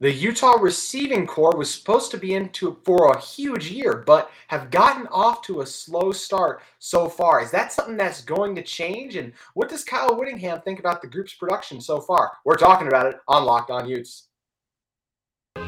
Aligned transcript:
The 0.00 0.12
Utah 0.12 0.58
receiving 0.60 1.26
corps 1.26 1.56
was 1.56 1.74
supposed 1.74 2.12
to 2.12 2.18
be 2.18 2.34
into 2.34 2.78
for 2.84 3.10
a 3.10 3.20
huge 3.20 3.68
year, 3.68 4.04
but 4.06 4.30
have 4.46 4.70
gotten 4.70 5.08
off 5.08 5.42
to 5.42 5.60
a 5.60 5.66
slow 5.66 6.12
start 6.12 6.62
so 6.78 7.08
far. 7.08 7.42
Is 7.42 7.50
that 7.50 7.72
something 7.72 7.96
that's 7.96 8.22
going 8.22 8.54
to 8.54 8.62
change? 8.62 9.16
And 9.16 9.32
what 9.54 9.68
does 9.68 9.82
Kyle 9.82 10.16
Whittingham 10.16 10.60
think 10.60 10.78
about 10.78 11.02
the 11.02 11.08
group's 11.08 11.34
production 11.34 11.80
so 11.80 12.00
far? 12.00 12.30
We're 12.44 12.54
talking 12.54 12.86
about 12.86 13.06
it 13.06 13.16
on 13.26 13.44
Locked 13.44 13.72
On 13.72 13.88
Utes. 13.88 14.28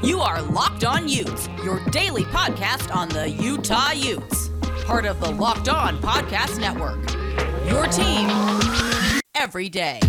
You 0.01 0.21
are 0.21 0.41
Locked 0.43 0.85
On 0.85 1.09
Utes, 1.09 1.49
your 1.65 1.85
daily 1.87 2.23
podcast 2.23 2.95
on 2.95 3.09
the 3.09 3.29
Utah 3.29 3.91
Utes, 3.91 4.51
part 4.85 5.07
of 5.07 5.19
the 5.19 5.33
Locked 5.33 5.69
On 5.69 5.99
Podcast 5.99 6.61
Network. 6.61 7.01
Your 7.69 7.89
team 7.89 8.31
every 9.35 9.69
day. 9.69 10.01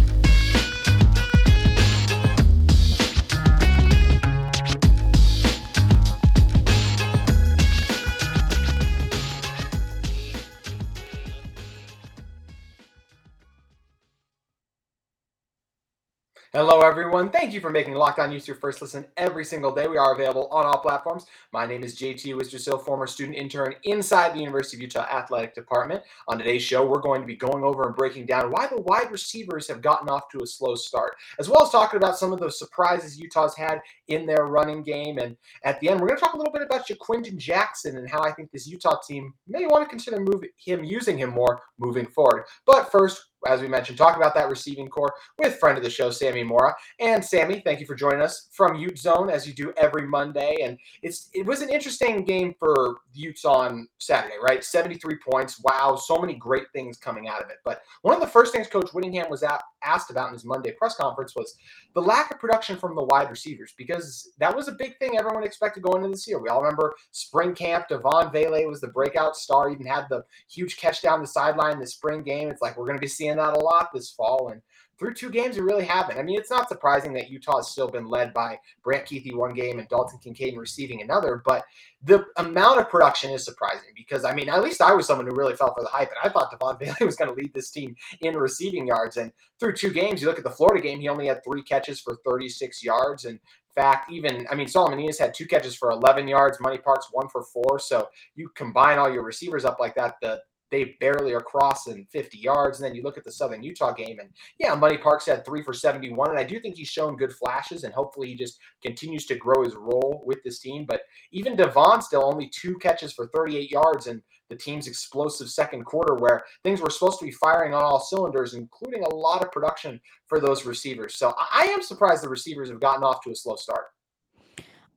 Hello, 16.54 16.82
everyone. 16.82 17.30
Thank 17.30 17.54
you 17.54 17.62
for 17.62 17.70
making 17.70 17.94
Locked 17.94 18.20
On 18.20 18.30
Utes 18.30 18.46
your 18.46 18.58
first 18.58 18.82
listen 18.82 19.06
every 19.16 19.46
single 19.46 19.74
day. 19.74 19.88
We 19.88 19.96
are 19.96 20.14
available 20.14 20.50
on 20.52 20.66
all 20.66 20.80
platforms. 20.80 21.26
My 21.54 21.66
name 21.66 21.82
is 21.82 21.98
JT 21.98 22.26
Wistersill, 22.34 22.84
former 22.84 23.08
student 23.08 23.38
intern 23.38 23.74
inside 23.86 24.34
the 24.34 24.42
University 24.42 24.76
of 24.76 24.82
Utah 24.82 25.08
Athletic 25.10 25.56
Department. 25.56 26.04
On 26.28 26.38
today's 26.38 26.62
show, 26.62 26.86
we're 26.86 27.00
going 27.00 27.22
to 27.22 27.26
be 27.26 27.38
going 27.38 27.64
over 27.64 27.88
and 27.88 27.96
breaking 27.96 28.26
down 28.26 28.52
why 28.52 28.68
the 28.68 28.82
wide 28.82 29.10
receivers 29.12 29.66
have 29.70 29.82
gotten 29.82 30.10
off 30.10 30.28
to 30.28 30.44
a 30.44 30.46
slow 30.46 30.76
start, 30.76 31.16
as 31.40 31.48
well 31.48 31.64
as 31.64 31.70
talking 31.70 31.96
about 31.96 32.18
some 32.18 32.34
of 32.34 32.40
those 32.42 32.60
surprises 32.60 33.18
Utah's 33.18 33.56
had 33.56 33.80
in 34.14 34.26
their 34.26 34.46
running 34.46 34.84
game. 34.84 35.18
And 35.18 35.36
at 35.64 35.80
the 35.80 35.90
end, 35.90 36.00
we're 36.00 36.08
going 36.08 36.20
to 36.20 36.24
talk 36.24 36.34
a 36.34 36.38
little 36.38 36.54
bit 36.54 36.62
about 36.62 36.88
Ja'Quinden 36.88 37.38
Jackson 37.38 37.98
and 37.98 38.10
how 38.10 38.22
I 38.22 38.32
think 38.32 38.52
this 38.52 38.68
Utah 38.68 39.00
team 39.08 39.34
may 39.48 39.66
want 39.66 39.84
to 39.84 39.90
consider 39.90 40.20
move 40.20 40.44
him 40.58 40.84
using 40.84 41.18
him 41.18 41.32
more 41.32 41.62
moving 41.78 42.08
forward. 42.08 42.46
But 42.66 42.92
first, 42.92 43.26
as 43.48 43.60
we 43.60 43.68
mentioned, 43.68 43.98
talk 43.98 44.18
about 44.18 44.36
that 44.36 44.50
receiving 44.50 44.88
corps 44.88 45.16
with 45.40 45.58
friend 45.58 45.76
of 45.76 45.84
the 45.84 45.90
show, 45.90 46.12
Sammy 46.12 46.44
Mora. 46.44 46.76
And 47.00 47.26
Sammy, 47.26 47.60
thank 47.66 47.80
you 47.80 47.88
for 47.88 47.96
joining 47.96 48.22
us 48.22 48.50
from 48.52 48.76
Ute 48.76 49.00
Zone 49.00 49.32
as 49.32 49.48
you 49.48 49.54
do 49.54 49.74
every 49.78 50.06
Monday. 50.06 50.58
And 50.62 50.78
it's 51.02 51.30
it 51.34 51.44
was 51.48 51.62
an 51.62 51.70
interesting 51.70 52.24
game 52.24 52.54
for 52.60 52.98
Utes 53.14 53.44
on 53.44 53.88
Saturday, 53.98 54.36
right? 54.44 54.64
73 54.64 55.18
points. 55.28 55.60
Wow, 55.64 55.96
so 55.96 56.18
many 56.18 56.36
great 56.36 56.66
things 56.72 56.98
coming 56.98 57.28
out 57.28 57.44
of 57.44 57.50
it. 57.50 57.58
But 57.66 57.82
one 58.04 58.14
of 58.14 58.22
the 58.22 58.28
first 58.28 58.54
things 58.54 58.68
Coach 58.68 58.92
Whittingham 58.92 59.28
was 59.28 59.44
asked 59.84 60.12
about 60.12 60.28
in 60.28 60.34
his 60.34 60.46
Monday 60.46 60.74
press 60.74 60.96
conference 60.96 61.36
was 61.36 61.56
the 61.96 62.02
lack 62.02 62.30
of 62.30 62.40
production 62.40 62.78
from 62.78 62.96
the 62.96 63.04
wide 63.06 63.32
receivers, 63.32 63.74
because 63.76 64.01
that 64.40 64.56
was 64.56 64.68
a 64.68 64.74
big 64.74 64.98
thing 64.98 65.18
everyone 65.18 65.44
expected 65.44 65.84
going 65.84 66.04
into 66.04 66.16
this 66.16 66.28
year. 66.28 66.40
We 66.40 66.50
all 66.50 66.62
remember 66.62 66.94
spring 67.12 67.54
camp, 67.54 67.88
Devaughn 67.90 68.32
Vele 68.32 68.68
was 68.68 68.82
the 68.82 68.88
breakout 68.88 69.36
star, 69.36 69.70
even 69.70 69.86
had 69.86 70.06
the 70.10 70.24
huge 70.50 70.78
catch 70.78 71.02
down 71.02 71.22
the 71.22 71.28
sideline 71.28 71.74
in 71.74 71.80
the 71.80 71.88
spring 71.88 72.24
game. 72.24 72.50
It's 72.50 72.62
like 72.62 72.78
we're 72.78 72.86
going 72.86 72.98
to 72.98 73.02
be 73.02 73.08
seeing 73.08 73.38
that 73.38 73.58
a 73.58 73.60
lot 73.60 73.90
this 73.94 74.12
fall. 74.12 74.50
And 74.50 74.62
through 75.02 75.16
two 75.16 75.32
games, 75.32 75.56
we 75.56 75.64
really 75.64 75.84
haven't. 75.84 76.20
I 76.20 76.22
mean, 76.22 76.38
it's 76.38 76.52
not 76.52 76.70
surprising 76.70 77.12
that 77.14 77.32
Utah 77.32 77.56
has 77.56 77.70
still 77.70 77.88
been 77.88 78.06
led 78.06 78.36
by 78.36 78.60
Brant 78.84 79.08
Kuithe 79.08 79.36
one 79.36 79.56
game 79.56 79.80
and 79.80 79.90
Dalton 79.90 80.20
Kincaid 80.24 80.56
receiving 80.56 81.02
another, 81.02 81.42
but 81.44 81.64
the 82.04 82.24
amount 82.38 82.80
of 82.80 82.88
production 82.88 83.32
is 83.32 83.44
surprising 83.44 83.90
because, 83.96 84.24
I 84.26 84.36
mean, 84.36 84.48
at 84.48 84.62
least 84.62 84.80
I 84.80 84.94
was 84.94 85.08
someone 85.08 85.26
who 85.26 85.36
really 85.36 85.56
fell 85.56 85.74
for 85.74 85.82
the 85.82 85.90
hype, 85.90 86.10
and 86.10 86.20
I 86.24 86.32
thought 86.32 86.52
Devaughn 86.52 86.78
Vele 86.80 86.94
was 87.02 87.16
going 87.16 87.34
to 87.34 87.42
lead 87.42 87.52
this 87.56 87.72
team 87.72 87.96
in 88.22 88.38
receiving 88.38 88.86
yards. 88.86 89.18
And 89.18 89.32
through 89.60 89.74
two 89.74 89.90
games, 89.90 90.22
you 90.22 90.28
look 90.28 90.38
at 90.38 90.44
the 90.44 90.52
Florida 90.52 90.84
game, 90.84 91.00
he 91.00 91.10
only 91.10 91.26
had 91.26 91.44
three 91.44 91.64
catches 91.64 92.00
for 92.00 92.20
36 92.24 92.84
yards. 92.84 93.26
And 93.26 93.40
fact, 93.76 94.12
even 94.12 94.46
I 94.50 94.56
mean, 94.56 94.68
Solomon 94.68 95.00
Enis 95.00 95.20
had 95.20 95.34
two 95.34 95.46
catches 95.46 95.76
for 95.76 95.92
11 95.92 96.28
yards, 96.28 96.60
Money 96.60 96.78
Parks 96.78 97.08
one 97.12 97.28
for 97.30 97.44
four. 97.44 97.80
So 97.80 98.08
you 98.36 98.50
combine 98.56 98.98
all 98.98 99.12
your 99.12 99.24
receivers 99.24 99.66
up 99.66 99.80
like 99.80 99.96
that, 99.96 100.16
the 100.22 100.42
they 100.72 100.96
barely 101.02 101.34
are 101.34 101.42
crossing 101.42 102.08
50 102.12 102.38
yards. 102.38 102.80
And 102.80 102.88
then 102.88 102.96
you 102.96 103.04
look 103.04 103.18
at 103.18 103.26
the 103.26 103.32
Southern 103.32 103.62
Utah 103.62 103.92
game, 103.92 104.20
and 104.20 104.30
yeah, 104.58 104.74
Money 104.74 104.98
Parks 104.98 105.26
had 105.26 105.46
three 105.46 105.62
for 105.62 105.74
71. 105.74 106.30
And 106.30 106.40
I 106.40 106.44
do 106.44 106.60
think 106.60 106.78
he's 106.78 106.88
shown 106.88 107.18
good 107.18 107.34
flashes, 107.34 107.84
and 107.84 107.94
hopefully 107.94 108.30
he 108.30 108.36
just 108.36 108.58
continues 108.82 109.26
to 109.28 109.36
grow 109.36 109.64
his 109.64 109.76
role 109.76 110.24
with 110.26 110.42
this 110.44 110.60
team. 110.60 110.86
But 110.88 111.02
even 111.32 111.58
Devaughn 111.58 112.02
still 112.02 112.24
only 112.24 112.50
two 112.50 112.78
catches 112.78 113.14
for 113.14 113.28
38 113.36 113.70
yards, 113.70 114.08
and 114.08 114.22
the 114.52 114.58
team's 114.58 114.86
explosive 114.86 115.50
second 115.50 115.86
quarter 115.86 116.16
where 116.16 116.44
things 116.64 116.82
were 116.82 116.90
supposed 116.90 117.18
to 117.20 117.26
be 117.26 117.32
firing 117.32 117.74
on 117.74 117.82
all 117.82 118.02
cylinders, 118.02 118.54
including 118.54 119.02
a 119.04 119.16
lot 119.16 119.42
of 119.42 119.50
production 119.52 120.00
for 120.28 120.42
those 120.42 120.66
receivers. 120.66 121.16
So 121.16 121.34
I 121.38 121.64
am 121.74 121.82
surprised 121.82 122.22
the 122.22 122.30
receivers 122.30 122.70
have 122.70 122.82
gotten 122.82 123.02
off 123.02 123.22
to 123.22 123.32
a 123.32 123.36
slow 123.36 123.56
start. 123.56 123.86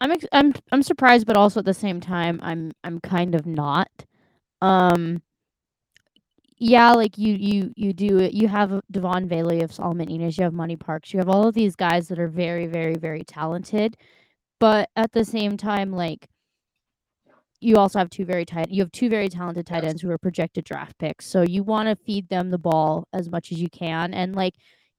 I'm 0.01 0.11
ex- 0.11 0.27
I'm 0.33 0.53
I'm 0.73 0.83
surprised, 0.83 1.25
but 1.25 1.37
also 1.37 1.61
at 1.61 1.67
the 1.67 1.73
same 1.73 2.01
time, 2.01 2.41
I'm 2.43 2.73
I'm 2.83 2.99
kind 3.01 3.37
of 3.37 3.47
not. 3.47 3.89
Um, 4.61 5.23
yeah, 6.59 6.91
like 6.93 7.17
you 7.17 7.35
you 7.35 7.73
you 7.77 7.93
do. 7.93 8.29
You 8.33 8.49
have 8.49 8.81
Devaughn 8.91 9.29
Vele 9.29 9.63
of 9.63 9.73
Solomon 9.73 10.09
Enis, 10.09 10.37
you 10.37 10.43
have 10.43 10.53
Money 10.53 10.77
Parks, 10.77 11.13
you 11.13 11.21
have 11.21 11.29
all 11.29 11.47
of 11.47 11.55
these 11.55 11.77
guys 11.77 12.09
that 12.09 12.19
are 12.19 12.29
very, 12.29 12.67
very, 12.67 12.97
very 12.97 13.23
talented. 13.23 13.97
But 14.59 14.91
at 14.97 15.13
the 15.13 15.25
same 15.25 15.57
time, 15.57 15.93
like 15.93 16.29
you 17.65 17.77
also 17.77 17.99
have 17.99 18.11
two 18.11 18.25
very 18.25 18.45
tight 18.45 18.71
you 18.71 18.83
have 18.83 18.93
two 18.93 19.09
very 19.09 19.29
talented 19.29 19.67
tight 19.67 19.85
ends 19.85 20.03
who 20.03 20.11
are 20.11 20.19
projected 20.19 20.65
draft 20.65 20.97
picks. 20.99 21.27
So 21.27 21.43
you 21.43 21.63
want 21.63 21.89
to 21.89 22.05
feed 22.05 22.29
them 22.29 22.51
the 22.51 22.59
ball 22.59 23.09
as 23.13 23.31
much 23.31 23.51
as 23.53 23.61
you 23.61 23.69
can. 23.71 24.15
And 24.15 24.35
like 24.35 24.55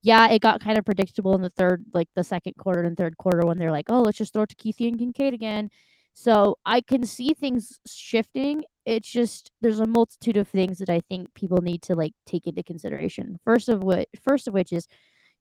yeah, 0.05 0.29
it 0.29 0.39
got 0.39 0.61
kind 0.61 0.77
of 0.77 0.85
predictable 0.85 1.33
in 1.33 1.41
the 1.41 1.49
third, 1.49 1.83
like 1.91 2.09
the 2.15 2.23
second 2.23 2.53
quarter 2.59 2.83
and 2.83 2.95
third 2.95 3.17
quarter 3.17 3.47
when 3.47 3.57
they're 3.57 3.71
like, 3.71 3.87
oh, 3.89 4.03
let's 4.03 4.19
just 4.19 4.33
throw 4.33 4.43
it 4.43 4.49
to 4.49 4.55
Kuithe 4.55 4.87
and 4.87 4.99
Kincaid 4.99 5.33
again. 5.33 5.71
So 6.13 6.59
I 6.63 6.81
can 6.81 7.07
see 7.07 7.33
things 7.33 7.79
shifting. 7.87 8.63
It's 8.85 9.09
just 9.09 9.51
there's 9.61 9.79
a 9.79 9.87
multitude 9.87 10.37
of 10.37 10.47
things 10.47 10.77
that 10.77 10.91
I 10.91 11.01
think 11.09 11.33
people 11.33 11.57
need 11.57 11.81
to 11.83 11.95
like 11.95 12.13
take 12.27 12.45
into 12.45 12.61
consideration. 12.61 13.39
First 13.43 13.67
of 13.67 13.83
which, 13.83 14.07
first 14.23 14.47
of 14.47 14.53
which 14.53 14.71
is 14.71 14.87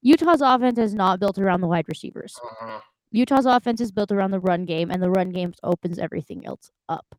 Utah's 0.00 0.40
offense 0.40 0.78
is 0.78 0.94
not 0.94 1.20
built 1.20 1.38
around 1.38 1.60
the 1.60 1.68
wide 1.68 1.86
receivers. 1.86 2.34
Uh-huh. 2.42 2.80
Utah's 3.14 3.46
offense 3.46 3.80
is 3.80 3.92
built 3.92 4.10
around 4.10 4.32
the 4.32 4.40
run 4.40 4.64
game, 4.64 4.90
and 4.90 5.02
the 5.02 5.10
run 5.10 5.30
game 5.30 5.52
opens 5.62 5.98
everything 5.98 6.46
else 6.46 6.70
up. 6.88 7.14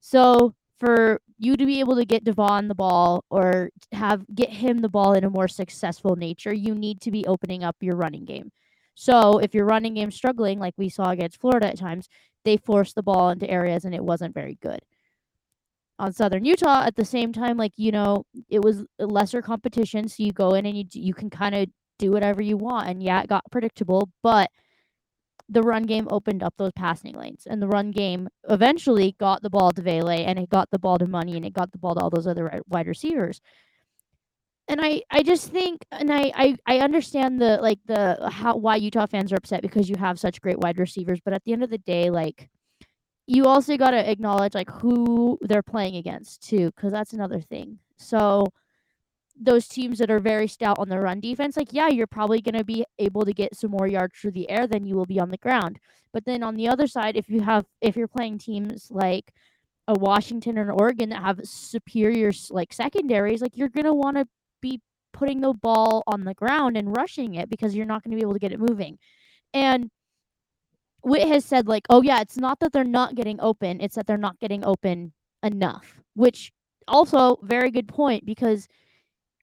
So 0.00 0.54
for 0.78 1.20
you 1.38 1.56
to 1.56 1.64
be 1.64 1.80
able 1.80 1.96
to 1.96 2.04
get 2.04 2.24
Devaughn 2.24 2.68
the 2.68 2.74
ball 2.74 3.24
or 3.30 3.70
have 3.92 4.24
get 4.34 4.50
him 4.50 4.78
the 4.78 4.88
ball 4.88 5.12
in 5.14 5.24
a 5.24 5.30
more 5.30 5.48
successful 5.48 6.16
nature, 6.16 6.52
you 6.52 6.74
need 6.74 7.00
to 7.02 7.10
be 7.10 7.26
opening 7.26 7.64
up 7.64 7.76
your 7.80 7.96
running 7.96 8.24
game. 8.24 8.50
So 8.94 9.38
if 9.38 9.54
your 9.54 9.66
running 9.66 9.94
game 9.94 10.10
struggling, 10.10 10.58
like 10.58 10.74
we 10.76 10.88
saw 10.88 11.10
against 11.10 11.40
Florida 11.40 11.68
at 11.68 11.78
times, 11.78 12.08
they 12.44 12.56
forced 12.56 12.94
the 12.94 13.02
ball 13.02 13.30
into 13.30 13.48
areas 13.48 13.84
and 13.84 13.94
it 13.94 14.04
wasn't 14.04 14.34
very 14.34 14.58
good. 14.60 14.80
On 15.98 16.12
Southern 16.12 16.44
Utah, 16.44 16.82
at 16.84 16.96
the 16.96 17.04
same 17.04 17.32
time, 17.32 17.56
like 17.56 17.72
you 17.76 17.92
know, 17.92 18.24
it 18.48 18.62
was 18.62 18.84
lesser 18.98 19.40
competition, 19.40 20.08
so 20.08 20.22
you 20.22 20.32
go 20.32 20.54
in 20.54 20.66
and 20.66 20.76
you 20.76 20.84
you 20.92 21.14
can 21.14 21.30
kind 21.30 21.54
of 21.54 21.68
do 21.98 22.10
whatever 22.10 22.42
you 22.42 22.56
want. 22.56 22.88
And 22.88 23.02
yeah, 23.02 23.22
it 23.22 23.28
got 23.28 23.50
predictable, 23.50 24.10
but 24.22 24.50
the 25.48 25.62
run 25.62 25.84
game 25.84 26.08
opened 26.10 26.42
up 26.42 26.54
those 26.56 26.72
passing 26.72 27.14
lanes, 27.14 27.46
and 27.46 27.62
the 27.62 27.68
run 27.68 27.90
game 27.90 28.28
eventually 28.48 29.14
got 29.18 29.42
the 29.42 29.50
ball 29.50 29.72
to 29.72 29.82
Vele, 29.82 30.10
and 30.10 30.38
it 30.38 30.48
got 30.50 30.70
the 30.70 30.78
ball 30.78 30.98
to 30.98 31.06
Money, 31.06 31.36
and 31.36 31.44
it 31.46 31.52
got 31.52 31.72
the 31.72 31.78
ball 31.78 31.94
to 31.94 32.00
all 32.00 32.10
those 32.10 32.26
other 32.26 32.62
wide 32.68 32.86
receivers 32.86 33.40
and 34.68 34.80
I 34.82 35.02
I 35.10 35.22
just 35.22 35.50
think 35.50 35.84
and 35.92 36.12
I, 36.12 36.32
I 36.34 36.56
I 36.66 36.78
understand 36.80 37.40
the 37.40 37.58
like 37.62 37.78
the 37.86 38.28
how 38.30 38.56
why 38.56 38.76
Utah 38.76 39.06
fans 39.06 39.32
are 39.32 39.36
upset 39.36 39.62
because 39.62 39.88
you 39.88 39.96
have 39.96 40.18
such 40.18 40.40
great 40.40 40.58
wide 40.58 40.78
receivers, 40.78 41.20
but 41.24 41.34
at 41.34 41.44
the 41.44 41.52
end 41.52 41.62
of 41.62 41.70
the 41.70 41.78
day, 41.78 42.10
like 42.10 42.48
you 43.26 43.46
also 43.46 43.76
got 43.76 43.90
to 43.90 44.10
acknowledge 44.10 44.54
like 44.54 44.70
who 44.70 45.38
they're 45.42 45.62
playing 45.62 45.96
against 45.96 46.42
too, 46.42 46.70
because 46.76 46.92
that's 46.92 47.12
another 47.12 47.40
thing. 47.40 47.78
So 47.96 48.46
those 49.38 49.68
teams 49.68 49.98
that 49.98 50.10
are 50.10 50.20
very 50.20 50.48
stout 50.48 50.78
on 50.78 50.88
the 50.88 50.98
run 50.98 51.20
defense, 51.20 51.56
like 51.56 51.72
yeah, 51.72 51.88
you're 51.88 52.06
probably 52.06 52.40
going 52.40 52.56
to 52.56 52.64
be 52.64 52.84
able 52.98 53.24
to 53.24 53.32
get 53.32 53.56
some 53.56 53.70
more 53.70 53.86
yards 53.86 54.18
through 54.18 54.32
the 54.32 54.48
air 54.50 54.66
than 54.66 54.84
you 54.86 54.96
will 54.96 55.06
be 55.06 55.20
on 55.20 55.30
the 55.30 55.36
ground. 55.38 55.78
But 56.12 56.24
then 56.24 56.42
on 56.42 56.56
the 56.56 56.68
other 56.68 56.86
side, 56.86 57.16
if 57.16 57.28
you 57.28 57.40
have 57.42 57.66
if 57.80 57.96
you're 57.96 58.08
playing 58.08 58.38
teams 58.38 58.88
like 58.90 59.32
a 59.88 59.94
Washington 59.94 60.58
or 60.58 60.62
an 60.62 60.70
Oregon 60.70 61.10
that 61.10 61.22
have 61.22 61.40
superior 61.44 62.32
like 62.50 62.72
secondaries, 62.72 63.42
like 63.42 63.56
you're 63.56 63.68
gonna 63.68 63.94
want 63.94 64.16
to 64.16 64.26
be 64.60 64.80
putting 65.16 65.40
the 65.40 65.52
ball 65.52 66.02
on 66.06 66.24
the 66.24 66.34
ground 66.34 66.76
and 66.76 66.96
rushing 66.96 67.34
it 67.34 67.48
because 67.48 67.74
you're 67.74 67.86
not 67.86 68.04
going 68.04 68.10
to 68.10 68.16
be 68.16 68.22
able 68.22 68.34
to 68.34 68.38
get 68.38 68.52
it 68.52 68.60
moving. 68.60 68.98
And 69.54 69.90
Whit 71.02 71.26
has 71.26 71.44
said, 71.44 71.66
like, 71.66 71.86
oh, 71.88 72.02
yeah, 72.02 72.20
it's 72.20 72.36
not 72.36 72.60
that 72.60 72.72
they're 72.72 72.84
not 72.84 73.14
getting 73.14 73.40
open, 73.40 73.80
it's 73.80 73.94
that 73.96 74.06
they're 74.06 74.18
not 74.18 74.38
getting 74.38 74.64
open 74.64 75.12
enough, 75.42 76.00
which 76.14 76.52
also 76.86 77.38
very 77.42 77.70
good 77.70 77.88
point 77.88 78.26
because 78.26 78.68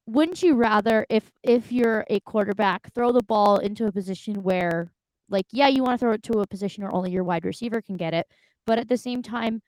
wouldn't 0.06 0.44
you 0.44 0.56
rather 0.56 1.06
if 1.10 1.32
if 1.44 1.72
you're 1.72 2.06
a 2.10 2.20
quarterback 2.22 2.94
throw 2.94 3.12
the 3.12 3.24
ball 3.24 3.58
into 3.58 3.86
a 3.86 3.92
position 3.92 4.44
where 4.44 4.92
like 5.30 5.46
yeah 5.52 5.68
you 5.68 5.82
want 5.82 5.98
to 5.98 5.98
throw 5.98 6.14
it 6.14 6.24
to 6.24 6.40
a 6.40 6.48
position 6.48 6.84
where 6.84 6.94
only 6.94 7.12
your 7.12 7.24
wide 7.24 7.46
receiver 7.46 7.82
can 7.82 7.96
get 7.96 8.14
it 8.14 8.28
but 8.66 8.78
at 8.78 8.90
the 8.90 8.98
same 8.98 9.22
time 9.22 9.62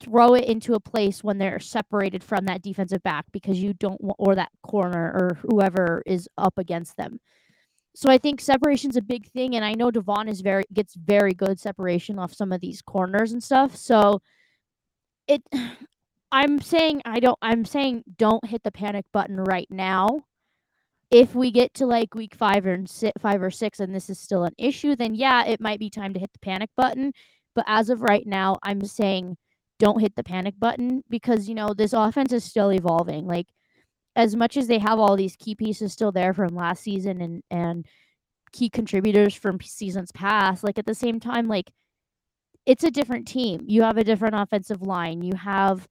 throw 0.00 0.34
it 0.34 0.44
into 0.44 0.74
a 0.74 0.80
place 0.80 1.22
when 1.22 1.38
they're 1.38 1.60
separated 1.60 2.22
from 2.22 2.44
that 2.44 2.62
defensive 2.62 3.02
back 3.02 3.24
because 3.32 3.62
you 3.62 3.72
don't 3.74 4.00
want 4.00 4.16
or 4.18 4.34
that 4.34 4.50
corner 4.62 5.12
or 5.14 5.38
whoever 5.42 6.02
is 6.06 6.28
up 6.36 6.58
against 6.58 6.96
them. 6.96 7.20
so 7.94 8.10
I 8.10 8.18
think 8.18 8.40
separation's 8.40 8.96
a 8.96 9.02
big 9.02 9.30
thing, 9.30 9.54
and 9.54 9.64
I 9.64 9.74
know 9.74 9.90
Devaughn 9.90 10.28
is 10.28 10.40
very 10.40 10.64
gets 10.72 10.94
very 10.94 11.32
good 11.32 11.60
separation 11.60 12.18
off 12.18 12.34
some 12.34 12.52
of 12.52 12.60
these 12.60 12.82
corners 12.82 13.32
and 13.32 13.42
stuff. 13.42 13.76
So 13.76 14.20
it, 15.28 15.42
I'm 16.32 16.60
saying 16.60 17.02
I 17.04 17.20
don't. 17.20 17.38
I'm 17.42 17.64
saying 17.64 18.04
don't 18.18 18.46
hit 18.46 18.62
the 18.62 18.72
panic 18.72 19.06
button 19.12 19.36
right 19.36 19.68
now. 19.70 20.24
If 21.10 21.34
we 21.34 21.50
get 21.52 21.74
to 21.74 21.86
like 21.86 22.14
week 22.14 22.34
five 22.34 22.66
or 22.66 22.84
five 23.20 23.42
or 23.42 23.50
six, 23.50 23.80
and 23.80 23.94
this 23.94 24.10
is 24.10 24.18
still 24.18 24.44
an 24.44 24.54
issue, 24.58 24.96
then 24.96 25.14
yeah, 25.14 25.44
it 25.46 25.60
might 25.60 25.78
be 25.78 25.90
time 25.90 26.12
to 26.14 26.20
hit 26.20 26.32
the 26.32 26.38
panic 26.40 26.70
button. 26.76 27.12
But 27.54 27.64
as 27.68 27.90
of 27.90 28.02
right 28.02 28.26
now, 28.26 28.56
I'm 28.62 28.84
saying 28.84 29.36
don't 29.78 30.00
hit 30.00 30.16
the 30.16 30.24
panic 30.24 30.54
button 30.58 31.04
because 31.08 31.48
you 31.48 31.54
know 31.54 31.74
this 31.74 31.92
offense 31.92 32.32
is 32.32 32.44
still 32.44 32.72
evolving. 32.72 33.26
Like 33.26 33.46
as 34.16 34.36
much 34.36 34.56
as 34.56 34.66
they 34.66 34.78
have 34.78 34.98
all 34.98 35.16
these 35.16 35.36
key 35.36 35.54
pieces 35.54 35.92
still 35.92 36.12
there 36.12 36.34
from 36.34 36.54
last 36.54 36.82
season 36.82 37.20
and 37.20 37.42
and 37.50 37.86
key 38.52 38.70
contributors 38.70 39.34
from 39.34 39.60
seasons 39.60 40.12
past, 40.12 40.64
like 40.64 40.78
at 40.78 40.86
the 40.86 40.94
same 40.94 41.20
time, 41.20 41.48
like 41.48 41.70
it's 42.66 42.84
a 42.84 42.90
different 42.90 43.26
team. 43.28 43.64
You 43.66 43.82
have 43.82 43.98
a 43.98 44.04
different 44.04 44.36
offensive 44.36 44.82
line. 44.82 45.22
You 45.22 45.34
have 45.36 45.86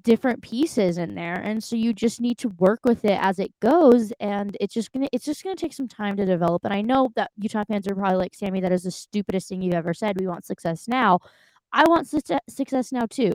different 0.00 0.42
pieces 0.42 0.96
in 0.96 1.14
there 1.14 1.34
and 1.34 1.62
so 1.62 1.76
you 1.76 1.92
just 1.92 2.18
need 2.18 2.38
to 2.38 2.48
work 2.58 2.80
with 2.82 3.04
it 3.04 3.18
as 3.20 3.38
it 3.38 3.52
goes 3.60 4.10
and 4.20 4.56
it's 4.58 4.72
just 4.72 4.90
gonna 4.90 5.06
it's 5.12 5.26
just 5.26 5.44
gonna 5.44 5.54
take 5.54 5.74
some 5.74 5.86
time 5.86 6.16
to 6.16 6.24
develop 6.24 6.64
and 6.64 6.72
i 6.72 6.80
know 6.80 7.10
that 7.14 7.30
utah 7.36 7.62
fans 7.68 7.86
are 7.86 7.94
probably 7.94 8.16
like 8.16 8.34
sammy 8.34 8.58
that 8.58 8.72
is 8.72 8.84
the 8.84 8.90
stupidest 8.90 9.50
thing 9.50 9.60
you've 9.60 9.74
ever 9.74 9.92
said 9.92 10.18
we 10.18 10.26
want 10.26 10.46
success 10.46 10.88
now 10.88 11.18
i 11.72 11.84
want 11.84 12.08
su- 12.08 12.20
success 12.48 12.90
now 12.90 13.04
too 13.04 13.32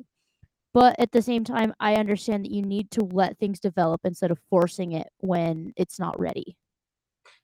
but 0.77 0.95
at 1.00 1.12
the 1.12 1.24
same 1.24 1.44
time, 1.44 1.74
I 1.80 1.95
understand 1.95 2.45
that 2.45 2.51
you 2.51 2.62
need 2.62 2.92
to 2.92 3.03
let 3.03 3.39
things 3.39 3.60
develop 3.60 4.01
instead 4.03 4.30
of 4.30 4.38
forcing 4.51 4.92
it 4.92 5.07
when 5.21 5.74
it's 5.75 6.00
not 6.00 6.19
ready. 6.19 6.56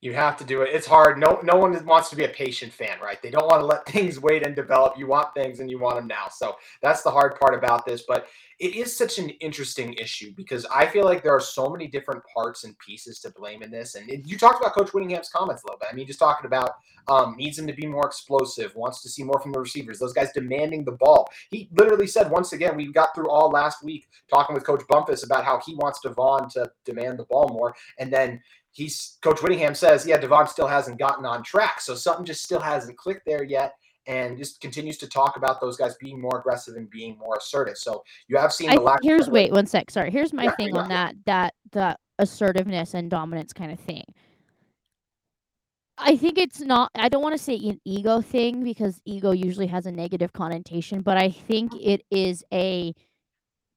You 0.02 0.14
have 0.14 0.38
to 0.38 0.44
do 0.44 0.62
it. 0.62 0.70
It's 0.72 0.86
hard. 0.86 1.18
No, 1.18 1.40
no 1.44 1.56
one 1.56 1.84
wants 1.86 2.12
to 2.12 2.16
be 2.16 2.26
a 2.26 2.30
patient 2.30 2.72
fan, 2.72 3.00
right? 3.02 3.20
They 3.24 3.32
don't 3.32 3.48
want 3.48 3.62
to 3.62 3.66
let 3.66 3.86
things 3.88 4.20
wait 4.20 4.46
and 4.46 4.56
develop. 4.56 5.00
You 5.00 5.08
want 5.08 5.34
things 5.34 5.62
and 5.62 5.72
you 5.72 5.80
want 5.80 5.96
them 5.96 6.06
now. 6.06 6.28
So 6.30 6.58
that's 6.84 7.02
the 7.02 7.10
hard 7.10 7.40
part 7.40 7.56
about 7.56 7.88
this. 7.88 8.04
But 8.08 8.28
it 8.64 8.78
is 8.78 8.96
such 8.96 9.20
an 9.20 9.30
interesting 9.42 9.92
issue 9.96 10.32
because 10.38 10.66
I 10.74 10.86
feel 10.86 11.04
like 11.04 11.22
there 11.22 11.36
are 11.36 11.42
so 11.42 11.70
many 11.70 11.86
different 11.86 12.24
parts 12.34 12.64
and 12.64 12.80
pieces 12.80 13.20
to 13.20 13.32
blame 13.32 13.62
in 13.62 13.70
this. 13.70 13.96
And 13.96 14.10
you 14.26 14.38
talked 14.38 14.62
about 14.62 14.74
Coach 14.74 14.94
Whittingham's 14.94 15.28
comments 15.28 15.64
a 15.64 15.68
little 15.68 15.80
bit. 15.80 15.90
I 15.92 15.94
mean, 15.94 16.08
just 16.08 16.20
talking 16.20 16.46
about 16.46 16.76
um, 17.10 17.36
needs 17.36 17.60
him 17.60 17.68
to 17.68 17.74
be 17.74 17.86
more 17.86 18.06
explosive, 18.06 18.74
wants 18.74 19.02
to 19.02 19.10
see 19.10 19.22
more 19.22 19.38
from 19.42 19.52
the 19.52 19.60
receivers, 19.60 20.00
those 20.00 20.14
guys 20.14 20.32
demanding 20.32 20.86
the 20.86 20.94
ball. 20.94 21.30
He 21.50 21.68
literally 21.74 22.08
said 22.08 22.32
once 22.32 22.54
again, 22.54 22.78
we 22.78 22.90
got 22.90 23.14
through 23.14 23.30
all 23.30 23.50
last 23.50 23.84
week 23.84 24.08
talking 24.30 24.54
with 24.54 24.66
Coach 24.66 24.84
Bumphis 24.90 25.26
about 25.26 25.44
how 25.44 25.60
he 25.66 25.76
wants 25.76 26.00
Devaughn 26.00 26.48
to 26.54 26.72
demand 26.86 27.20
the 27.20 27.26
ball 27.26 27.50
more. 27.50 27.76
And 28.00 28.14
then 28.14 28.42
he's 28.72 29.18
Coach 29.22 29.42
Whittingham 29.42 29.76
says, 29.76 30.08
yeah, 30.08 30.18
Devaughn 30.18 30.48
still 30.48 30.68
hasn't 30.68 31.00
gotten 31.00 31.26
on 31.26 31.44
track. 31.44 31.82
So 31.82 31.96
something 31.96 32.24
just 32.24 32.44
still 32.44 32.62
hasn't 32.62 32.98
clicked 32.98 33.26
there 33.26 33.44
yet 33.44 33.76
and 34.08 34.38
just 34.38 34.60
continues 34.62 34.98
to 34.98 35.08
talk 35.08 35.38
about 35.38 35.62
those 35.62 35.78
guys 35.78 35.96
being 35.96 36.20
more 36.20 36.40
aggressive 36.40 36.76
and 36.76 36.90
being 36.90 37.18
more 37.18 37.38
assertive. 37.38 37.78
So 37.78 38.04
you 38.28 38.38
have 38.38 38.52
seen 38.52 38.70
the 38.70 38.82
lack. 38.82 39.00
Here's 39.02 39.30
wait 39.30 39.52
one 39.52 39.66
sec. 39.66 39.92
Sorry. 39.92 40.12
Here's 40.12 40.34
my 40.34 40.46
yeah, 40.46 40.56
thing 40.56 40.78
on 40.78 40.90
that 40.90 41.16
that 41.26 41.54
the 41.72 41.98
assertiveness 42.20 42.94
and 42.94 43.10
dominance 43.10 43.54
kind 43.54 43.72
of 43.72 43.80
thing. 43.80 44.04
I 45.98 46.18
think 46.18 46.38
it's 46.38 46.60
not. 46.60 46.90
I 46.96 47.08
don't 47.10 47.22
want 47.22 47.38
to 47.38 47.44
say 47.44 47.56
an 47.56 47.80
ego 47.86 48.22
thing 48.22 48.64
because 48.64 49.00
ego 49.06 49.32
usually 49.32 49.68
has 49.68 49.86
a 49.86 49.92
negative 49.92 50.34
connotation, 50.34 51.02
but 51.02 51.18
I 51.18 51.30
think 51.30 51.72
mm-hmm. 51.72 51.90
it 51.90 52.02
is 52.12 52.44
a 52.52 52.94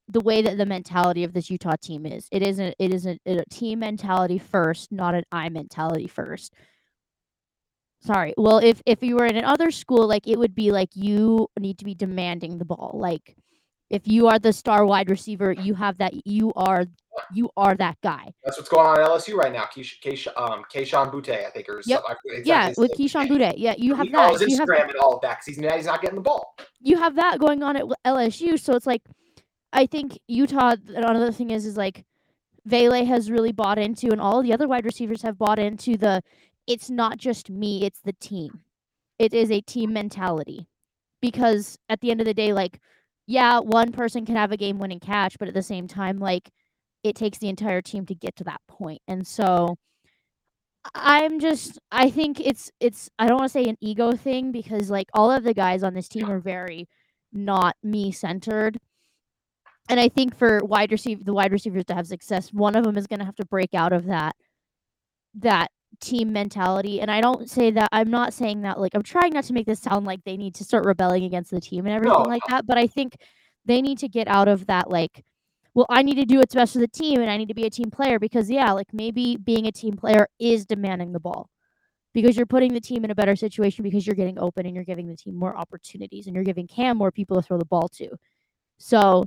the 0.08 0.20
way 0.20 0.40
that 0.40 0.56
the 0.56 0.66
mentality 0.66 1.24
of 1.24 1.32
this 1.32 1.50
Utah 1.50 1.74
team 1.80 2.06
is. 2.06 2.28
It 2.32 2.42
isn't. 2.42 2.74
It 2.78 2.92
is 2.92 3.06
a, 3.06 3.18
a 3.26 3.44
team 3.50 3.80
mentality 3.80 4.38
first, 4.38 4.90
not 4.90 5.14
an 5.14 5.24
I 5.30 5.48
mentality 5.50 6.06
first 6.06 6.54
sorry 8.00 8.34
well 8.36 8.58
if 8.58 8.82
if 8.86 9.02
you 9.02 9.16
were 9.16 9.26
in 9.26 9.36
another 9.36 9.70
school 9.70 10.06
like 10.06 10.26
it 10.26 10.38
would 10.38 10.54
be 10.54 10.70
like 10.70 10.90
you 10.94 11.48
need 11.58 11.78
to 11.78 11.84
be 11.84 11.94
demanding 11.94 12.58
the 12.58 12.64
ball 12.64 12.92
like 12.94 13.36
if 13.88 14.06
you 14.06 14.26
are 14.26 14.38
the 14.38 14.52
star 14.52 14.84
wide 14.84 15.08
receiver 15.08 15.52
you 15.52 15.74
have 15.74 15.96
that 15.98 16.26
you 16.26 16.52
are 16.56 16.86
you 17.32 17.48
are 17.56 17.74
that 17.74 17.96
guy 18.02 18.32
that's 18.44 18.56
what's 18.58 18.68
going 18.68 18.86
on 18.86 19.00
at 19.00 19.06
lsu 19.06 19.34
right 19.34 19.52
now 19.52 19.64
Keish, 19.64 20.26
um 20.36 20.64
Kayshon 20.72 21.10
Boutte, 21.10 21.46
i 21.46 21.50
think 21.50 21.68
or 21.68 21.80
yep. 21.86 22.02
exactly 22.26 22.42
yeah 22.44 22.72
with 22.76 22.92
Kayshon 22.92 23.28
Boutte. 23.28 23.54
yeah 23.56 23.74
you 23.78 23.94
have 23.94 24.10
that 24.12 24.32
his 24.32 24.42
you 24.42 24.58
instagram 24.58 24.78
have, 24.78 24.90
and 24.90 24.98
all 24.98 25.14
of 25.14 25.22
that 25.22 25.38
because 25.38 25.56
he's, 25.56 25.74
he's 25.74 25.86
not 25.86 26.02
getting 26.02 26.16
the 26.16 26.22
ball 26.22 26.54
you 26.80 26.98
have 26.98 27.16
that 27.16 27.38
going 27.38 27.62
on 27.62 27.76
at 27.76 27.84
lsu 28.06 28.58
so 28.60 28.74
it's 28.74 28.86
like 28.86 29.02
i 29.72 29.86
think 29.86 30.18
utah 30.26 30.74
another 30.88 31.32
thing 31.32 31.50
is 31.50 31.64
is 31.64 31.76
like 31.76 32.04
Vele 32.66 33.04
has 33.04 33.30
really 33.30 33.52
bought 33.52 33.78
into, 33.78 34.10
and 34.10 34.20
all 34.20 34.42
the 34.42 34.52
other 34.52 34.66
wide 34.66 34.84
receivers 34.84 35.22
have 35.22 35.38
bought 35.38 35.58
into 35.58 35.96
the 35.96 36.20
it's 36.66 36.90
not 36.90 37.18
just 37.18 37.50
me, 37.50 37.84
it's 37.84 38.00
the 38.00 38.14
team. 38.14 38.60
It 39.18 39.32
is 39.34 39.50
a 39.50 39.60
team 39.60 39.92
mentality. 39.92 40.68
Because 41.22 41.78
at 41.88 42.00
the 42.00 42.10
end 42.10 42.20
of 42.20 42.26
the 42.26 42.34
day, 42.34 42.52
like, 42.52 42.80
yeah, 43.26 43.58
one 43.58 43.90
person 43.92 44.26
can 44.26 44.36
have 44.36 44.52
a 44.52 44.56
game 44.56 44.78
winning 44.78 45.00
catch, 45.00 45.38
but 45.38 45.48
at 45.48 45.54
the 45.54 45.62
same 45.62 45.88
time, 45.88 46.18
like, 46.18 46.50
it 47.02 47.16
takes 47.16 47.38
the 47.38 47.48
entire 47.48 47.82
team 47.82 48.06
to 48.06 48.14
get 48.14 48.36
to 48.36 48.44
that 48.44 48.60
point. 48.68 49.00
And 49.08 49.26
so 49.26 49.76
I'm 50.94 51.40
just 51.40 51.78
I 51.90 52.10
think 52.10 52.40
it's 52.40 52.70
it's 52.80 53.10
I 53.18 53.26
don't 53.26 53.38
want 53.38 53.50
to 53.52 53.52
say 53.52 53.64
an 53.68 53.76
ego 53.80 54.12
thing 54.12 54.52
because 54.52 54.90
like 54.90 55.08
all 55.14 55.30
of 55.30 55.44
the 55.44 55.54
guys 55.54 55.82
on 55.82 55.94
this 55.94 56.08
team 56.08 56.30
are 56.30 56.40
very 56.40 56.88
not 57.32 57.76
me 57.82 58.12
centered. 58.12 58.78
And 59.88 60.00
I 60.00 60.08
think 60.08 60.36
for 60.36 60.60
wide 60.64 60.92
receiver 60.92 61.24
the 61.24 61.34
wide 61.34 61.52
receivers 61.52 61.84
to 61.86 61.94
have 61.94 62.06
success, 62.06 62.52
one 62.52 62.76
of 62.76 62.84
them 62.84 62.96
is 62.96 63.06
going 63.06 63.20
to 63.20 63.24
have 63.24 63.36
to 63.36 63.46
break 63.46 63.74
out 63.74 63.92
of 63.92 64.06
that 64.06 64.36
that 65.34 65.70
team 66.00 66.32
mentality 66.32 67.00
and 67.00 67.10
i 67.10 67.20
don't 67.20 67.48
say 67.50 67.70
that 67.70 67.88
i'm 67.92 68.10
not 68.10 68.32
saying 68.32 68.62
that 68.62 68.80
like 68.80 68.94
i'm 68.94 69.02
trying 69.02 69.32
not 69.32 69.44
to 69.44 69.52
make 69.52 69.66
this 69.66 69.80
sound 69.80 70.06
like 70.06 70.22
they 70.24 70.36
need 70.36 70.54
to 70.54 70.64
start 70.64 70.84
rebelling 70.84 71.24
against 71.24 71.50
the 71.50 71.60
team 71.60 71.86
and 71.86 71.94
everything 71.94 72.22
no. 72.22 72.28
like 72.28 72.42
that 72.48 72.66
but 72.66 72.78
i 72.78 72.86
think 72.86 73.16
they 73.64 73.82
need 73.82 73.98
to 73.98 74.08
get 74.08 74.28
out 74.28 74.48
of 74.48 74.66
that 74.66 74.90
like 74.90 75.24
well 75.74 75.86
i 75.90 76.02
need 76.02 76.16
to 76.16 76.24
do 76.24 76.38
what's 76.38 76.54
best 76.54 76.72
for 76.74 76.78
the 76.78 76.88
team 76.88 77.20
and 77.20 77.30
i 77.30 77.36
need 77.36 77.48
to 77.48 77.54
be 77.54 77.66
a 77.66 77.70
team 77.70 77.90
player 77.90 78.18
because 78.18 78.50
yeah 78.50 78.72
like 78.72 78.92
maybe 78.92 79.36
being 79.36 79.66
a 79.66 79.72
team 79.72 79.96
player 79.96 80.28
is 80.38 80.66
demanding 80.66 81.12
the 81.12 81.20
ball 81.20 81.50
because 82.14 82.36
you're 82.36 82.46
putting 82.46 82.72
the 82.72 82.80
team 82.80 83.04
in 83.04 83.10
a 83.10 83.14
better 83.14 83.36
situation 83.36 83.82
because 83.82 84.06
you're 84.06 84.16
getting 84.16 84.38
open 84.38 84.64
and 84.64 84.74
you're 84.74 84.84
giving 84.84 85.06
the 85.06 85.16
team 85.16 85.34
more 85.34 85.56
opportunities 85.56 86.26
and 86.26 86.34
you're 86.34 86.44
giving 86.44 86.66
cam 86.66 86.96
more 86.96 87.12
people 87.12 87.36
to 87.36 87.42
throw 87.42 87.58
the 87.58 87.64
ball 87.66 87.88
to 87.88 88.08
so 88.78 89.24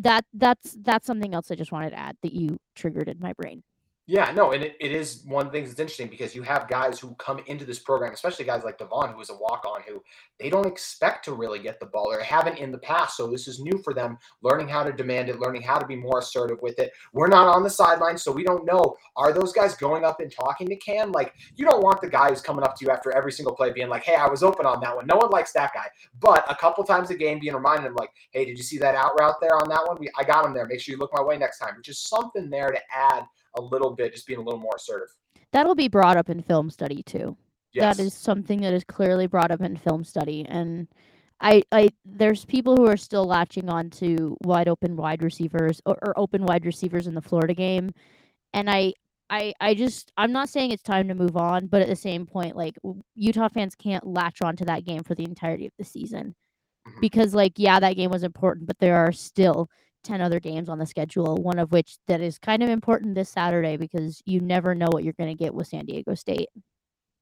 that 0.00 0.24
that's 0.34 0.76
that's 0.82 1.06
something 1.06 1.34
else 1.34 1.50
i 1.50 1.54
just 1.54 1.72
wanted 1.72 1.90
to 1.90 1.98
add 1.98 2.16
that 2.22 2.32
you 2.32 2.58
triggered 2.74 3.08
in 3.08 3.18
my 3.20 3.32
brain 3.34 3.62
yeah, 4.10 4.32
no, 4.32 4.52
and 4.52 4.64
it, 4.64 4.74
it 4.80 4.90
is 4.90 5.22
one 5.26 5.44
of 5.44 5.52
the 5.52 5.58
things 5.58 5.68
that's 5.68 5.80
interesting 5.80 6.08
because 6.08 6.34
you 6.34 6.40
have 6.40 6.66
guys 6.66 6.98
who 6.98 7.14
come 7.16 7.40
into 7.46 7.66
this 7.66 7.78
program, 7.78 8.14
especially 8.14 8.46
guys 8.46 8.64
like 8.64 8.78
Devaughn, 8.78 9.12
who 9.12 9.20
is 9.20 9.28
a 9.28 9.34
walk 9.34 9.66
on, 9.66 9.82
who 9.86 10.02
they 10.40 10.48
don't 10.48 10.66
expect 10.66 11.26
to 11.26 11.34
really 11.34 11.58
get 11.58 11.78
the 11.78 11.84
ball 11.84 12.10
or 12.10 12.22
haven't 12.22 12.56
in 12.56 12.72
the 12.72 12.78
past. 12.78 13.18
So 13.18 13.26
this 13.26 13.46
is 13.46 13.60
new 13.60 13.78
for 13.84 13.92
them, 13.92 14.16
learning 14.40 14.66
how 14.66 14.82
to 14.82 14.92
demand 14.92 15.28
it, 15.28 15.40
learning 15.40 15.60
how 15.60 15.78
to 15.78 15.86
be 15.86 15.94
more 15.94 16.20
assertive 16.20 16.56
with 16.62 16.78
it. 16.78 16.90
We're 17.12 17.28
not 17.28 17.54
on 17.54 17.62
the 17.62 17.68
sidelines, 17.68 18.22
so 18.22 18.32
we 18.32 18.44
don't 18.44 18.64
know. 18.64 18.96
Are 19.14 19.30
those 19.30 19.52
guys 19.52 19.76
going 19.76 20.04
up 20.04 20.20
and 20.20 20.32
talking 20.32 20.68
to 20.68 20.76
Cam? 20.76 21.12
Like, 21.12 21.34
you 21.56 21.66
don't 21.66 21.82
want 21.82 22.00
the 22.00 22.08
guy 22.08 22.30
who's 22.30 22.40
coming 22.40 22.64
up 22.64 22.76
to 22.76 22.86
you 22.86 22.90
after 22.90 23.12
every 23.12 23.32
single 23.32 23.54
play 23.54 23.72
being 23.72 23.90
like, 23.90 24.04
hey, 24.04 24.14
I 24.14 24.26
was 24.26 24.42
open 24.42 24.64
on 24.64 24.80
that 24.80 24.96
one. 24.96 25.06
No 25.06 25.16
one 25.16 25.28
likes 25.28 25.52
that 25.52 25.74
guy. 25.74 25.88
But 26.18 26.50
a 26.50 26.54
couple 26.54 26.82
times 26.82 27.10
a 27.10 27.14
game 27.14 27.40
being 27.40 27.54
reminded 27.54 27.92
like, 27.92 28.12
hey, 28.30 28.46
did 28.46 28.56
you 28.56 28.64
see 28.64 28.78
that 28.78 28.94
out 28.94 29.20
route 29.20 29.36
there 29.42 29.56
on 29.56 29.68
that 29.68 29.86
one? 29.86 29.98
We, 30.00 30.08
I 30.18 30.24
got 30.24 30.46
him 30.46 30.54
there. 30.54 30.64
Make 30.64 30.80
sure 30.80 30.94
you 30.94 30.98
look 30.98 31.12
my 31.12 31.22
way 31.22 31.36
next 31.36 31.58
time, 31.58 31.74
which 31.76 31.90
is 31.90 31.98
something 31.98 32.48
there 32.48 32.70
to 32.70 32.80
add 32.90 33.24
a 33.58 33.62
little 33.62 33.90
bit, 33.90 34.14
just 34.14 34.26
being 34.26 34.38
a 34.38 34.42
little 34.42 34.60
more 34.60 34.76
assertive. 34.76 35.08
That'll 35.52 35.74
be 35.74 35.88
brought 35.88 36.16
up 36.16 36.30
in 36.30 36.42
film 36.42 36.70
study 36.70 37.02
too. 37.02 37.36
Yes. 37.72 37.96
That 37.96 38.02
is 38.02 38.14
something 38.14 38.62
that 38.62 38.72
is 38.72 38.84
clearly 38.84 39.26
brought 39.26 39.50
up 39.50 39.60
in 39.60 39.76
film 39.76 40.04
study, 40.04 40.46
and 40.48 40.88
I, 41.40 41.62
I, 41.70 41.90
there's 42.04 42.44
people 42.44 42.76
who 42.76 42.86
are 42.86 42.96
still 42.96 43.24
latching 43.24 43.68
on 43.68 43.90
to 43.90 44.36
wide 44.42 44.68
open 44.68 44.96
wide 44.96 45.22
receivers 45.22 45.80
or, 45.86 45.96
or 46.02 46.18
open 46.18 46.44
wide 46.44 46.66
receivers 46.66 47.06
in 47.06 47.14
the 47.14 47.22
Florida 47.22 47.54
game, 47.54 47.90
and 48.52 48.70
I, 48.70 48.94
I, 49.30 49.52
I 49.60 49.74
just, 49.74 50.10
I'm 50.16 50.32
not 50.32 50.48
saying 50.48 50.72
it's 50.72 50.82
time 50.82 51.08
to 51.08 51.14
move 51.14 51.36
on, 51.36 51.66
but 51.66 51.82
at 51.82 51.88
the 51.88 51.96
same 51.96 52.26
point, 52.26 52.56
like 52.56 52.74
Utah 53.14 53.48
fans 53.48 53.74
can't 53.74 54.06
latch 54.06 54.40
on 54.40 54.56
to 54.56 54.64
that 54.64 54.84
game 54.86 55.02
for 55.02 55.14
the 55.14 55.24
entirety 55.24 55.66
of 55.66 55.72
the 55.78 55.84
season, 55.84 56.34
mm-hmm. 56.88 57.00
because 57.00 57.34
like 57.34 57.52
yeah, 57.56 57.78
that 57.78 57.96
game 57.96 58.10
was 58.10 58.22
important, 58.22 58.66
but 58.66 58.78
there 58.78 58.96
are 58.96 59.12
still 59.12 59.68
10 60.08 60.22
other 60.22 60.40
games 60.40 60.70
on 60.70 60.78
the 60.78 60.86
schedule, 60.86 61.36
one 61.36 61.58
of 61.58 61.70
which 61.70 61.98
that 62.06 62.22
is 62.22 62.38
kind 62.38 62.62
of 62.62 62.70
important 62.70 63.14
this 63.14 63.28
Saturday 63.28 63.76
because 63.76 64.22
you 64.24 64.40
never 64.40 64.74
know 64.74 64.88
what 64.90 65.04
you're 65.04 65.12
going 65.12 65.36
to 65.36 65.44
get 65.44 65.54
with 65.54 65.68
San 65.68 65.84
Diego 65.84 66.14
State. 66.14 66.48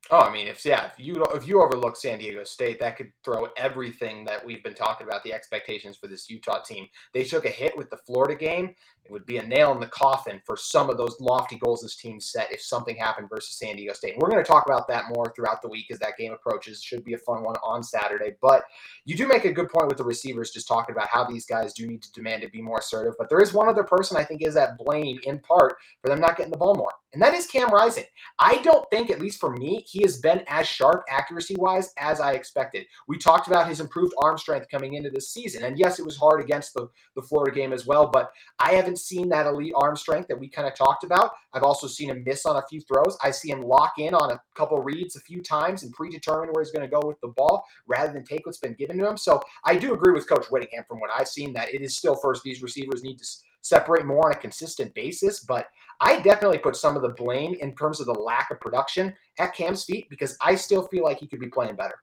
Oh, 0.08 0.20
I 0.20 0.32
mean, 0.32 0.46
if 0.46 0.64
yeah, 0.64 0.86
if 0.86 1.04
you 1.04 1.24
if 1.34 1.48
you 1.48 1.60
overlook 1.60 1.96
San 1.96 2.18
Diego 2.18 2.44
State, 2.44 2.78
that 2.78 2.96
could 2.96 3.10
throw 3.24 3.48
everything 3.56 4.24
that 4.26 4.44
we've 4.44 4.62
been 4.62 4.74
talking 4.74 5.04
about 5.04 5.24
the 5.24 5.32
expectations 5.32 5.96
for 5.96 6.06
this 6.06 6.30
Utah 6.30 6.62
team. 6.62 6.86
They 7.12 7.24
took 7.24 7.44
a 7.44 7.50
hit 7.50 7.76
with 7.76 7.90
the 7.90 7.96
Florida 7.96 8.36
game. 8.36 8.76
It 9.04 9.10
would 9.10 9.26
be 9.26 9.38
a 9.38 9.46
nail 9.46 9.72
in 9.72 9.80
the 9.80 9.86
coffin 9.86 10.40
for 10.44 10.56
some 10.56 10.90
of 10.90 10.96
those 10.96 11.16
lofty 11.20 11.56
goals 11.56 11.82
this 11.82 11.96
team 11.96 12.20
set 12.20 12.52
if 12.52 12.60
something 12.60 12.96
happened 12.96 13.28
versus 13.28 13.58
San 13.58 13.76
Diego 13.76 13.94
State. 13.94 14.12
And 14.12 14.22
we're 14.22 14.30
going 14.30 14.42
to 14.42 14.48
talk 14.48 14.66
about 14.66 14.86
that 14.88 15.04
more 15.12 15.32
throughout 15.34 15.60
the 15.60 15.68
week 15.68 15.86
as 15.90 15.98
that 16.00 16.16
game 16.16 16.32
approaches. 16.32 16.82
Should 16.82 17.04
be 17.04 17.14
a 17.14 17.18
fun 17.18 17.42
one 17.42 17.56
on 17.64 17.82
Saturday. 17.82 18.34
But 18.40 18.64
you 19.04 19.16
do 19.16 19.26
make 19.26 19.44
a 19.44 19.52
good 19.52 19.70
point 19.70 19.88
with 19.88 19.96
the 19.96 20.04
receivers, 20.04 20.50
just 20.50 20.68
talking 20.68 20.94
about 20.94 21.08
how 21.08 21.24
these 21.24 21.46
guys 21.46 21.72
do 21.72 21.86
need 21.86 22.02
to 22.02 22.12
demand 22.12 22.42
to 22.42 22.48
be 22.48 22.62
more 22.62 22.78
assertive. 22.78 23.14
But 23.18 23.28
there 23.28 23.40
is 23.40 23.52
one 23.52 23.68
other 23.68 23.84
person 23.84 24.16
I 24.16 24.24
think 24.24 24.42
is 24.42 24.56
at 24.56 24.78
blame 24.78 25.18
in 25.24 25.40
part 25.40 25.76
for 26.00 26.08
them 26.08 26.20
not 26.20 26.36
getting 26.36 26.52
the 26.52 26.58
ball 26.58 26.74
more 26.74 26.92
and 27.16 27.22
that 27.22 27.32
is 27.32 27.46
Cam 27.46 27.70
Rising. 27.70 28.04
I 28.38 28.58
don't 28.58 28.84
think, 28.90 29.08
at 29.08 29.22
least 29.22 29.40
for 29.40 29.50
me, 29.50 29.82
he 29.88 30.02
has 30.02 30.18
been 30.18 30.42
as 30.48 30.68
sharp 30.68 31.02
accuracy 31.08 31.56
wise 31.56 31.94
as 31.96 32.20
I 32.20 32.32
expected. 32.32 32.84
We 33.08 33.16
talked 33.16 33.46
about 33.46 33.70
his 33.70 33.80
improved 33.80 34.12
arm 34.18 34.36
strength 34.36 34.66
coming 34.70 34.92
into 34.92 35.08
this 35.08 35.30
season. 35.30 35.64
And 35.64 35.78
yes, 35.78 35.98
it 35.98 36.04
was 36.04 36.18
hard 36.18 36.42
against 36.42 36.74
the, 36.74 36.90
the 37.14 37.22
Florida 37.22 37.56
game 37.56 37.72
as 37.72 37.86
well, 37.86 38.06
but 38.06 38.32
I 38.58 38.72
haven't 38.72 38.98
seen 38.98 39.30
that 39.30 39.46
elite 39.46 39.72
arm 39.74 39.96
strength 39.96 40.28
that 40.28 40.38
we 40.38 40.50
kind 40.50 40.68
of 40.68 40.74
talked 40.74 41.04
about. 41.04 41.30
I've 41.54 41.62
also 41.62 41.86
seen 41.86 42.10
him 42.10 42.22
miss 42.22 42.44
on 42.44 42.56
a 42.56 42.66
few 42.68 42.82
throws. 42.82 43.16
I 43.22 43.30
see 43.30 43.48
him 43.48 43.62
lock 43.62 43.94
in 43.96 44.12
on 44.12 44.32
a 44.32 44.42
couple 44.54 44.82
reads 44.82 45.16
a 45.16 45.20
few 45.20 45.40
times 45.40 45.84
and 45.84 45.94
predetermine 45.94 46.50
where 46.52 46.62
he's 46.62 46.70
going 46.70 46.86
to 46.86 46.94
go 46.94 47.00
with 47.02 47.18
the 47.22 47.28
ball 47.28 47.64
rather 47.86 48.12
than 48.12 48.24
take 48.24 48.44
what's 48.44 48.58
been 48.58 48.74
given 48.74 48.98
to 48.98 49.08
him. 49.08 49.16
So 49.16 49.42
I 49.64 49.76
do 49.76 49.94
agree 49.94 50.12
with 50.12 50.28
Coach 50.28 50.48
Whittingham 50.50 50.84
from 50.86 51.00
what 51.00 51.08
I've 51.18 51.28
seen 51.28 51.54
that 51.54 51.72
it 51.72 51.80
is 51.80 51.96
still 51.96 52.16
first 52.16 52.42
these 52.42 52.60
receivers 52.60 53.02
need 53.02 53.16
to 53.16 53.24
separate 53.68 54.06
more 54.06 54.26
on 54.26 54.32
a 54.32 54.38
consistent 54.38 54.94
basis. 54.94 55.40
But 55.40 55.68
I 56.00 56.20
definitely 56.20 56.58
put 56.58 56.76
some 56.76 56.96
of 56.96 57.02
the 57.02 57.10
blame 57.10 57.54
in 57.54 57.74
terms 57.74 58.00
of 58.00 58.06
the 58.06 58.14
lack 58.14 58.50
of 58.50 58.60
production 58.60 59.14
at 59.38 59.54
Cam's 59.54 59.84
feet 59.84 60.08
because 60.10 60.36
I 60.40 60.54
still 60.54 60.86
feel 60.88 61.04
like 61.04 61.18
he 61.18 61.26
could 61.26 61.40
be 61.40 61.48
playing 61.48 61.76
better. 61.76 61.96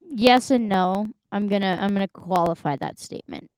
Yes 0.00 0.50
and 0.50 0.68
no. 0.68 1.06
I'm 1.32 1.48
gonna 1.48 1.78
I'm 1.80 1.92
gonna 1.92 2.08
qualify 2.08 2.76
that 2.76 3.00
statement 3.00 3.50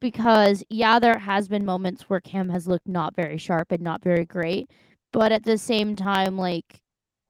because 0.00 0.64
yeah, 0.68 0.98
there 0.98 1.18
has 1.18 1.46
been 1.48 1.64
moments 1.64 2.02
where 2.08 2.20
Cam 2.20 2.48
has 2.48 2.66
looked 2.66 2.88
not 2.88 3.14
very 3.14 3.38
sharp 3.38 3.70
and 3.70 3.82
not 3.82 4.02
very 4.02 4.24
great, 4.24 4.70
but 5.12 5.30
at 5.30 5.44
the 5.44 5.58
same 5.58 5.94
time, 5.94 6.36
like 6.36 6.80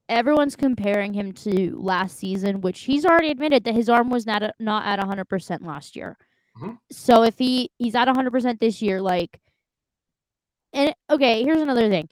everyone's 0.09 0.57
comparing 0.57 1.13
him 1.13 1.33
to 1.33 1.77
last 1.79 2.19
season, 2.19 2.61
which 2.61 2.81
he's 2.83 3.05
already 3.05 3.31
admitted 3.31 3.65
that 3.65 3.75
his 3.75 3.89
arm 3.89 4.09
was 4.11 4.27
not 4.27 4.43
not 4.59 4.87
at 4.87 4.99
100% 4.99 5.67
last 5.67 5.97
year. 5.97 6.17
Mm-hmm. 6.57 6.75
So 6.93 7.23
if 7.23 7.39
he 7.39 7.71
he's 7.79 7.95
at 7.95 8.09
100% 8.09 8.61
this 8.61 8.81
year, 8.81 9.01
like, 9.01 9.41
and 10.73 10.95
okay, 11.11 11.43
here's 11.43 11.61
another 11.61 11.89
thing. 11.89 12.09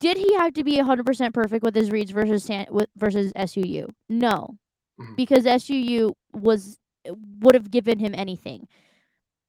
Did 0.00 0.16
he 0.16 0.34
have 0.34 0.54
to 0.54 0.64
be 0.64 0.78
100% 0.78 1.34
perfect 1.34 1.62
with 1.62 1.74
his 1.74 1.90
reads 1.90 2.10
versus 2.10 2.44
San, 2.44 2.66
with, 2.70 2.88
versus 2.96 3.32
SUU? 3.34 3.90
No, 4.08 4.56
mm-hmm. 5.00 5.14
because 5.16 5.44
SUU 5.44 6.12
was 6.32 6.78
would 7.40 7.54
have 7.54 7.70
given 7.70 7.98
him 7.98 8.14
anything. 8.14 8.68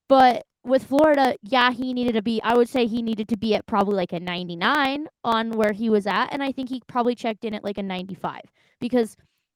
But 0.10 0.46
with 0.63 0.86
Florida, 0.86 1.36
yeah, 1.44 1.72
he 1.72 1.94
needed 1.94 2.13
to 2.13 2.22
be. 2.22 2.42
I 2.44 2.56
would 2.56 2.70
say 2.70 2.88
he 2.88 3.01
needed 3.01 3.30
to 3.30 3.38
be 3.38 3.56
at 3.56 3.66
probably 3.68 3.96
like 3.96 4.13
a 4.13 4.20
99 4.20 5.08
on 5.24 5.51
where 5.51 5.72
he 5.72 5.89
was 5.89 6.08
at, 6.08 6.27
and 6.32 6.44
I 6.44 6.51
think 6.51 6.70
he 6.70 6.82
probably 6.88 7.16
checked 7.16 7.46
in 7.46 7.54
at 7.54 7.63
like 7.63 7.77
a 7.77 7.84
95 7.84 8.42
because 8.80 9.16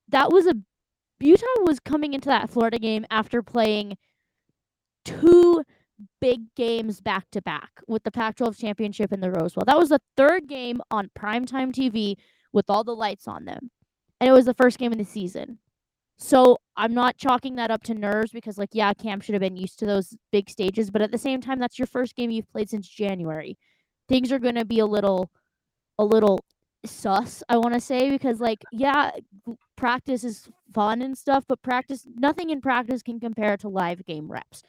that 0.09 0.31
was 0.31 0.47
a 0.47 0.55
Utah 1.21 1.45
was 1.61 1.79
coming 1.79 2.13
into 2.13 2.27
that 2.27 2.49
Florida 2.49 2.79
game 2.79 3.05
after 3.09 3.41
playing 3.41 3.97
two 5.05 5.63
big 6.19 6.53
games 6.55 7.01
back 7.01 7.29
to 7.31 7.41
back 7.41 7.69
with 7.87 8.03
the 8.03 8.11
Pac 8.11 8.37
12 8.37 8.57
championship 8.57 9.11
and 9.11 9.21
the 9.21 9.31
Rose 9.31 9.53
Bowl. 9.53 9.63
That 9.65 9.77
was 9.77 9.89
the 9.89 10.01
third 10.17 10.47
game 10.47 10.81
on 10.89 11.11
primetime 11.17 11.71
TV 11.71 12.15
with 12.53 12.69
all 12.69 12.83
the 12.83 12.95
lights 12.95 13.27
on 13.27 13.45
them. 13.45 13.71
And 14.19 14.29
it 14.29 14.33
was 14.33 14.45
the 14.45 14.53
first 14.53 14.77
game 14.77 14.91
of 14.91 14.97
the 14.97 15.05
season. 15.05 15.59
So 16.17 16.57
I'm 16.77 16.93
not 16.93 17.17
chalking 17.17 17.55
that 17.55 17.71
up 17.71 17.81
to 17.83 17.95
nerves 17.95 18.31
because, 18.31 18.57
like, 18.57 18.69
yeah, 18.73 18.93
Cam 18.93 19.21
should 19.21 19.33
have 19.33 19.41
been 19.41 19.57
used 19.57 19.79
to 19.79 19.87
those 19.87 20.15
big 20.31 20.49
stages. 20.49 20.91
But 20.91 21.01
at 21.01 21.11
the 21.11 21.17
same 21.17 21.41
time, 21.41 21.59
that's 21.59 21.79
your 21.79 21.87
first 21.87 22.15
game 22.15 22.29
you've 22.29 22.51
played 22.51 22.69
since 22.69 22.87
January. 22.87 23.57
Things 24.07 24.31
are 24.31 24.37
going 24.37 24.55
to 24.55 24.65
be 24.65 24.77
a 24.77 24.85
little, 24.85 25.31
a 25.97 26.05
little 26.05 26.39
sus, 26.85 27.43
I 27.49 27.57
want 27.57 27.73
to 27.73 27.79
say, 27.79 28.09
because 28.09 28.39
like, 28.39 28.63
yeah, 28.71 29.11
practice 29.75 30.23
is 30.23 30.49
fun 30.73 31.01
and 31.01 31.17
stuff, 31.17 31.45
but 31.47 31.61
practice 31.61 32.07
nothing 32.15 32.49
in 32.49 32.61
practice 32.61 33.01
can 33.01 33.19
compare 33.19 33.57
to 33.57 33.69
live 33.69 34.05
game 34.05 34.31
reps. 34.31 34.63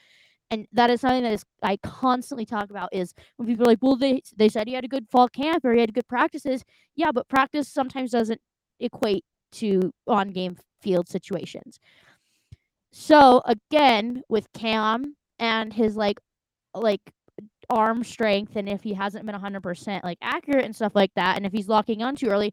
And 0.50 0.66
that 0.72 0.90
is 0.90 1.00
something 1.00 1.22
that 1.22 1.32
is 1.32 1.44
I 1.62 1.78
constantly 1.78 2.44
talk 2.44 2.68
about 2.70 2.90
is 2.92 3.14
when 3.36 3.48
people 3.48 3.64
are 3.64 3.70
like, 3.70 3.78
well, 3.80 3.96
they 3.96 4.22
they 4.36 4.50
said 4.50 4.68
he 4.68 4.74
had 4.74 4.84
a 4.84 4.88
good 4.88 5.06
fall 5.10 5.28
camp 5.28 5.64
or 5.64 5.72
he 5.72 5.80
had 5.80 5.94
good 5.94 6.08
practices. 6.08 6.62
Yeah, 6.94 7.10
but 7.12 7.28
practice 7.28 7.68
sometimes 7.68 8.10
doesn't 8.10 8.40
equate 8.78 9.24
to 9.52 9.92
on 10.06 10.28
game 10.28 10.56
field 10.82 11.08
situations. 11.08 11.78
So 12.92 13.42
again, 13.46 14.22
with 14.28 14.52
Cam 14.52 15.16
and 15.38 15.72
his 15.72 15.96
like 15.96 16.20
like 16.74 17.00
arm 17.70 18.04
strength 18.04 18.56
and 18.56 18.68
if 18.68 18.82
he 18.82 18.94
hasn't 18.94 19.26
been 19.26 19.34
100% 19.34 20.04
like 20.04 20.18
accurate 20.22 20.64
and 20.64 20.74
stuff 20.74 20.92
like 20.94 21.12
that 21.14 21.36
and 21.36 21.46
if 21.46 21.52
he's 21.52 21.68
locking 21.68 22.02
on 22.02 22.16
too 22.16 22.28
early 22.28 22.52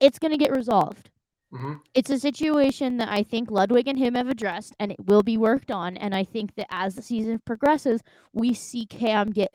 it's 0.00 0.18
going 0.18 0.30
to 0.30 0.38
get 0.38 0.54
resolved 0.54 1.10
mm-hmm. 1.52 1.74
it's 1.94 2.10
a 2.10 2.18
situation 2.18 2.96
that 2.96 3.08
i 3.08 3.22
think 3.22 3.50
ludwig 3.50 3.88
and 3.88 3.98
him 3.98 4.14
have 4.14 4.28
addressed 4.28 4.74
and 4.78 4.92
it 4.92 4.98
will 5.06 5.22
be 5.22 5.36
worked 5.36 5.70
on 5.70 5.96
and 5.96 6.14
i 6.14 6.24
think 6.24 6.54
that 6.54 6.66
as 6.70 6.94
the 6.94 7.02
season 7.02 7.40
progresses 7.44 8.02
we 8.32 8.52
see 8.52 8.86
cam 8.86 9.30
get 9.30 9.54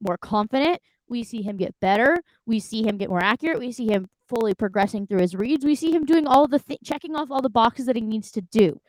more 0.00 0.18
confident 0.18 0.80
we 1.08 1.22
see 1.22 1.42
him 1.42 1.56
get 1.56 1.74
better 1.80 2.16
we 2.46 2.58
see 2.58 2.82
him 2.82 2.96
get 2.96 3.10
more 3.10 3.22
accurate 3.22 3.58
we 3.58 3.72
see 3.72 3.86
him 3.86 4.08
fully 4.28 4.54
progressing 4.54 5.06
through 5.06 5.20
his 5.20 5.34
reads 5.34 5.64
we 5.64 5.74
see 5.74 5.92
him 5.92 6.06
doing 6.06 6.26
all 6.26 6.48
the 6.48 6.58
th- 6.58 6.80
checking 6.82 7.14
off 7.14 7.30
all 7.30 7.42
the 7.42 7.50
boxes 7.50 7.86
that 7.86 7.96
he 7.96 8.02
needs 8.02 8.30
to 8.30 8.40
do 8.40 8.80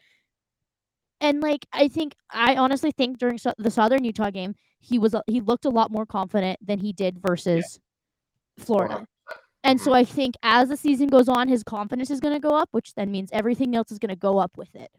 and 1.23 1.41
like 1.41 1.65
I 1.71 1.87
think 1.87 2.13
I 2.29 2.55
honestly 2.55 2.91
think 2.91 3.17
during 3.17 3.37
so- 3.37 3.53
the 3.57 3.71
Southern 3.71 4.03
Utah 4.03 4.29
game, 4.29 4.55
he 4.79 4.99
was 4.99 5.15
he 5.25 5.41
looked 5.41 5.65
a 5.65 5.69
lot 5.69 5.89
more 5.89 6.05
confident 6.05 6.59
than 6.61 6.79
he 6.79 6.93
did 6.93 7.17
versus 7.19 7.79
yeah. 8.57 8.65
Florida. 8.65 9.07
And 9.63 9.79
so 9.79 9.91
mm-hmm. 9.91 9.95
I 9.95 10.03
think 10.03 10.35
as 10.43 10.67
the 10.67 10.77
season 10.77 11.07
goes 11.07 11.29
on, 11.29 11.47
his 11.47 11.63
confidence 11.63 12.11
is 12.11 12.19
going 12.19 12.33
to 12.33 12.39
go 12.39 12.55
up, 12.55 12.67
which 12.71 12.93
then 12.95 13.11
means 13.11 13.29
everything 13.31 13.75
else 13.75 13.91
is 13.91 13.97
going 13.97 14.09
to 14.09 14.15
go 14.15 14.37
up 14.37 14.51
with 14.57 14.75
it. 14.75 14.91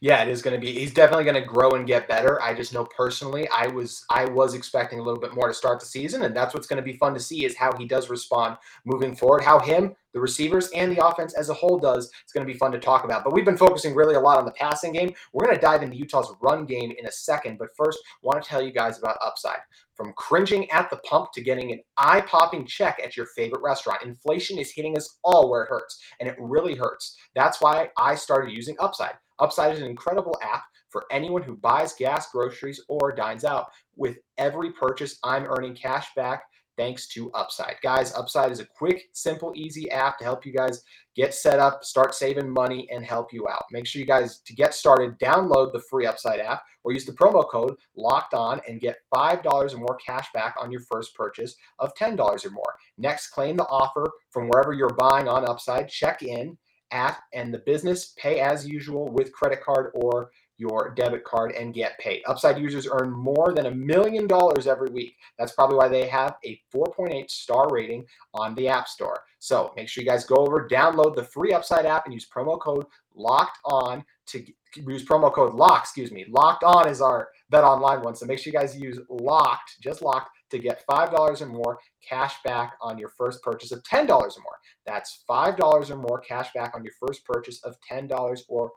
Yeah, 0.00 0.22
it 0.22 0.28
is 0.28 0.42
going 0.42 0.58
to 0.58 0.60
be. 0.60 0.72
He's 0.72 0.94
definitely 0.94 1.24
going 1.24 1.42
to 1.42 1.48
grow 1.48 1.70
and 1.70 1.86
get 1.86 2.08
better. 2.08 2.40
I 2.42 2.54
just 2.54 2.72
know 2.72 2.84
personally, 2.84 3.48
I 3.48 3.66
was 3.68 4.04
I 4.10 4.24
was 4.26 4.54
expecting 4.54 4.98
a 4.98 5.02
little 5.02 5.20
bit 5.20 5.34
more 5.34 5.48
to 5.48 5.54
start 5.54 5.80
the 5.80 5.86
season, 5.86 6.22
and 6.22 6.36
that's 6.36 6.54
what's 6.54 6.66
going 6.66 6.78
to 6.78 6.82
be 6.82 6.96
fun 6.98 7.14
to 7.14 7.20
see 7.20 7.44
is 7.44 7.56
how 7.56 7.76
he 7.76 7.86
does 7.86 8.10
respond 8.10 8.56
moving 8.84 9.14
forward. 9.14 9.42
How 9.42 9.58
him, 9.58 9.94
the 10.12 10.20
receivers, 10.20 10.68
and 10.74 10.94
the 10.94 11.04
offense 11.04 11.34
as 11.34 11.48
a 11.48 11.54
whole 11.54 11.78
does. 11.78 12.10
It's 12.22 12.32
going 12.32 12.46
to 12.46 12.52
be 12.52 12.58
fun 12.58 12.72
to 12.72 12.78
talk 12.78 13.04
about. 13.04 13.24
But 13.24 13.32
we've 13.32 13.44
been 13.44 13.56
focusing 13.56 13.94
really 13.94 14.14
a 14.14 14.20
lot 14.20 14.38
on 14.38 14.44
the 14.44 14.52
passing 14.52 14.92
game. 14.92 15.12
We're 15.32 15.46
going 15.46 15.56
to 15.56 15.62
dive 15.62 15.82
into 15.82 15.96
Utah's 15.96 16.32
run 16.40 16.64
game 16.64 16.92
in 16.98 17.06
a 17.06 17.12
second. 17.12 17.58
But 17.58 17.68
first, 17.76 17.98
I 18.04 18.26
want 18.26 18.42
to 18.42 18.48
tell 18.48 18.62
you 18.62 18.72
guys 18.72 18.98
about 18.98 19.18
Upside. 19.20 19.60
From 19.94 20.14
cringing 20.14 20.70
at 20.70 20.88
the 20.90 20.96
pump 20.98 21.32
to 21.32 21.42
getting 21.42 21.70
an 21.70 21.80
eye 21.98 22.22
popping 22.22 22.66
check 22.66 22.98
at 23.02 23.16
your 23.16 23.26
favorite 23.26 23.62
restaurant, 23.62 24.02
inflation 24.02 24.58
is 24.58 24.72
hitting 24.72 24.96
us 24.96 25.18
all 25.22 25.50
where 25.50 25.64
it 25.64 25.68
hurts, 25.68 26.00
and 26.18 26.28
it 26.28 26.36
really 26.38 26.74
hurts. 26.74 27.16
That's 27.34 27.60
why 27.60 27.90
I 27.98 28.14
started 28.14 28.52
using 28.52 28.74
Upside. 28.80 29.14
Upside 29.42 29.74
is 29.74 29.80
an 29.80 29.90
incredible 29.90 30.38
app 30.42 30.62
for 30.88 31.04
anyone 31.10 31.42
who 31.42 31.56
buys 31.56 31.94
gas, 31.94 32.30
groceries, 32.30 32.80
or 32.88 33.12
dines 33.12 33.44
out. 33.44 33.66
With 33.96 34.18
every 34.38 34.72
purchase, 34.72 35.18
I'm 35.24 35.44
earning 35.44 35.74
cash 35.74 36.06
back 36.14 36.44
thanks 36.76 37.06
to 37.08 37.30
Upside. 37.32 37.76
Guys, 37.82 38.14
Upside 38.14 38.50
is 38.50 38.60
a 38.60 38.66
quick, 38.66 39.04
simple, 39.12 39.52
easy 39.54 39.90
app 39.90 40.18
to 40.18 40.24
help 40.24 40.46
you 40.46 40.52
guys 40.52 40.82
get 41.14 41.34
set 41.34 41.58
up, 41.58 41.84
start 41.84 42.14
saving 42.14 42.48
money, 42.48 42.88
and 42.90 43.04
help 43.04 43.32
you 43.32 43.46
out. 43.48 43.64
Make 43.70 43.86
sure 43.86 44.00
you 44.00 44.06
guys, 44.06 44.40
to 44.40 44.54
get 44.54 44.74
started, 44.74 45.18
download 45.18 45.72
the 45.72 45.82
free 45.90 46.06
Upside 46.06 46.40
app 46.40 46.62
or 46.84 46.92
use 46.92 47.04
the 47.04 47.12
promo 47.12 47.48
code 47.48 47.74
locked 47.96 48.34
on 48.34 48.60
and 48.66 48.80
get 48.80 48.96
$5 49.14 49.74
or 49.74 49.78
more 49.78 49.98
cash 50.04 50.28
back 50.32 50.54
on 50.58 50.70
your 50.70 50.80
first 50.80 51.14
purchase 51.14 51.54
of 51.78 51.94
$10 51.94 52.18
or 52.18 52.50
more. 52.50 52.74
Next, 52.98 53.28
claim 53.28 53.56
the 53.56 53.66
offer 53.66 54.10
from 54.30 54.48
wherever 54.48 54.72
you're 54.72 54.96
buying 54.98 55.28
on 55.28 55.48
Upside. 55.48 55.88
Check 55.88 56.22
in 56.22 56.56
at 56.92 57.18
and 57.32 57.52
the 57.52 57.58
business 57.58 58.14
pay 58.16 58.40
as 58.40 58.66
usual 58.66 59.08
with 59.08 59.32
credit 59.32 59.62
card 59.62 59.90
or 59.94 60.30
your 60.58 60.94
debit 60.94 61.24
card 61.24 61.52
and 61.52 61.74
get 61.74 61.98
paid. 61.98 62.22
Upside 62.26 62.58
users 62.58 62.86
earn 62.90 63.10
more 63.10 63.52
than 63.52 63.66
a 63.66 63.70
million 63.70 64.26
dollars 64.26 64.66
every 64.66 64.90
week. 64.90 65.16
That's 65.38 65.52
probably 65.52 65.76
why 65.76 65.88
they 65.88 66.06
have 66.06 66.36
a 66.44 66.60
4.8 66.74 67.28
star 67.30 67.68
rating 67.70 68.04
on 68.34 68.54
the 68.54 68.68
App 68.68 68.86
Store. 68.86 69.24
So 69.40 69.72
make 69.76 69.88
sure 69.88 70.04
you 70.04 70.08
guys 70.08 70.24
go 70.24 70.36
over, 70.36 70.68
download 70.68 71.16
the 71.16 71.24
free 71.24 71.52
Upside 71.52 71.84
app, 71.84 72.04
and 72.04 72.14
use 72.14 72.28
promo 72.28 72.60
code 72.60 72.86
locked 73.14 73.58
on 73.64 74.04
to 74.26 74.44
use 74.76 75.04
promo 75.04 75.32
code 75.32 75.54
lock. 75.54 75.82
Excuse 75.82 76.10
me, 76.10 76.26
locked 76.28 76.64
on 76.64 76.88
is 76.88 77.00
our 77.00 77.28
bet 77.50 77.64
online 77.64 78.02
one. 78.02 78.14
So 78.14 78.26
make 78.26 78.38
sure 78.38 78.52
you 78.52 78.58
guys 78.58 78.76
use 78.76 78.98
locked, 79.08 79.76
just 79.82 80.02
locked 80.02 80.30
to 80.50 80.58
get 80.58 80.84
$5 80.88 81.40
or 81.40 81.46
more 81.46 81.78
cash 82.06 82.34
back 82.44 82.74
on 82.80 82.98
your 82.98 83.10
first 83.16 83.42
purchase 83.42 83.72
of 83.72 83.82
$10 83.84 84.08
or 84.08 84.18
more. 84.18 84.58
That's 84.86 85.24
$5 85.28 85.90
or 85.90 85.96
more 85.96 86.20
cash 86.20 86.52
back 86.54 86.74
on 86.74 86.84
your 86.84 86.94
first 87.00 87.24
purchase 87.24 87.62
of 87.64 87.76
$10 87.90 88.40
or 88.48 88.70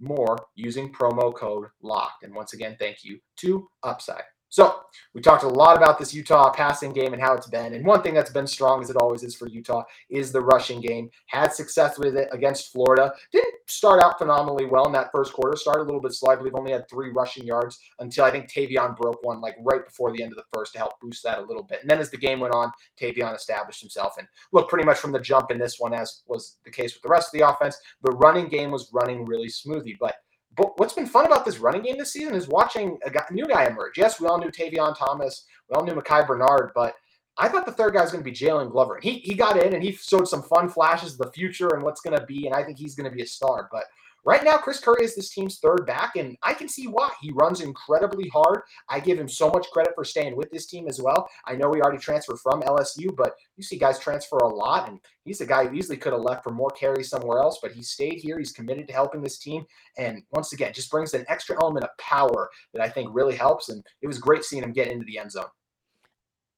more 0.00 0.36
using 0.54 0.92
promo 0.92 1.34
code 1.34 1.68
LOCKED. 1.82 2.22
And 2.22 2.34
once 2.34 2.52
again, 2.52 2.76
thank 2.78 2.98
you 3.02 3.18
to 3.38 3.68
Upside. 3.82 4.24
So 4.48 4.80
we 5.12 5.20
talked 5.20 5.42
a 5.42 5.48
lot 5.48 5.76
about 5.76 5.98
this 5.98 6.14
Utah 6.14 6.50
passing 6.50 6.92
game 6.92 7.12
and 7.12 7.22
how 7.22 7.34
it's 7.34 7.48
been. 7.48 7.74
And 7.74 7.84
one 7.84 8.02
thing 8.02 8.14
that's 8.14 8.30
been 8.30 8.46
strong, 8.46 8.82
as 8.82 8.90
it 8.90 8.96
always 8.96 9.22
is 9.22 9.34
for 9.34 9.48
Utah, 9.48 9.82
is 10.08 10.30
the 10.30 10.40
rushing 10.40 10.80
game. 10.80 11.10
Had 11.26 11.52
success 11.52 11.98
with 11.98 12.16
it 12.16 12.28
against 12.32 12.72
Florida. 12.72 13.12
Didn't 13.32 13.54
start 13.66 14.00
out 14.00 14.18
phenomenally 14.18 14.66
well 14.66 14.86
in 14.86 14.92
that 14.92 15.10
first 15.12 15.32
quarter. 15.32 15.56
Started 15.56 15.82
a 15.82 15.86
little 15.86 16.00
bit 16.00 16.12
slow. 16.12 16.32
I 16.32 16.36
believe 16.36 16.54
only 16.54 16.72
had 16.72 16.88
three 16.88 17.10
rushing 17.10 17.44
yards 17.44 17.78
until 17.98 18.24
I 18.24 18.30
think 18.30 18.50
Tavion 18.50 18.96
broke 18.96 19.22
one 19.22 19.40
like 19.40 19.56
right 19.64 19.84
before 19.84 20.12
the 20.12 20.22
end 20.22 20.32
of 20.32 20.36
the 20.36 20.44
first 20.54 20.72
to 20.72 20.78
help 20.78 21.00
boost 21.00 21.22
that 21.24 21.38
a 21.38 21.42
little 21.42 21.62
bit. 21.64 21.80
And 21.80 21.90
then 21.90 21.98
as 21.98 22.10
the 22.10 22.16
game 22.16 22.40
went 22.40 22.54
on, 22.54 22.70
Tavion 23.00 23.34
established 23.34 23.80
himself 23.80 24.14
and 24.18 24.28
looked 24.52 24.70
pretty 24.70 24.84
much 24.84 24.98
from 24.98 25.12
the 25.12 25.20
jump 25.20 25.50
in 25.50 25.58
this 25.58 25.80
one, 25.80 25.92
as 25.92 26.22
was 26.26 26.58
the 26.64 26.70
case 26.70 26.94
with 26.94 27.02
the 27.02 27.08
rest 27.08 27.34
of 27.34 27.38
the 27.38 27.48
offense. 27.48 27.76
The 28.02 28.12
running 28.12 28.48
game 28.48 28.70
was 28.70 28.90
running 28.92 29.24
really 29.24 29.48
smoothly, 29.48 29.96
but 29.98 30.14
but 30.56 30.78
what's 30.78 30.94
been 30.94 31.06
fun 31.06 31.26
about 31.26 31.44
this 31.44 31.58
running 31.58 31.82
game 31.82 31.98
this 31.98 32.12
season 32.12 32.34
is 32.34 32.48
watching 32.48 32.98
a, 33.04 33.10
guy, 33.10 33.24
a 33.28 33.32
new 33.32 33.46
guy 33.46 33.66
emerge. 33.66 33.98
Yes, 33.98 34.20
we 34.20 34.26
all 34.26 34.38
knew 34.38 34.50
Tavion 34.50 34.96
Thomas, 34.96 35.44
we 35.68 35.76
all 35.76 35.84
knew 35.84 35.94
Micah 35.94 36.24
Bernard, 36.26 36.72
but 36.74 36.94
I 37.38 37.48
thought 37.48 37.66
the 37.66 37.72
third 37.72 37.94
guy 37.94 38.02
was 38.02 38.10
going 38.10 38.24
to 38.24 38.30
be 38.30 38.36
Jaylon 38.36 38.70
Glover. 38.70 38.94
And 38.94 39.04
he, 39.04 39.18
he 39.18 39.34
got 39.34 39.62
in 39.62 39.74
and 39.74 39.82
he 39.82 39.92
showed 39.92 40.26
some 40.26 40.42
fun 40.42 40.68
flashes 40.68 41.12
of 41.12 41.18
the 41.18 41.32
future 41.32 41.68
and 41.74 41.82
what's 41.82 42.00
going 42.00 42.18
to 42.18 42.24
be. 42.24 42.46
And 42.46 42.54
I 42.54 42.62
think 42.62 42.78
he's 42.78 42.94
going 42.94 43.08
to 43.08 43.14
be 43.14 43.22
a 43.22 43.26
star. 43.26 43.68
But 43.70 43.84
right 44.26 44.44
now, 44.44 44.58
Chris 44.58 44.80
Curry 44.80 45.04
is 45.04 45.14
this 45.14 45.30
team's 45.30 45.58
third 45.58 45.86
back. 45.86 46.16
And 46.16 46.36
I 46.42 46.52
can 46.52 46.68
see 46.68 46.86
why. 46.86 47.10
He 47.22 47.30
runs 47.30 47.60
incredibly 47.60 48.28
hard. 48.28 48.62
I 48.90 49.00
give 49.00 49.18
him 49.18 49.28
so 49.28 49.48
much 49.48 49.66
credit 49.72 49.94
for 49.94 50.04
staying 50.04 50.36
with 50.36 50.50
this 50.50 50.66
team 50.66 50.88
as 50.88 51.00
well. 51.00 51.28
I 51.46 51.54
know 51.54 51.72
he 51.72 51.80
already 51.80 51.98
transferred 51.98 52.40
from 52.40 52.60
LSU, 52.62 53.14
but 53.16 53.36
you 53.56 53.62
see 53.62 53.78
guys 53.78 53.98
transfer 53.98 54.38
a 54.38 54.48
lot. 54.48 54.88
And 54.88 55.00
he's 55.24 55.40
a 55.40 55.46
guy 55.46 55.66
who 55.66 55.74
easily 55.74 55.96
could 55.96 56.12
have 56.12 56.22
left 56.22 56.44
for 56.44 56.50
more 56.50 56.70
carries 56.70 57.08
somewhere 57.08 57.38
else, 57.38 57.60
but 57.62 57.72
he 57.72 57.82
stayed 57.82 58.18
here. 58.18 58.38
He's 58.38 58.52
committed 58.52 58.88
to 58.88 58.92
helping 58.92 59.22
this 59.22 59.38
team. 59.38 59.64
And 59.96 60.22
once 60.32 60.52
again, 60.52 60.72
just 60.74 60.90
brings 60.90 61.14
an 61.14 61.24
extra 61.28 61.56
element 61.62 61.84
of 61.84 61.96
power 61.98 62.50
that 62.74 62.82
I 62.82 62.88
think 62.88 63.10
really 63.12 63.36
helps. 63.36 63.68
And 63.68 63.82
it 64.02 64.08
was 64.08 64.18
great 64.18 64.44
seeing 64.44 64.64
him 64.64 64.72
get 64.72 64.88
into 64.88 65.04
the 65.06 65.18
end 65.18 65.32
zone. 65.32 65.46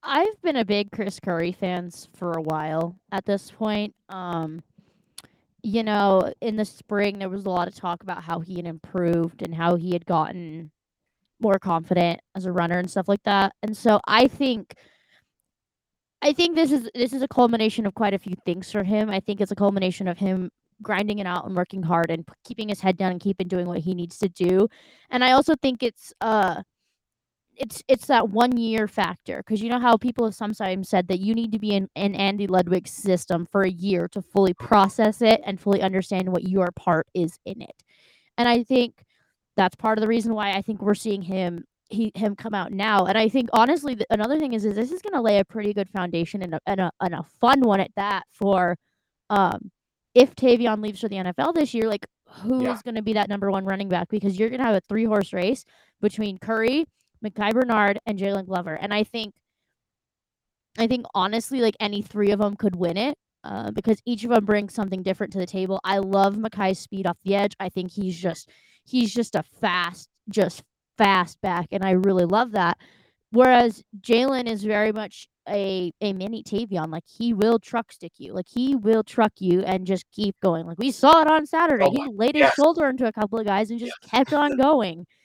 I've 0.03 0.41
been 0.43 0.57
a 0.57 0.65
big 0.65 0.91
Chris 0.93 1.21
Curry 1.21 1.53
fans 1.53 2.09
for 2.17 2.33
a 2.33 2.41
while 2.41 2.97
at 3.13 3.27
this 3.27 3.51
point. 3.51 3.95
Um, 4.09 4.63
you 5.69 5.83
know, 5.83 6.33
in 6.41 6.57
the 6.57 6.65
spring 6.65 7.19
there 7.19 7.29
was 7.29 7.45
a 7.45 7.51
lot 7.51 7.69
of 7.69 7.75
talk 7.75 8.03
about 8.03 8.23
how 8.23 8.41
he 8.41 8.57
had 8.57 8.67
improved 8.67 9.43
and 9.43 9.55
how 9.55 9.77
he 9.77 9.93
had 9.93 10.07
gotten 10.07 10.71
more 11.41 11.59
confident 11.59 12.21
as 12.35 12.47
a 12.47 12.53
runner 12.53 12.79
and 12.79 12.91
stuff 12.91 13.07
like 13.07 13.23
that. 13.25 13.53
And 13.63 13.77
so 13.77 14.01
I 14.07 14.29
think 14.29 14.75
I 16.23 16.33
think 16.33 16.57
this 16.57 16.73
is 16.73 16.89
this 16.95 17.13
is 17.13 17.23
a 17.23 17.29
culmination 17.29 17.85
of 17.87 17.95
quite 17.95 18.15
a 18.15 18.19
few 18.19 18.35
things 18.47 18.73
for 18.73 18.83
him. 18.83 19.11
I 19.11 19.21
think 19.21 19.41
it's 19.41 19.53
a 19.53 19.57
culmination 19.57 20.09
of 20.09 20.19
him 20.19 20.51
grinding 20.83 21.19
it 21.19 21.27
out 21.27 21.45
and 21.47 21.55
working 21.55 21.83
hard 21.83 22.11
and 22.11 22.27
keeping 22.45 22.69
his 22.71 22.81
head 22.81 22.97
down 22.97 23.13
and 23.13 23.21
keeping 23.21 23.47
doing 23.49 23.67
what 23.67 23.81
he 23.81 23.95
needs 23.95 24.19
to 24.19 24.29
do. 24.31 24.69
And 25.11 25.23
I 25.23 25.33
also 25.33 25.55
think 25.61 25.83
it's 25.83 26.15
uh 26.23 26.63
it's 27.59 27.83
it's 27.89 28.07
that 28.07 28.31
one 28.31 28.57
year 28.57 28.89
factor 28.89 29.39
because 29.39 29.63
you 29.63 29.69
know 29.71 29.81
how 29.81 29.97
people 29.97 30.25
have 30.27 30.35
sometimes 30.35 30.89
said 30.89 31.09
that 31.09 31.21
you 31.21 31.35
need 31.35 31.53
to 31.53 31.59
be 31.59 31.73
in, 31.75 31.89
in 31.97 32.15
Andy 32.15 32.47
Ludwig's 32.47 32.93
system 32.93 33.47
for 33.51 33.63
a 33.63 33.71
year 33.71 34.09
to 34.09 34.23
fully 34.23 34.55
process 34.55 35.23
it 35.23 35.41
and 35.45 35.61
fully 35.61 35.83
understand 35.83 36.31
what 36.31 36.45
your 36.49 36.71
part 36.73 37.07
is 37.15 37.39
in 37.47 37.63
it. 37.63 37.75
And 38.39 38.49
I 38.49 38.63
think 38.65 38.95
that's 39.57 39.77
part 39.77 39.99
of 39.99 40.03
the 40.03 40.09
reason 40.09 40.35
why 40.35 40.53
I 40.53 40.63
think 40.63 40.83
we're 40.83 40.95
seeing 40.95 41.23
him 41.23 41.65
he 41.91 42.13
him 42.15 42.37
come 42.37 42.55
out 42.55 42.73
now. 42.73 43.07
And 43.07 43.19
I 43.19 43.29
think 43.29 43.51
honestly, 43.53 43.97
th- 43.97 44.07
another 44.11 44.39
thing 44.39 44.53
is 44.55 44.65
is 44.65 44.77
this 44.77 44.93
is 44.93 45.03
going 45.03 45.15
to 45.15 45.23
lay 45.23 45.39
a 45.41 45.45
pretty 45.45 45.75
good 45.75 45.91
foundation 45.91 46.43
and 46.43 46.55
a, 46.55 46.61
and 46.67 46.81
a 46.81 46.93
and 47.01 47.15
a 47.15 47.25
fun 47.41 47.61
one 47.63 47.81
at 47.81 47.91
that 47.97 48.25
for 48.33 48.77
um 49.31 49.71
if 50.15 50.35
Tavion 50.35 50.83
leaves 50.83 51.01
for 51.01 51.09
the 51.09 51.17
NFL 51.17 51.55
this 51.55 51.75
year, 51.75 51.89
like 51.89 52.07
who's 52.29 52.63
Yeah. 52.65 52.79
going 52.85 52.97
to 52.97 53.03
be 53.03 53.15
that 53.15 53.29
number 53.29 53.51
one 53.51 53.65
running 53.65 53.89
back? 53.89 54.09
Because 54.11 54.39
you're 54.39 54.49
going 54.51 54.61
to 54.61 54.67
have 54.67 54.75
a 54.77 54.81
three 54.89 55.05
horse 55.05 55.33
race 55.33 55.65
between 56.01 56.39
Curry, 56.39 56.87
Micah 57.23 57.53
Bernard, 57.53 57.99
and 58.07 58.19
Jaylon 58.19 58.47
Glover. 58.47 58.75
And 58.75 58.93
I 58.93 59.05
think, 59.05 59.35
I 60.79 60.87
think 60.87 61.07
honestly, 61.15 61.61
like 61.61 61.77
any 61.81 62.03
three 62.03 62.31
of 62.31 62.41
them 62.41 62.57
could 62.57 62.77
win 62.77 62.97
it. 62.97 63.17
Uh, 63.45 63.71
because 63.71 64.03
each 64.05 64.25
of 64.25 64.31
them 64.31 64.45
brings 64.45 64.75
something 64.75 65.03
different 65.03 65.33
to 65.33 65.39
the 65.39 65.47
table. 65.47 65.81
I 65.85 65.99
love 65.99 66.37
Micah's 66.37 66.81
speed 66.81 67.07
off 67.07 67.17
the 67.25 67.37
edge. 67.37 67.55
I 67.61 67.69
think 67.69 67.93
he's 67.93 68.19
just 68.19 68.51
he's 68.85 69.15
just 69.15 69.37
a 69.37 69.45
fast, 69.61 70.09
just 70.29 70.65
fast 70.99 71.41
back, 71.41 71.69
and 71.71 71.85
I 71.85 71.93
really 71.93 72.25
love 72.25 72.51
that. 72.53 72.79
Whereas 73.31 73.85
Jaylon 74.01 74.49
is 74.49 74.65
very 74.65 74.91
much 74.91 75.29
a 75.49 75.93
a 76.01 76.13
mini 76.13 76.43
Tavion. 76.43 76.91
Like 76.91 77.05
he 77.07 77.33
will 77.33 77.59
truck 77.59 77.93
stick 77.93 78.13
you. 78.19 78.33
Like 78.33 78.49
he 78.49 78.77
will 78.77 79.03
truck 79.03 79.33
you 79.39 79.63
and 79.63 79.87
just 79.87 80.05
keep 80.13 80.39
going. 80.41 80.67
Like 80.67 80.79
we 80.79 80.91
saw 80.91 81.23
it 81.23 81.31
on 81.31 81.47
Saturday. 81.47 81.87
Oh 81.87 81.91
he 81.93 82.13
laid 82.13 82.37
his 82.37 82.53
shoulder 82.53 82.89
into 82.89 83.07
a 83.07 83.13
couple 83.13 83.39
of 83.39 83.47
guys 83.47 83.71
and 83.71 83.79
just 83.79 84.01
kept 84.03 84.33
on 84.33 84.57
going. 84.57 85.07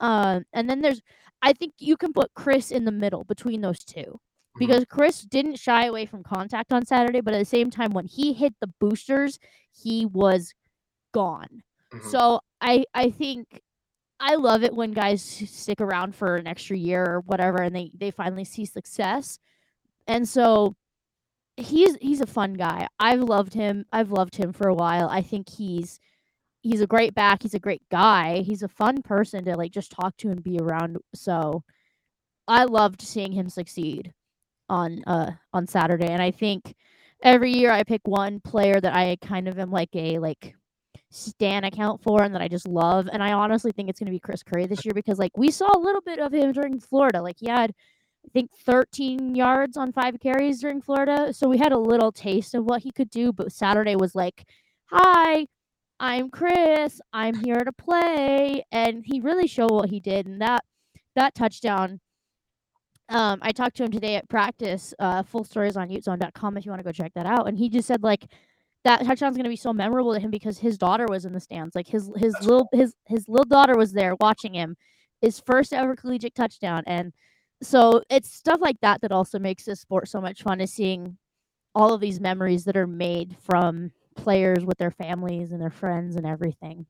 Um, 0.00 0.42
and 0.52 0.68
then 0.68 0.80
there's 0.80 1.00
I 1.42 1.52
think 1.52 1.74
you 1.78 1.96
can 1.96 2.12
put 2.12 2.34
Chris 2.34 2.70
in 2.70 2.84
the 2.84 2.92
middle 2.92 3.24
between 3.24 3.60
those 3.60 3.84
two 3.84 4.20
Mhm. 4.56 4.58
because 4.58 4.84
Chris 4.86 5.22
didn't 5.22 5.56
shy 5.58 5.86
away 5.86 6.06
from 6.06 6.22
contact 6.22 6.72
on 6.72 6.84
Saturday, 6.86 7.20
but 7.20 7.34
at 7.34 7.38
the 7.38 7.44
same 7.44 7.70
time, 7.70 7.92
when 7.92 8.06
he 8.06 8.32
hit 8.32 8.54
the 8.60 8.68
boosters, 8.80 9.38
he 9.72 10.06
was 10.06 10.54
gone. 11.12 11.62
Mhm. 11.92 12.10
So 12.10 12.40
I 12.60 12.84
I 12.94 13.10
think 13.10 13.62
I 14.20 14.36
love 14.36 14.64
it 14.64 14.74
when 14.74 14.92
guys 14.92 15.22
stick 15.22 15.80
around 15.80 16.14
for 16.16 16.36
an 16.36 16.46
extra 16.48 16.76
year 16.76 17.04
or 17.04 17.20
whatever, 17.22 17.62
and 17.62 17.74
they 17.76 17.90
they 17.94 18.10
finally 18.12 18.44
see 18.44 18.64
success. 18.66 19.38
And 20.08 20.28
so 20.28 20.76
he's 21.56 21.96
he's 22.00 22.20
a 22.20 22.26
fun 22.26 22.54
guy. 22.54 22.88
I've 23.00 23.22
loved 23.22 23.54
him. 23.54 23.86
I've 23.92 24.12
loved 24.12 24.36
him 24.36 24.52
for 24.52 24.68
a 24.68 24.74
while. 24.74 25.08
I 25.08 25.22
think 25.22 25.48
he's 25.50 26.00
he's 26.62 26.80
a 26.80 26.86
great 26.86 27.14
back. 27.14 27.42
He's 27.42 27.54
a 27.54 27.60
great 27.60 27.82
guy. 27.90 28.38
He's 28.38 28.62
a 28.62 28.68
fun 28.68 29.02
person 29.02 29.44
to 29.44 29.56
like 29.56 29.72
just 29.72 29.90
talk 29.90 30.16
to 30.18 30.30
and 30.30 30.42
be 30.42 30.58
around. 30.58 30.98
So 31.14 31.62
I 32.46 32.64
loved 32.64 33.02
seeing 33.02 33.32
him 33.32 33.48
succeed 33.48 34.12
on 34.68 35.02
uh 35.06 35.32
on 35.52 35.66
Saturday. 35.66 36.08
And 36.08 36.22
I 36.22 36.30
think 36.30 36.74
every 37.22 37.52
year 37.52 37.70
I 37.70 37.84
pick 37.84 38.02
one 38.04 38.40
player 38.40 38.80
that 38.80 38.94
I 38.94 39.16
kind 39.22 39.48
of 39.48 39.58
am 39.58 39.70
like 39.70 39.94
a 39.94 40.18
like 40.18 40.54
stan 41.10 41.64
account 41.64 42.02
for 42.02 42.22
and 42.22 42.34
that 42.34 42.42
I 42.42 42.48
just 42.48 42.68
love. 42.68 43.08
And 43.10 43.22
I 43.22 43.32
honestly 43.32 43.72
think 43.72 43.88
it's 43.88 43.98
gonna 43.98 44.10
be 44.10 44.20
Chris 44.20 44.42
Curry 44.42 44.66
this 44.66 44.84
year 44.84 44.94
because 44.94 45.18
like 45.18 45.36
we 45.36 45.50
saw 45.50 45.68
a 45.74 45.80
little 45.80 46.02
bit 46.02 46.18
of 46.18 46.32
him 46.32 46.52
during 46.52 46.80
Florida. 46.80 47.22
Like 47.22 47.36
he 47.38 47.48
had 47.48 47.72
I 48.26 48.30
think 48.30 48.50
13 48.66 49.34
yards 49.34 49.76
on 49.76 49.92
five 49.92 50.18
carries 50.20 50.60
during 50.60 50.82
Florida. 50.82 51.32
So 51.32 51.48
we 51.48 51.56
had 51.56 51.72
a 51.72 51.78
little 51.78 52.12
taste 52.12 52.54
of 52.54 52.64
what 52.64 52.82
he 52.82 52.90
could 52.90 53.10
do, 53.10 53.32
but 53.32 53.52
Saturday 53.52 53.96
was 53.96 54.14
like, 54.14 54.44
Hi, 54.90 55.46
I'm 56.00 56.30
Chris. 56.30 57.00
I'm 57.12 57.34
here 57.34 57.58
to 57.58 57.72
play. 57.72 58.64
And 58.70 59.04
he 59.04 59.20
really 59.20 59.46
showed 59.46 59.70
what 59.70 59.90
he 59.90 60.00
did. 60.00 60.26
And 60.26 60.40
that 60.40 60.64
that 61.16 61.34
touchdown. 61.34 62.00
Um, 63.10 63.38
I 63.40 63.52
talked 63.52 63.76
to 63.78 63.84
him 63.84 63.90
today 63.90 64.16
at 64.16 64.28
practice. 64.28 64.94
Uh, 64.98 65.22
full 65.22 65.42
stories 65.42 65.76
on 65.76 65.88
utezone.com 65.88 66.56
if 66.56 66.66
you 66.66 66.70
want 66.70 66.80
to 66.80 66.84
go 66.84 66.92
check 66.92 67.12
that 67.14 67.26
out. 67.26 67.48
And 67.48 67.58
he 67.58 67.68
just 67.68 67.88
said 67.88 68.02
like 68.02 68.26
that 68.84 69.04
touchdown's 69.04 69.36
gonna 69.36 69.48
be 69.48 69.56
so 69.56 69.72
memorable 69.72 70.14
to 70.14 70.20
him 70.20 70.30
because 70.30 70.58
his 70.58 70.78
daughter 70.78 71.06
was 71.08 71.24
in 71.24 71.32
the 71.32 71.40
stands. 71.40 71.74
Like 71.74 71.88
his 71.88 72.10
his 72.16 72.34
little 72.42 72.68
his 72.72 72.94
his 73.06 73.28
little 73.28 73.44
daughter 73.44 73.76
was 73.76 73.92
there 73.92 74.14
watching 74.20 74.54
him, 74.54 74.76
his 75.20 75.40
first 75.40 75.72
ever 75.72 75.96
collegiate 75.96 76.34
touchdown. 76.34 76.84
And 76.86 77.12
so 77.62 78.02
it's 78.08 78.32
stuff 78.32 78.60
like 78.60 78.76
that 78.82 79.00
that 79.00 79.10
also 79.10 79.38
makes 79.38 79.64
this 79.64 79.80
sport 79.80 80.08
so 80.08 80.20
much 80.20 80.42
fun 80.42 80.60
is 80.60 80.72
seeing 80.72 81.18
all 81.74 81.92
of 81.92 82.00
these 82.00 82.20
memories 82.20 82.64
that 82.64 82.76
are 82.76 82.86
made 82.86 83.36
from 83.40 83.90
players 84.22 84.64
with 84.64 84.78
their 84.78 84.90
families 84.90 85.52
and 85.52 85.60
their 85.60 85.70
friends 85.70 86.16
and 86.16 86.26
everything. 86.26 86.86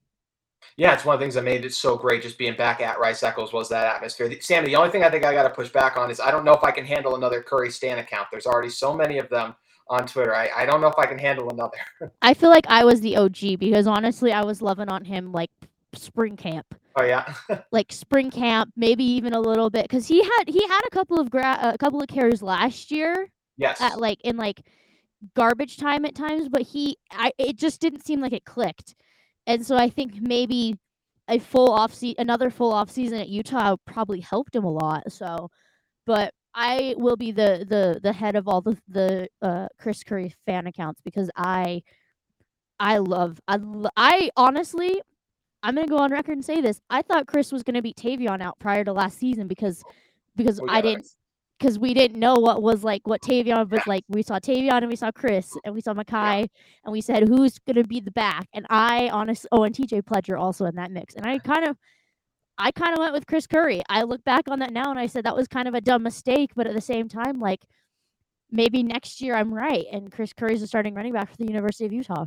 Yeah, 0.77 0.95
it's 0.95 1.05
one 1.05 1.15
of 1.15 1.21
the 1.21 1.25
things 1.25 1.35
that 1.35 1.45
made 1.45 1.65
it 1.65 1.73
so 1.73 1.97
great 1.97 2.23
just 2.23 2.39
being 2.39 2.57
back 2.57 2.81
at 2.81 2.99
Rice 2.99 3.23
Eccles 3.23 3.53
was 3.53 3.69
that 3.69 3.87
atmosphere. 3.87 4.31
Sammy, 4.41 4.69
the 4.69 4.77
only 4.77 4.91
thing 4.91 5.03
I 5.03 5.11
think 5.11 5.25
I 5.25 5.33
got 5.33 5.45
to 5.45 5.51
push 5.51 5.71
back 5.71 5.97
on 5.97 6.11
is 6.11 6.21
I 6.21 6.31
don't 6.31 6.45
know 6.45 6.55
if 6.55 6.65
I 6.65 6.71
can 6.71 6.85
handle 6.85 7.17
another 7.17 7.43
Curry 7.43 7.71
Stan 7.71 7.99
account. 7.99 8.29
There's 8.31 8.47
already 8.47 8.71
so 8.71 8.95
many 8.95 9.19
of 9.19 9.29
them 9.29 9.55
on 9.89 10.07
Twitter. 10.07 10.35
I, 10.35 10.51
I 10.57 10.67
don't 10.67 10.81
know 10.81 10.89
if 10.89 10.99
I 10.99 11.07
can 11.07 11.19
handle 11.19 11.49
another. 11.51 11.79
I 12.23 12.35
feel 12.35 12.51
like 12.51 12.67
I 12.69 12.85
was 12.85 13.01
the 13.01 13.17
OG 13.17 13.59
because 13.59 13.87
honestly, 13.87 14.33
I 14.33 14.43
was 14.43 14.61
loving 14.61 14.89
on 14.89 15.05
him 15.05 15.33
like 15.33 15.51
spring 15.95 16.37
camp, 16.37 16.67
Oh 16.99 17.05
yeah, 17.05 17.33
like 17.73 17.93
spring 17.93 18.31
camp, 18.31 18.73
maybe 18.77 19.05
even 19.05 19.33
a 19.33 19.41
little 19.41 19.71
bit 19.71 19.83
because 19.83 20.09
he 20.09 20.23
had 20.23 20.45
he 20.49 20.67
had 20.67 20.81
a 20.87 20.91
couple 20.91 21.21
of 21.21 21.31
gra- 21.31 21.59
a 21.63 21.79
couple 21.79 22.03
of 22.03 22.09
carries 22.09 22.43
last 22.43 22.91
year 22.91 23.31
yes. 23.57 23.81
at 23.81 24.01
like 24.01 24.21
in 24.23 24.37
like 24.37 24.63
garbage 25.35 25.77
time 25.77 26.05
at 26.05 26.15
times, 26.15 26.49
but 26.49 26.63
he 26.63 26.97
I 27.11 27.33
it 27.39 27.57
just 27.57 27.81
didn't 27.81 28.05
seem 28.07 28.21
like 28.21 28.33
it 28.33 28.45
clicked. 28.45 28.95
And 29.47 29.65
so 29.65 29.77
I 29.77 29.89
think 29.89 30.21
maybe 30.21 30.77
a 31.29 31.39
full 31.39 31.73
off 31.73 31.93
se- 31.95 32.15
another 32.19 32.51
full 32.51 32.73
off 32.73 32.91
season 32.91 33.19
at 33.21 33.29
Utah 33.29 33.77
probably 33.87 34.21
helped 34.21 34.55
him 34.55 34.65
a 34.65 34.71
lot. 34.71 35.11
So 35.13 35.51
but 36.07 36.33
I 36.55 36.95
will 36.97 37.17
be 37.17 37.33
the 37.33 37.67
the 37.69 38.01
the 38.03 38.13
head 38.13 38.37
of 38.37 38.49
all 38.49 38.61
the 38.61 38.77
the 38.89 39.29
uh 39.43 39.69
Chris 39.79 40.03
Curry 40.03 40.35
fan 40.47 40.67
accounts 40.67 41.01
because 41.03 41.31
I 41.37 41.83
I 42.81 42.99
love 42.99 43.41
I 43.49 43.57
lo- 43.57 43.91
I 43.97 44.31
honestly 44.37 45.01
I'm 45.63 45.75
gonna 45.75 45.89
go 45.89 45.99
on 45.99 46.13
record 46.13 46.33
and 46.33 46.45
say 46.45 46.61
this. 46.61 46.81
I 46.89 47.03
thought 47.03 47.27
Chris 47.27 47.53
was 47.53 47.63
gonna 47.63 47.83
beat 47.83 47.97
Tavion 47.97 48.41
out 48.41 48.59
prior 48.59 48.85
to 48.85 48.93
last 48.93 49.19
season 49.19 49.49
because 49.49 49.83
because 50.37 50.61
Oh, 50.61 50.67
I 50.69 50.81
didn't 50.81 51.09
because 51.59 51.79
we 51.79 51.95
didn't 51.95 52.19
know 52.19 52.35
what 52.35 52.63
was 52.63 52.85
like 52.85 53.07
what 53.07 53.21
Tavion 53.23 53.69
was 53.71 53.87
like. 53.87 54.05
We 54.09 54.23
saw 54.23 54.39
Tavion 54.39 54.79
and 54.79 54.89
we 54.89 54.97
saw 54.97 55.11
Chris 55.11 55.57
and 55.65 55.75
we 55.75 55.81
saw 55.81 55.95
Micah 55.95 56.49
and 56.85 56.93
we 56.93 57.01
said 57.01 57.29
who's 57.29 57.59
gonna 57.59 57.85
be 57.85 58.01
the 58.01 58.11
back. 58.11 58.47
And 58.53 58.67
I 58.71 59.09
honestly 59.09 59.49
oh 59.53 59.65
and 59.65 59.75
TJ 59.75 60.03
Pledger 60.03 60.39
also 60.39 60.65
in 60.67 60.77
that 60.77 60.91
mix. 60.91 61.15
And 61.15 61.27
I 61.27 61.39
kind 61.39 61.67
of 61.67 61.77
I 62.59 62.73
kind 62.73 62.93
of 62.93 62.99
went 62.99 63.13
with 63.13 63.27
Chris 63.27 63.47
Curry. 63.47 63.83
I 63.89 64.03
look 64.03 64.25
back 64.25 64.45
on 64.49 64.59
that 64.61 64.73
now 64.73 64.91
and 64.91 64.99
I 64.99 65.07
said 65.07 65.25
that 65.25 65.37
was 65.37 65.49
kind 65.49 65.69
of 65.69 65.75
a 65.75 65.81
dumb 65.81 66.03
mistake, 66.03 66.51
but 66.57 66.67
at 66.67 66.75
the 66.75 66.81
same 66.81 67.09
time, 67.09 67.41
like 67.41 67.65
maybe 68.51 68.83
next 68.83 69.21
year 69.21 69.35
I'm 69.35 69.53
right 69.53 69.87
and 69.93 70.13
Chris 70.13 70.33
Curry's 70.33 70.61
the 70.61 70.67
starting 70.67 70.95
running 70.95 71.13
back 71.13 71.31
for 71.31 71.37
the 71.37 71.47
University 71.47 71.87
of 71.87 71.93
Utah. 71.93 72.27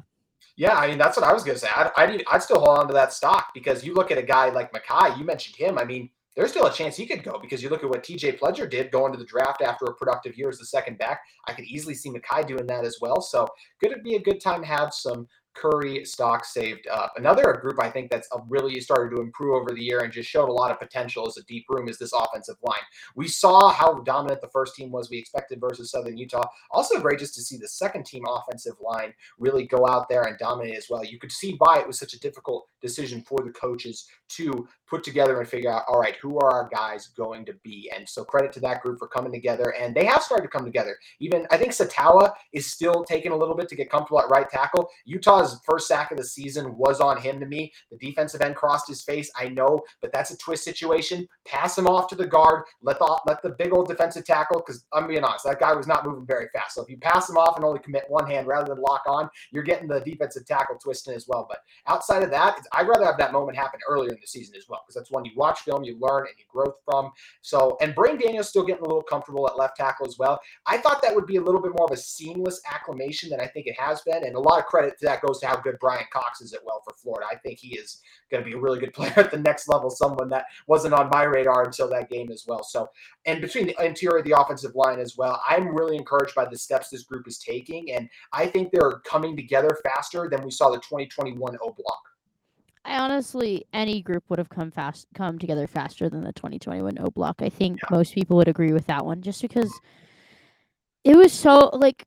Yeah, 0.58 0.76
I 0.76 0.88
mean 0.88 0.98
that's 0.98 1.18
what 1.18 1.26
I 1.26 1.34
was 1.34 1.44
gonna 1.44 1.58
say. 1.58 1.70
I'd, 1.74 1.92
I'd, 1.96 2.24
I'd 2.32 2.44
still 2.44 2.60
hold 2.60 2.80
on 2.80 2.88
to 2.88 2.94
that 2.94 3.14
stock 3.14 3.54
because 3.54 3.86
you 3.86 3.94
look 3.94 4.12
at 4.12 4.18
a 4.18 4.24
guy 4.24 4.50
like 4.50 4.74
Micah. 4.74 5.16
You 5.18 5.24
mentioned 5.24 5.56
him. 5.56 5.78
I 5.78 5.86
mean, 5.86 6.10
there's 6.36 6.52
still 6.52 6.66
a 6.66 6.74
chance 6.74 6.96
he 6.96 7.06
could 7.06 7.24
go 7.24 7.40
because 7.42 7.62
you 7.62 7.70
look 7.70 7.84
at 7.84 7.90
what 7.90 8.04
TJ 8.04 8.40
Pledger 8.40 8.70
did 8.70 8.92
going 8.92 9.12
to 9.12 9.18
the 9.18 9.26
draft 9.26 9.62
after 9.62 9.86
a 9.86 9.94
productive 9.94 10.38
year 10.38 10.50
as 10.50 10.58
the 10.58 10.66
second 10.66 10.98
back. 10.98 11.22
I 11.48 11.54
could 11.54 11.66
easily 11.66 11.94
see 11.94 12.10
Micah 12.10 12.48
doing 12.48 12.68
that 12.68 12.86
as 12.86 12.98
well. 13.02 13.22
So 13.22 13.48
could 13.82 13.92
it 13.92 14.04
be 14.04 14.16
a 14.16 14.22
good 14.22 14.40
time 14.40 14.62
to 14.62 14.68
have 14.68 14.94
some 14.94 15.28
Curry 15.54 16.06
stock 16.06 16.46
saved 16.46 16.88
up. 16.88 17.14
Another 17.18 17.54
group 17.54 17.82
I 17.82 17.90
think 17.90 18.10
that's 18.10 18.28
uh, 18.32 18.40
really 18.48 18.80
started 18.80 19.16
to 19.16 19.22
improve 19.22 19.62
over 19.62 19.72
the 19.72 19.84
year 19.84 20.00
and 20.00 20.12
just 20.12 20.30
showed 20.30 20.50
a 20.50 20.54
lot 20.54 20.72
of 20.72 20.80
potential 20.80 21.28
as 21.28 21.38
a 21.38 21.44
deep 21.44 21.66
room 21.70 21.88
is 21.88 21.98
this 21.98 22.14
offensive 22.14 22.56
line. 22.62 22.82
We 23.16 23.28
saw 23.28 23.70
how 23.70 24.02
dominant 24.02 24.42
the 24.42 24.50
first 24.50 24.76
team 24.76 24.92
was 24.92 25.10
we 25.10 25.18
expected 25.18 25.60
versus 25.60 25.92
Southern 25.92 26.18
Utah. 26.18 26.48
Also 26.72 27.00
great 27.00 27.20
just 27.20 27.36
to 27.36 27.42
see 27.42 27.58
the 27.58 27.68
second 27.68 28.06
team 28.06 28.24
offensive 28.28 28.76
line 28.82 29.14
really 29.40 29.66
go 29.66 29.88
out 29.88 30.08
there 30.10 30.24
and 30.24 30.38
dominate 30.38 30.78
as 30.78 30.88
well. 30.90 31.04
You 31.04 31.20
could 31.20 31.32
see 31.32 31.56
why 31.58 31.80
it 31.80 31.88
was 31.88 32.00
such 32.00 32.14
a 32.14 32.20
difficult 32.20 32.68
decision 32.82 33.22
for 33.22 33.40
the 33.44 33.52
coaches 33.52 34.08
to 34.30 34.68
put 34.88 35.04
together 35.04 35.40
and 35.40 35.48
figure 35.48 35.72
out, 35.72 35.84
all 35.88 36.00
right, 36.00 36.16
who 36.22 36.38
are 36.40 36.52
our 36.52 36.70
guys 36.74 37.08
going 37.16 37.46
to 37.46 37.54
be? 37.64 37.92
And 37.96 38.08
so 38.08 38.24
credit 38.24 38.52
to 38.54 38.60
that 38.62 38.82
group 38.82 39.00
for 39.00 39.08
coming 39.08 39.32
together. 39.32 39.74
And 39.80 39.96
they 39.96 40.06
have 40.06 40.22
started 40.22 40.44
to 40.44 40.50
come 40.50 40.66
together. 40.66 40.98
Even 41.20 41.48
I 41.52 41.58
think 41.58 41.72
Sataoa 41.72 42.34
is 42.54 42.70
still 42.70 43.04
taking 43.04 43.32
a 43.32 43.36
little 43.36 43.56
bit 43.56 43.70
to 43.70 43.76
get 43.76 43.90
comfortable 43.90 44.22
at 44.22 44.30
right 44.30 44.50
tackle. 44.50 44.90
Utah's 45.42 45.62
first 45.66 45.88
sack 45.88 46.12
of 46.12 46.18
the 46.18 46.24
season 46.24 46.78
was 46.78 47.00
on 47.00 47.18
him 47.18 47.40
to 47.40 47.46
me. 47.46 47.72
The 47.92 47.98
defensive 47.98 48.42
end 48.42 48.56
crossed 48.56 48.88
his 48.88 49.02
face. 49.02 49.32
I 49.36 49.50
know, 49.50 49.82
but 50.02 50.12
that's 50.14 50.32
a 50.32 50.38
twist 50.38 50.64
situation. 50.64 51.28
Pass 51.46 51.78
him 51.78 51.88
off 51.88 52.08
to 52.10 52.16
the 52.16 52.26
guard. 52.26 52.64
Let 52.82 53.00
the 53.00 53.20
let 53.26 53.42
the 53.42 53.50
big 53.50 53.74
old 53.74 53.88
defensive 53.88 54.26
tackle, 54.26 54.60
because 54.60 54.86
I'm 54.94 55.08
being 55.08 55.24
honest, 55.24 55.46
that 55.46 55.60
guy 55.60 55.74
was 55.74 55.88
not 55.88 56.06
moving 56.06 56.26
very 56.26 56.48
fast. 56.54 56.76
So 56.76 56.84
if 56.84 56.90
you 56.90 56.98
pass 56.98 57.30
him 57.30 57.38
off 57.38 57.56
and 57.56 57.66
only 57.66 57.80
commit 57.80 58.04
one 58.08 58.30
hand 58.30 58.48
rather 58.48 58.74
than 58.74 58.82
lock 58.82 59.04
on, 59.08 59.30
you're 59.52 59.64
getting 59.64 59.88
the 59.88 60.00
defensive 60.00 60.46
tackle 60.46 60.78
twisting 60.78 61.14
as 61.14 61.28
well. 61.28 61.46
But 61.50 61.60
outside 61.88 62.24
of 62.24 62.32
that, 62.32 62.60
I'd 62.74 62.88
rather 62.88 63.06
have 63.06 63.18
that 63.18 63.34
moment 63.34 63.58
happen 63.58 63.80
earlier 63.88 64.12
in 64.12 64.18
the 64.22 64.28
season 64.28 64.56
as 64.56 64.66
well, 64.70 64.84
because 64.86 64.96
that's 64.96 65.12
when 65.12 65.26
you 65.26 65.32
watch 65.36 65.62
film, 65.62 65.84
you 65.84 65.98
learn, 66.00 66.28
and 66.28 66.36
you 66.38 66.46
grow 66.50 66.74
from. 66.86 67.12
So, 67.42 67.78
and 67.82 67.96
Braeden 67.96 68.20
Daniels 68.20 68.50
still 68.50 68.64
getting 68.64 68.84
a 68.84 68.88
little 68.88 69.04
comfortable 69.04 69.48
at 69.48 69.58
left 69.58 69.78
tackle 69.78 70.08
as 70.08 70.18
well. 70.18 70.40
I 70.66 70.78
thought 70.78 71.02
that 71.02 71.16
would 71.16 71.26
be 71.26 71.38
a 71.38 71.42
little 71.42 71.62
bit 71.62 71.72
more 71.78 71.86
of 71.86 71.92
a 71.92 71.98
seamless 71.98 72.62
acclimation 72.72 73.30
than 73.30 73.42
I 73.42 73.48
think 73.48 73.68
it 73.68 73.80
has 73.80 74.02
been. 74.02 74.24
And 74.24 74.36
a 74.36 74.40
lot 74.40 74.60
of 74.60 74.66
credit 74.66 75.00
to 75.00 75.06
that 75.06 75.22
goes 75.22 75.31
to 75.40 75.48
how 75.48 75.56
good 75.56 75.80
Brenton 75.80 76.08
Cox 76.12 76.42
is 76.42 76.54
at 76.54 76.64
well 76.66 76.82
for 76.84 76.94
Florida. 76.96 77.28
I 77.32 77.36
think 77.38 77.60
he 77.60 77.78
is 77.78 78.02
going 78.30 78.44
to 78.44 78.50
be 78.50 78.56
a 78.56 78.60
really 78.60 78.80
good 78.80 78.94
player 78.94 79.14
at 79.16 79.32
the 79.32 79.40
next 79.40 79.68
level, 79.68 79.90
someone 79.90 80.30
that 80.30 80.46
wasn't 80.68 80.94
on 80.94 81.10
my 81.10 81.24
radar 81.24 81.64
until 81.64 81.90
that 81.90 82.10
game 82.10 82.32
as 82.32 82.46
well. 82.48 82.64
So, 82.64 82.90
and 83.26 83.42
between 83.42 83.68
the 83.68 83.86
interior 83.86 84.20
of 84.20 84.26
the 84.26 84.40
offensive 84.40 84.76
line 84.76 85.00
as 85.00 85.18
well, 85.18 85.42
I'm 85.48 85.76
really 85.76 85.96
encouraged 85.96 86.36
by 86.36 86.46
the 86.46 86.58
steps 86.58 86.90
this 86.90 87.04
group 87.04 87.28
is 87.28 87.38
taking. 87.38 87.92
And 87.92 88.10
I 88.34 88.48
think 88.48 88.72
they're 88.72 89.02
coming 89.06 89.36
together 89.36 89.78
faster 89.84 90.30
than 90.30 90.44
we 90.44 90.52
saw 90.52 90.70
the 90.70 90.78
2021 90.78 91.58
O 91.62 91.72
block. 91.72 92.02
I 92.84 92.98
honestly, 92.98 93.66
any 93.74 94.02
group 94.02 94.24
would 94.30 94.40
have 94.40 94.50
come 94.50 94.72
fast, 94.72 95.06
come 95.14 95.38
together 95.38 95.68
faster 95.68 96.10
than 96.10 96.24
the 96.24 96.34
2021 96.34 96.98
O 97.00 97.12
block. 97.12 97.36
I 97.40 97.50
think 97.50 97.78
yeah. 97.78 97.96
most 97.96 98.14
people 98.14 98.38
would 98.38 98.48
agree 98.48 98.74
with 98.74 98.88
that 98.88 99.06
one, 99.06 99.22
just 99.22 99.42
because 99.42 99.72
it 101.04 101.16
was 101.16 101.32
so 101.32 101.70
like 101.74 102.06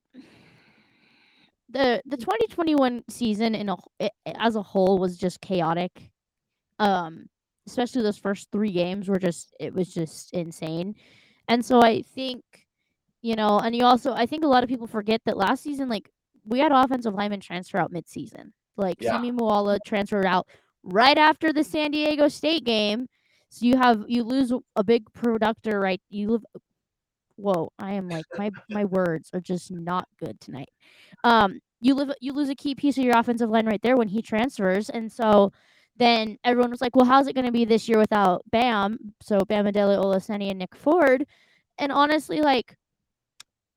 the 1.74 2.00
the 2.06 2.16
2021 2.16 3.04
season 3.10 3.54
in 3.54 3.68
a 3.68 3.76
it, 3.98 4.12
as 4.26 4.56
a 4.56 4.62
whole 4.62 4.98
was 4.98 5.18
just 5.18 5.40
chaotic. 5.40 6.10
Um, 6.78 7.26
especially 7.66 8.02
those 8.02 8.18
first 8.18 8.48
three 8.50 8.72
games 8.72 9.08
were 9.08 9.18
just 9.18 9.54
it 9.60 9.74
was 9.74 9.92
just 9.92 10.32
insane, 10.32 10.94
and 11.48 11.64
so 11.64 11.82
I 11.82 12.02
think 12.02 12.42
you 13.20 13.36
know, 13.36 13.58
and 13.58 13.74
you 13.74 13.84
also 13.84 14.14
I 14.14 14.26
think 14.26 14.44
a 14.44 14.48
lot 14.48 14.62
of 14.62 14.68
people 14.68 14.86
forget 14.86 15.20
that 15.26 15.36
last 15.36 15.62
season 15.62 15.88
like 15.88 16.08
we 16.44 16.60
had 16.60 16.72
offensive 16.72 17.14
linemen 17.14 17.40
transfer 17.40 17.78
out 17.78 17.92
midseason. 17.92 18.52
Like 18.76 18.98
yeah. 19.00 19.12
Simi 19.12 19.32
Moala 19.32 19.78
transferred 19.84 20.26
out 20.26 20.46
right 20.82 21.18
after 21.18 21.52
the 21.52 21.64
San 21.64 21.90
Diego 21.90 22.28
State 22.28 22.64
game. 22.64 23.08
So 23.48 23.66
you 23.66 23.76
have 23.76 24.04
you 24.06 24.22
lose 24.22 24.52
a 24.76 24.84
big 24.84 25.06
productor, 25.12 25.80
right? 25.80 26.00
You 26.08 26.30
live. 26.30 26.44
Whoa, 27.36 27.72
I 27.78 27.94
am 27.94 28.08
like 28.08 28.24
my 28.36 28.50
my 28.70 28.84
words 28.84 29.30
are 29.32 29.40
just 29.40 29.70
not 29.70 30.08
good 30.18 30.40
tonight. 30.40 30.70
Um, 31.24 31.60
you 31.80 31.94
live 31.94 32.12
you 32.20 32.32
lose 32.32 32.48
a 32.48 32.54
key 32.54 32.74
piece 32.74 32.96
of 32.98 33.04
your 33.04 33.16
offensive 33.16 33.50
line 33.50 33.66
right 33.66 33.82
there 33.82 33.96
when 33.96 34.08
he 34.08 34.22
transfers, 34.22 34.90
and 34.90 35.10
so 35.10 35.52
then 35.96 36.38
everyone 36.44 36.70
was 36.70 36.80
like, 36.80 36.96
"Well, 36.96 37.04
how's 37.04 37.26
it 37.26 37.34
going 37.34 37.46
to 37.46 37.52
be 37.52 37.64
this 37.64 37.88
year 37.88 37.98
without 37.98 38.42
Bam?" 38.50 39.14
So 39.22 39.38
Bamidele 39.38 40.02
Olaseni 40.02 40.50
and 40.50 40.58
Nick 40.58 40.74
Ford, 40.76 41.26
and 41.78 41.92
honestly, 41.92 42.40
like 42.40 42.76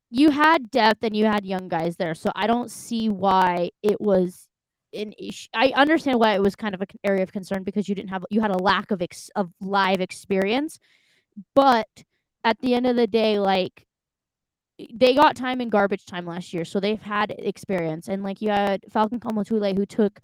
you 0.09 0.29
had 0.29 0.71
depth 0.71 1.03
and 1.03 1.15
you 1.15 1.25
had 1.25 1.45
young 1.45 1.67
guys 1.67 1.97
there, 1.97 2.15
so 2.15 2.31
I 2.35 2.47
don't 2.47 2.71
see 2.71 3.09
why 3.09 3.71
it 3.83 3.99
was 3.99 4.47
an 4.93 5.13
issue. 5.17 5.49
I 5.53 5.73
understand 5.75 6.19
why 6.19 6.35
it 6.35 6.41
was 6.41 6.55
kind 6.55 6.73
of 6.73 6.81
an 6.81 6.87
area 7.03 7.23
of 7.23 7.31
concern 7.31 7.63
because 7.63 7.89
you 7.89 7.95
didn't 7.95 8.09
have 8.09 8.25
you 8.29 8.41
had 8.41 8.51
a 8.51 8.57
lack 8.57 8.91
of 8.91 9.01
ex, 9.01 9.29
of 9.35 9.51
live 9.59 9.99
experience, 10.01 10.79
but 11.55 11.87
at 12.47 12.57
the 12.61 12.73
end 12.73 12.87
of 12.87 12.95
the 12.95 13.07
day, 13.07 13.39
like 13.39 13.85
they 14.93 15.13
got 15.13 15.35
time 15.35 15.59
in 15.59 15.67
garbage 15.67 16.05
time 16.05 16.25
last 16.25 16.53
year, 16.53 16.63
so 16.63 16.79
they've 16.79 17.01
had 17.01 17.35
experience. 17.37 18.07
And 18.07 18.23
like 18.23 18.41
you 18.41 18.49
had 18.49 18.85
Falcon 18.89 19.19
Kaumatule 19.19 19.77
who 19.77 19.85
took 19.85 20.21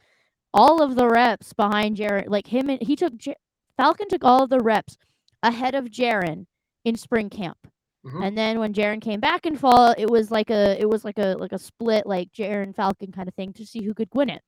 all 0.53 0.81
of 0.81 0.95
the 0.95 1.09
reps 1.09 1.51
behind 1.51 1.97
Jaren, 1.97 2.29
like 2.29 2.47
him 2.47 2.69
and 2.69 2.81
he 2.81 2.95
took 2.95 3.17
J- 3.17 3.35
Falcon 3.75 4.07
took 4.07 4.23
all 4.23 4.43
of 4.43 4.49
the 4.49 4.59
reps 4.59 4.97
ahead 5.41 5.75
of 5.75 5.85
Jaren 5.85 6.45
in 6.85 6.95
spring 6.95 7.29
camp. 7.29 7.57
Mm-hmm. 8.05 8.23
And 8.23 8.37
then 8.37 8.59
when 8.59 8.73
Jaren 8.73 9.01
came 9.01 9.19
back 9.19 9.45
in 9.45 9.57
fall, 9.57 9.93
it 9.97 10.09
was 10.09 10.31
like 10.31 10.49
a 10.49 10.79
it 10.79 10.89
was 10.89 11.03
like 11.03 11.19
a 11.19 11.35
like 11.37 11.51
a 11.51 11.59
split 11.59 12.05
like 12.05 12.31
Jaren 12.31 12.73
Falcon 12.73 13.11
kind 13.11 13.27
of 13.27 13.35
thing 13.35 13.51
to 13.53 13.65
see 13.65 13.83
who 13.83 13.93
could 13.93 14.09
win 14.13 14.29
it. 14.29 14.41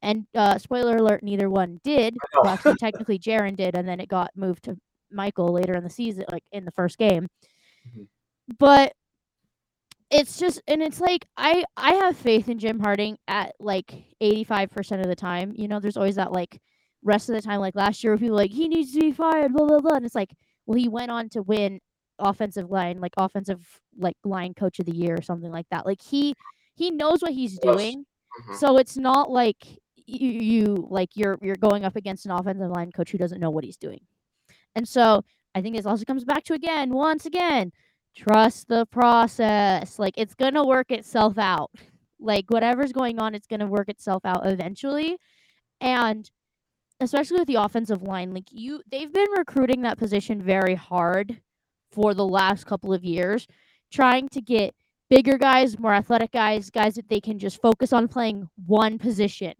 And 0.00 0.26
uh, 0.34 0.56
spoiler 0.56 0.96
alert, 0.96 1.22
neither 1.22 1.50
one 1.50 1.80
did. 1.84 2.16
Well, 2.32 2.54
actually, 2.54 2.76
technically, 2.76 3.18
Jaren 3.18 3.56
did, 3.56 3.74
and 3.74 3.86
then 3.86 4.00
it 4.00 4.08
got 4.08 4.30
moved 4.34 4.62
to 4.64 4.78
Michael 5.10 5.52
later 5.52 5.74
in 5.74 5.84
the 5.84 5.90
season, 5.90 6.24
like 6.30 6.44
in 6.52 6.64
the 6.64 6.72
first 6.72 6.98
game. 6.98 7.28
Mm-hmm. 7.88 8.02
But 8.58 8.92
it's 10.10 10.38
just, 10.38 10.62
and 10.66 10.82
it's 10.82 11.00
like 11.00 11.26
I 11.36 11.64
I 11.76 11.94
have 11.94 12.16
faith 12.16 12.48
in 12.48 12.58
Jim 12.58 12.80
Harding 12.80 13.18
at 13.28 13.54
like 13.60 13.92
eighty 14.20 14.44
five 14.44 14.70
percent 14.70 15.02
of 15.02 15.08
the 15.08 15.16
time. 15.16 15.52
You 15.54 15.68
know, 15.68 15.80
there's 15.80 15.96
always 15.96 16.16
that 16.16 16.32
like 16.32 16.60
rest 17.02 17.28
of 17.28 17.34
the 17.34 17.42
time, 17.42 17.60
like 17.60 17.74
last 17.74 18.02
year, 18.02 18.12
where 18.12 18.18
people 18.18 18.36
like 18.36 18.50
he 18.50 18.68
needs 18.68 18.92
to 18.94 19.00
be 19.00 19.12
fired, 19.12 19.52
blah 19.52 19.66
blah 19.66 19.80
blah, 19.80 19.96
and 19.96 20.06
it's 20.06 20.14
like, 20.14 20.30
well, 20.66 20.78
he 20.78 20.88
went 20.88 21.10
on 21.10 21.28
to 21.30 21.42
win 21.42 21.80
offensive 22.18 22.70
line, 22.70 23.00
like 23.00 23.12
offensive 23.16 23.80
like 23.98 24.16
line 24.24 24.54
coach 24.54 24.78
of 24.78 24.86
the 24.86 24.96
year 24.96 25.14
or 25.14 25.22
something 25.22 25.50
like 25.50 25.66
that. 25.70 25.86
Like 25.86 26.00
he 26.02 26.34
he 26.74 26.90
knows 26.90 27.20
what 27.20 27.32
he's 27.32 27.58
doing. 27.58 28.04
Mm-hmm. 28.40 28.56
So 28.56 28.78
it's 28.78 28.96
not 28.96 29.30
like 29.30 29.64
you, 30.06 30.30
you 30.30 30.88
like 30.90 31.10
you're 31.14 31.38
you're 31.42 31.56
going 31.56 31.84
up 31.84 31.96
against 31.96 32.24
an 32.24 32.32
offensive 32.32 32.70
line 32.70 32.92
coach 32.92 33.10
who 33.10 33.18
doesn't 33.18 33.40
know 33.40 33.50
what 33.50 33.64
he's 33.64 33.76
doing. 33.76 34.00
And 34.78 34.86
so 34.86 35.24
I 35.56 35.60
think 35.60 35.74
this 35.74 35.86
also 35.86 36.04
comes 36.04 36.24
back 36.24 36.44
to 36.44 36.54
again, 36.54 36.90
once 36.90 37.26
again, 37.26 37.72
trust 38.16 38.68
the 38.68 38.86
process. 38.86 39.98
Like 39.98 40.14
it's 40.16 40.36
gonna 40.36 40.64
work 40.64 40.92
itself 40.92 41.36
out. 41.36 41.72
Like 42.20 42.48
whatever's 42.48 42.92
going 42.92 43.18
on, 43.18 43.34
it's 43.34 43.48
gonna 43.48 43.66
work 43.66 43.88
itself 43.88 44.24
out 44.24 44.46
eventually. 44.46 45.16
And 45.80 46.30
especially 47.00 47.40
with 47.40 47.48
the 47.48 47.56
offensive 47.56 48.02
line, 48.02 48.32
like 48.32 48.46
you 48.52 48.82
they've 48.88 49.12
been 49.12 49.30
recruiting 49.36 49.82
that 49.82 49.98
position 49.98 50.40
very 50.40 50.76
hard 50.76 51.40
for 51.90 52.14
the 52.14 52.26
last 52.26 52.64
couple 52.64 52.94
of 52.94 53.04
years, 53.04 53.48
trying 53.92 54.28
to 54.28 54.40
get 54.40 54.76
bigger 55.10 55.38
guys, 55.38 55.76
more 55.76 55.94
athletic 55.94 56.30
guys, 56.30 56.70
guys 56.70 56.94
that 56.94 57.08
they 57.08 57.20
can 57.20 57.40
just 57.40 57.60
focus 57.60 57.92
on 57.92 58.06
playing 58.06 58.48
one 58.64 58.96
position 58.96 59.54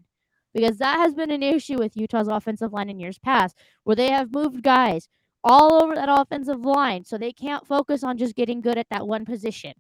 because 0.55 0.79
that 0.79 0.99
has 0.99 1.15
been 1.15 1.31
an 1.31 1.43
issue 1.43 1.79
with 1.79 1.97
Utah's 1.97 2.29
offensive 2.29 2.73
line 2.73 2.91
in 2.91 2.99
years 2.99 3.19
past, 3.19 3.57
where 3.85 3.97
they 3.97 4.11
have 4.11 4.33
moved 4.33 4.63
guys 4.63 5.09
all 5.45 5.83
over 5.83 5.95
that 5.95 6.09
offensive 6.09 6.65
line, 6.65 7.05
so 7.05 7.17
they 7.17 7.33
can't 7.33 7.67
focus 7.67 8.03
on 8.03 8.19
just 8.19 8.35
getting 8.35 8.61
good 8.61 8.79
at 8.79 8.89
that 8.91 9.07
one 9.07 9.25
position. 9.25 9.73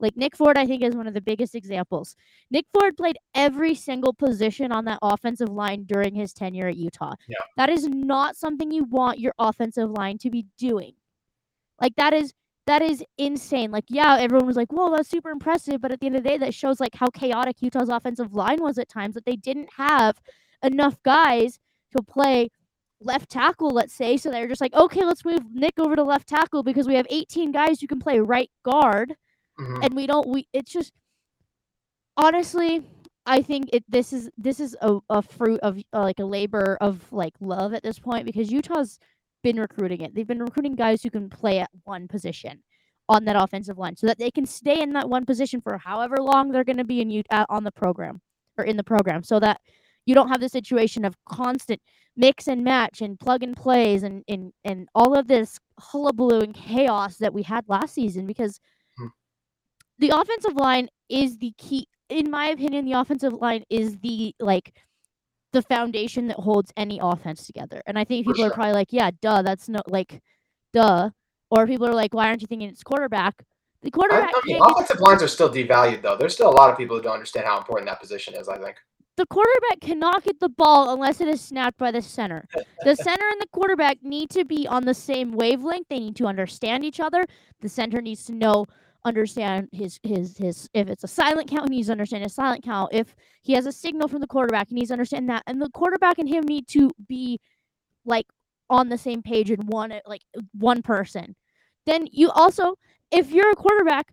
Like 0.00 0.16
Nick 0.16 0.36
Ford, 0.36 0.58
I 0.58 0.66
think, 0.66 0.82
is 0.82 0.96
one 0.96 1.06
of 1.06 1.14
the 1.14 1.20
biggest 1.20 1.54
examples. 1.54 2.16
Nick 2.50 2.66
Ford 2.74 2.96
played 2.96 3.18
every 3.34 3.74
single 3.74 4.12
position 4.12 4.72
on 4.72 4.84
that 4.86 4.98
offensive 5.00 5.48
line 5.48 5.84
during 5.84 6.14
his 6.14 6.32
tenure 6.32 6.66
at 6.66 6.76
Utah. 6.76 7.14
Yeah. 7.28 7.38
That 7.56 7.70
is 7.70 7.86
not 7.86 8.36
something 8.36 8.72
you 8.72 8.84
want 8.84 9.20
your 9.20 9.32
offensive 9.38 9.90
line 9.90 10.18
to 10.18 10.30
be 10.30 10.46
doing. 10.58 10.94
Like 11.80 11.94
that 11.96 12.12
is 12.12 12.32
that 12.66 12.82
is 12.82 13.02
insane. 13.18 13.70
Like, 13.70 13.84
yeah, 13.88 14.16
everyone 14.18 14.46
was 14.46 14.56
like, 14.56 14.72
whoa, 14.72 14.94
that's 14.94 15.08
super 15.08 15.30
impressive. 15.30 15.80
But 15.80 15.92
at 15.92 16.00
the 16.00 16.06
end 16.06 16.16
of 16.16 16.22
the 16.22 16.28
day, 16.28 16.38
that 16.38 16.54
shows 16.54 16.80
like 16.80 16.94
how 16.94 17.08
chaotic 17.08 17.56
Utah's 17.60 17.88
offensive 17.88 18.34
line 18.34 18.62
was 18.62 18.78
at 18.78 18.88
times 18.88 19.14
that 19.14 19.24
they 19.24 19.36
didn't 19.36 19.70
have 19.76 20.20
enough 20.62 21.02
guys 21.02 21.58
to 21.96 22.02
play 22.02 22.50
left 23.00 23.30
tackle, 23.30 23.70
let's 23.70 23.94
say. 23.94 24.16
So 24.16 24.30
they're 24.30 24.48
just 24.48 24.60
like, 24.60 24.74
okay, 24.74 25.04
let's 25.04 25.24
move 25.24 25.40
Nick 25.52 25.78
over 25.78 25.96
to 25.96 26.04
left 26.04 26.28
tackle 26.28 26.62
because 26.62 26.86
we 26.86 26.94
have 26.94 27.06
18 27.10 27.52
guys 27.52 27.80
who 27.80 27.86
can 27.86 27.98
play 27.98 28.20
right 28.20 28.50
guard. 28.64 29.14
Mm-hmm. 29.58 29.82
And 29.82 29.94
we 29.94 30.06
don't 30.06 30.28
we 30.28 30.46
it's 30.52 30.72
just 30.72 30.92
honestly, 32.16 32.82
I 33.26 33.42
think 33.42 33.68
it 33.72 33.84
this 33.88 34.12
is 34.12 34.30
this 34.38 34.60
is 34.60 34.76
a, 34.80 34.98
a 35.10 35.20
fruit 35.20 35.60
of 35.60 35.78
uh, 35.92 36.00
like 36.00 36.20
a 36.20 36.24
labor 36.24 36.78
of 36.80 37.12
like 37.12 37.34
love 37.40 37.74
at 37.74 37.82
this 37.82 37.98
point 37.98 38.24
because 38.24 38.50
Utah's 38.50 38.98
been 39.42 39.58
recruiting 39.58 40.00
it. 40.02 40.14
They've 40.14 40.26
been 40.26 40.42
recruiting 40.42 40.74
guys 40.74 41.02
who 41.02 41.10
can 41.10 41.28
play 41.28 41.60
at 41.60 41.70
one 41.84 42.08
position 42.08 42.62
on 43.08 43.24
that 43.24 43.36
offensive 43.36 43.78
line 43.78 43.96
so 43.96 44.06
that 44.06 44.18
they 44.18 44.30
can 44.30 44.46
stay 44.46 44.80
in 44.80 44.92
that 44.92 45.08
one 45.08 45.26
position 45.26 45.60
for 45.60 45.76
however 45.78 46.16
long 46.18 46.50
they're 46.50 46.64
going 46.64 46.76
to 46.76 46.84
be 46.84 47.00
in 47.00 47.10
you 47.10 47.22
uh, 47.30 47.44
on 47.48 47.64
the 47.64 47.72
program 47.72 48.20
or 48.56 48.64
in 48.64 48.76
the 48.76 48.84
program 48.84 49.22
so 49.22 49.40
that 49.40 49.60
you 50.06 50.14
don't 50.14 50.28
have 50.28 50.40
the 50.40 50.48
situation 50.48 51.04
of 51.04 51.14
constant 51.28 51.80
mix 52.16 52.46
and 52.46 52.62
match 52.62 53.00
and 53.00 53.18
plug 53.18 53.42
and 53.42 53.56
plays 53.56 54.02
and 54.02 54.22
and, 54.28 54.52
and 54.64 54.88
all 54.94 55.14
of 55.16 55.26
this 55.26 55.58
hullabaloo 55.78 56.40
and 56.40 56.54
chaos 56.54 57.16
that 57.16 57.34
we 57.34 57.42
had 57.42 57.64
last 57.68 57.94
season 57.94 58.26
because 58.26 58.60
hmm. 58.96 59.06
the 59.98 60.10
offensive 60.10 60.54
line 60.54 60.88
is 61.08 61.38
the 61.38 61.52
key 61.58 61.86
in 62.12 62.30
my 62.30 62.48
opinion, 62.48 62.84
the 62.84 62.92
offensive 62.92 63.32
line 63.32 63.64
is 63.70 63.98
the 63.98 64.34
like 64.38 64.74
the 65.52 65.62
foundation 65.62 66.28
that 66.28 66.38
holds 66.38 66.72
any 66.76 66.98
offense 67.02 67.46
together. 67.46 67.82
And 67.86 67.98
I 67.98 68.04
think 68.04 68.26
people 68.26 68.42
sure. 68.42 68.50
are 68.50 68.54
probably 68.54 68.72
like, 68.72 68.92
yeah, 68.92 69.10
duh, 69.20 69.42
that's 69.42 69.68
no 69.68 69.80
like, 69.86 70.22
duh. 70.72 71.10
Or 71.50 71.66
people 71.66 71.86
are 71.86 71.94
like, 71.94 72.14
why 72.14 72.28
aren't 72.28 72.40
you 72.40 72.46
thinking 72.46 72.68
it's 72.68 72.82
quarterback? 72.82 73.44
The 73.82 73.90
quarterback 73.90 74.30
I 74.34 74.40
mean, 74.46 74.58
get 74.58 74.70
offensive 74.70 75.00
lines 75.00 75.22
are 75.22 75.28
still 75.28 75.50
devalued 75.52 76.02
though. 76.02 76.16
There's 76.16 76.34
still 76.34 76.48
a 76.48 76.56
lot 76.56 76.70
of 76.70 76.78
people 76.78 76.96
who 76.96 77.02
don't 77.02 77.14
understand 77.14 77.46
how 77.46 77.58
important 77.58 77.88
that 77.88 78.00
position 78.00 78.34
is. 78.34 78.48
I 78.48 78.56
think. 78.56 78.76
the 79.16 79.26
quarterback 79.26 79.80
cannot 79.80 80.24
get 80.24 80.40
the 80.40 80.48
ball 80.48 80.94
unless 80.94 81.20
it 81.20 81.28
is 81.28 81.40
snapped 81.40 81.78
by 81.78 81.90
the 81.90 82.00
center. 82.00 82.46
The 82.84 82.96
center 83.06 83.26
and 83.30 83.40
the 83.40 83.48
quarterback 83.52 84.02
need 84.02 84.30
to 84.30 84.44
be 84.44 84.66
on 84.66 84.84
the 84.84 84.94
same 84.94 85.32
wavelength. 85.32 85.88
They 85.90 85.98
need 85.98 86.16
to 86.16 86.26
understand 86.26 86.84
each 86.84 87.00
other. 87.00 87.26
The 87.60 87.68
center 87.68 88.00
needs 88.00 88.24
to 88.26 88.32
know 88.32 88.66
understand 89.04 89.68
his 89.72 89.98
his 90.02 90.36
his 90.38 90.68
if 90.74 90.88
it's 90.88 91.04
a 91.04 91.08
silent 91.08 91.50
count, 91.50 91.68
he 91.68 91.76
needs 91.76 91.88
to 91.88 91.92
understand 91.92 92.22
his 92.22 92.34
silent 92.34 92.64
count. 92.64 92.92
If 92.92 93.14
he 93.42 93.52
has 93.54 93.66
a 93.66 93.72
signal 93.72 94.08
from 94.08 94.20
the 94.20 94.26
quarterback, 94.26 94.68
he 94.68 94.74
needs 94.74 94.88
to 94.88 94.94
understand 94.94 95.28
that. 95.28 95.42
And 95.46 95.60
the 95.60 95.70
quarterback 95.70 96.18
and 96.18 96.28
him 96.28 96.44
need 96.44 96.68
to 96.68 96.90
be 97.08 97.40
like 98.04 98.26
on 98.70 98.88
the 98.88 98.98
same 98.98 99.22
page 99.22 99.50
and 99.50 99.64
one 99.68 99.92
like 100.06 100.22
one 100.52 100.82
person. 100.82 101.36
Then 101.86 102.06
you 102.10 102.30
also 102.30 102.74
if 103.10 103.30
you're 103.30 103.50
a 103.50 103.56
quarterback, 103.56 104.12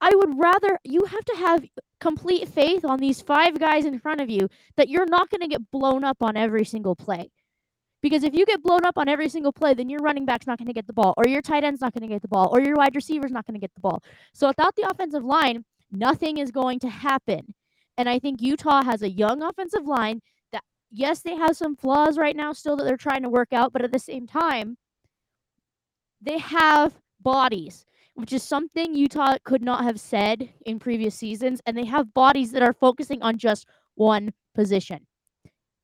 I 0.00 0.10
would 0.14 0.38
rather 0.38 0.78
you 0.84 1.04
have 1.04 1.24
to 1.24 1.36
have 1.36 1.64
complete 2.00 2.48
faith 2.48 2.84
on 2.84 2.98
these 2.98 3.20
five 3.20 3.58
guys 3.58 3.84
in 3.84 3.98
front 3.98 4.20
of 4.20 4.30
you 4.30 4.48
that 4.76 4.88
you're 4.88 5.06
not 5.06 5.30
going 5.30 5.42
to 5.42 5.48
get 5.48 5.70
blown 5.70 6.02
up 6.02 6.22
on 6.22 6.36
every 6.36 6.64
single 6.64 6.96
play. 6.96 7.30
Because 8.02 8.24
if 8.24 8.34
you 8.34 8.46
get 8.46 8.62
blown 8.62 8.84
up 8.84 8.96
on 8.96 9.08
every 9.08 9.28
single 9.28 9.52
play, 9.52 9.74
then 9.74 9.90
your 9.90 10.00
running 10.00 10.24
back's 10.24 10.46
not 10.46 10.58
going 10.58 10.68
to 10.68 10.72
get 10.72 10.86
the 10.86 10.92
ball, 10.92 11.14
or 11.16 11.26
your 11.26 11.42
tight 11.42 11.64
end's 11.64 11.80
not 11.80 11.92
going 11.92 12.02
to 12.02 12.08
get 12.08 12.22
the 12.22 12.28
ball, 12.28 12.48
or 12.52 12.60
your 12.60 12.76
wide 12.76 12.94
receiver's 12.94 13.30
not 13.30 13.46
going 13.46 13.54
to 13.54 13.60
get 13.60 13.74
the 13.74 13.80
ball. 13.80 14.02
So 14.32 14.48
without 14.48 14.74
the 14.76 14.88
offensive 14.90 15.24
line, 15.24 15.64
nothing 15.92 16.38
is 16.38 16.50
going 16.50 16.78
to 16.80 16.88
happen. 16.88 17.54
And 17.98 18.08
I 18.08 18.18
think 18.18 18.40
Utah 18.40 18.82
has 18.82 19.02
a 19.02 19.10
young 19.10 19.42
offensive 19.42 19.86
line 19.86 20.22
that, 20.52 20.64
yes, 20.90 21.20
they 21.20 21.36
have 21.36 21.56
some 21.56 21.76
flaws 21.76 22.16
right 22.16 22.34
now 22.34 22.54
still 22.54 22.76
that 22.76 22.84
they're 22.84 22.96
trying 22.96 23.22
to 23.22 23.28
work 23.28 23.52
out, 23.52 23.72
but 23.72 23.82
at 23.82 23.92
the 23.92 23.98
same 23.98 24.26
time, 24.26 24.78
they 26.22 26.38
have 26.38 26.94
bodies, 27.20 27.84
which 28.14 28.32
is 28.32 28.42
something 28.42 28.94
Utah 28.94 29.36
could 29.44 29.62
not 29.62 29.84
have 29.84 30.00
said 30.00 30.48
in 30.64 30.78
previous 30.78 31.14
seasons. 31.14 31.60
And 31.66 31.76
they 31.76 31.84
have 31.84 32.14
bodies 32.14 32.52
that 32.52 32.62
are 32.62 32.72
focusing 32.72 33.22
on 33.22 33.36
just 33.36 33.66
one 33.94 34.32
position. 34.54 35.06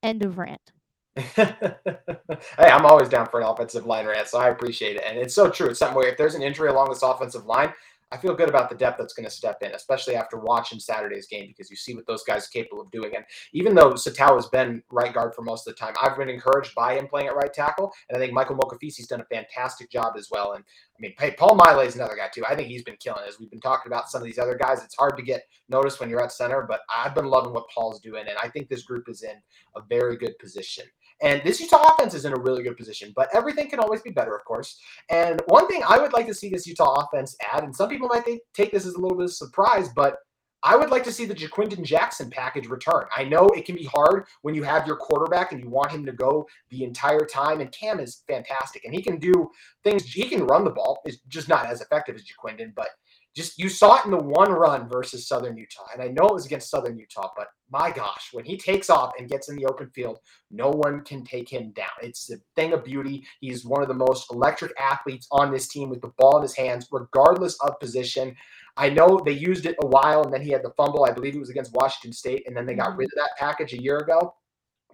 End 0.01 0.23
of 0.23 0.37
rant. 0.37 0.71
hey, 1.35 2.69
I'm 2.71 2.85
always 2.85 3.09
down 3.09 3.27
for 3.27 3.39
an 3.39 3.47
offensive 3.47 3.85
line 3.85 4.05
rant, 4.05 4.27
so 4.27 4.39
I 4.39 4.49
appreciate 4.49 4.97
it. 4.97 5.03
And 5.05 5.17
it's 5.17 5.33
so 5.33 5.49
true. 5.49 5.67
It's 5.67 5.79
something 5.79 5.97
where 5.97 6.09
if 6.09 6.17
there's 6.17 6.35
an 6.35 6.43
injury 6.43 6.69
along 6.69 6.89
this 6.89 7.01
offensive 7.01 7.45
line, 7.45 7.73
I 8.09 8.17
feel 8.17 8.35
good 8.35 8.47
about 8.47 8.69
the 8.69 8.75
depth 8.75 8.97
that's 8.97 9.13
going 9.13 9.25
to 9.25 9.31
step 9.31 9.61
in, 9.61 9.73
especially 9.73 10.15
after 10.15 10.37
watching 10.37 10.79
Saturday's 10.79 11.27
game 11.27 11.47
because 11.47 11.69
you 11.69 11.75
see 11.75 11.93
what 11.93 12.07
those 12.07 12.23
guys 12.23 12.45
are 12.45 12.51
capable 12.51 12.81
of 12.81 12.89
doing. 12.89 13.13
And 13.13 13.25
even 13.51 13.75
though 13.75 13.91
Sataoa 13.91 14.35
has 14.35 14.47
been 14.47 14.81
right 14.89 15.13
guard 15.13 15.35
for 15.35 15.41
most 15.41 15.67
of 15.67 15.75
the 15.75 15.79
time, 15.79 15.93
I've 16.01 16.17
been 16.17 16.29
encouraged 16.29 16.73
by 16.73 16.97
him 16.97 17.07
playing 17.07 17.27
at 17.27 17.35
right 17.35 17.53
tackle, 17.53 17.91
and 18.07 18.17
I 18.17 18.19
think 18.19 18.31
Michael 18.31 18.55
Mokofisi's 18.55 19.07
done 19.07 19.19
a 19.21 19.25
fantastic 19.25 19.91
job 19.91 20.13
as 20.17 20.29
well. 20.31 20.53
And 20.53 20.63
I 20.63 20.97
mean, 21.01 21.13
hey, 21.19 21.31
Paul 21.37 21.55
Maile 21.55 21.81
is 21.81 21.95
another 21.95 22.15
guy 22.15 22.29
too. 22.33 22.45
I 22.47 22.55
think 22.55 22.69
he's 22.69 22.83
been 22.83 22.97
killing. 22.97 23.23
As 23.27 23.39
we've 23.39 23.51
been 23.51 23.59
talking 23.59 23.91
about 23.91 24.09
some 24.09 24.21
of 24.21 24.25
these 24.25 24.39
other 24.39 24.55
guys, 24.55 24.83
it's 24.83 24.95
hard 24.95 25.17
to 25.17 25.23
get 25.23 25.43
noticed 25.67 25.99
when 25.99 26.09
you're 26.09 26.23
at 26.23 26.31
center, 26.31 26.65
but 26.67 26.81
I've 26.95 27.13
been 27.13 27.25
loving 27.25 27.53
what 27.53 27.69
Paul's 27.73 27.99
doing, 27.99 28.25
and 28.29 28.37
I 28.41 28.47
think 28.47 28.69
this 28.69 28.83
group 28.83 29.09
is 29.09 29.23
in 29.23 29.35
a 29.75 29.81
very 29.89 30.15
good 30.15 30.37
position. 30.39 30.85
And 31.21 31.41
this 31.43 31.59
Utah 31.59 31.93
offense 31.93 32.13
is 32.13 32.25
in 32.25 32.33
a 32.33 32.39
really 32.39 32.63
good 32.63 32.77
position, 32.77 33.11
but 33.15 33.29
everything 33.33 33.69
can 33.69 33.79
always 33.79 34.01
be 34.01 34.11
better, 34.11 34.35
of 34.35 34.45
course. 34.45 34.79
And 35.09 35.41
one 35.47 35.67
thing 35.67 35.81
I 35.87 35.97
would 35.97 36.13
like 36.13 36.27
to 36.27 36.33
see 36.33 36.49
this 36.49 36.67
Utah 36.67 36.93
offense 36.93 37.35
add, 37.51 37.63
and 37.63 37.75
some 37.75 37.89
people 37.89 38.07
might 38.07 38.23
think, 38.25 38.41
take 38.53 38.71
this 38.71 38.85
as 38.85 38.93
a 38.93 38.99
little 38.99 39.17
bit 39.17 39.25
of 39.25 39.31
a 39.31 39.33
surprise, 39.33 39.89
but 39.89 40.17
I 40.63 40.75
would 40.75 40.89
like 40.89 41.03
to 41.03 41.11
see 41.11 41.25
the 41.25 41.35
Ja'Quinden 41.35 41.83
Jackson 41.83 42.29
package 42.29 42.67
return. 42.67 43.05
I 43.15 43.23
know 43.23 43.47
it 43.49 43.65
can 43.65 43.75
be 43.75 43.85
hard 43.85 44.25
when 44.41 44.55
you 44.55 44.63
have 44.63 44.87
your 44.87 44.95
quarterback 44.95 45.51
and 45.51 45.61
you 45.61 45.69
want 45.69 45.91
him 45.91 46.05
to 46.05 46.11
go 46.11 46.47
the 46.71 46.83
entire 46.83 47.25
time. 47.25 47.61
And 47.61 47.71
Cam 47.71 47.99
is 47.99 48.23
fantastic, 48.27 48.83
and 48.83 48.93
he 48.93 49.01
can 49.01 49.19
do 49.19 49.51
things. 49.83 50.03
He 50.03 50.27
can 50.27 50.45
run 50.45 50.63
the 50.63 50.71
ball. 50.71 50.99
It's 51.05 51.19
just 51.27 51.47
not 51.47 51.67
as 51.67 51.81
effective 51.81 52.15
as 52.15 52.23
Ja'Quinden, 52.23 52.73
but 52.75 52.89
just 53.37 53.59
you 53.59 53.69
saw 53.69 53.99
it 53.99 54.05
in 54.05 54.11
the 54.11 54.17
one 54.17 54.51
run 54.51 54.89
versus 54.89 55.27
Southern 55.27 55.55
Utah. 55.55 55.85
And 55.93 56.01
I 56.01 56.07
know 56.07 56.27
it 56.27 56.33
was 56.33 56.47
against 56.47 56.71
Southern 56.71 56.97
Utah, 56.97 57.29
but 57.37 57.47
my 57.69 57.91
gosh, 57.91 58.29
when 58.31 58.43
he 58.43 58.57
takes 58.57 58.89
off 58.89 59.13
and 59.19 59.29
gets 59.29 59.47
in 59.47 59.55
the 59.55 59.67
open 59.67 59.91
field, 59.91 60.17
no 60.49 60.71
one 60.71 61.03
can 61.03 61.23
take 61.23 61.47
him 61.47 61.71
down. 61.71 61.87
It's 62.01 62.31
a 62.31 62.37
thing 62.55 62.73
of 62.73 62.83
beauty. 62.83 63.25
He's 63.39 63.63
one 63.63 63.83
of 63.83 63.89
the 63.89 63.93
most 63.93 64.31
electric 64.31 64.73
athletes 64.79 65.27
on 65.31 65.51
this 65.51 65.67
team 65.67 65.89
with 65.89 66.01
the 66.01 66.11
ball 66.17 66.37
in 66.37 66.41
his 66.41 66.55
hands, 66.55 66.87
regardless 66.91 67.55
of 67.61 67.79
position. 67.79 68.35
I 68.75 68.89
know 68.89 69.21
they 69.23 69.33
used 69.33 69.67
it 69.67 69.75
a 69.81 69.87
while 69.87 70.23
and 70.23 70.33
then 70.33 70.41
he 70.41 70.49
had 70.49 70.63
the 70.63 70.73
fumble. 70.75 71.05
I 71.05 71.11
believe 71.11 71.35
it 71.35 71.39
was 71.39 71.51
against 71.51 71.73
Washington 71.73 72.13
State, 72.13 72.43
and 72.47 72.57
then 72.57 72.65
they 72.65 72.73
got 72.73 72.89
mm-hmm. 72.89 72.99
rid 72.99 73.09
of 73.09 73.17
that 73.17 73.37
package 73.37 73.73
a 73.73 73.81
year 73.81 73.97
ago. 73.97 74.33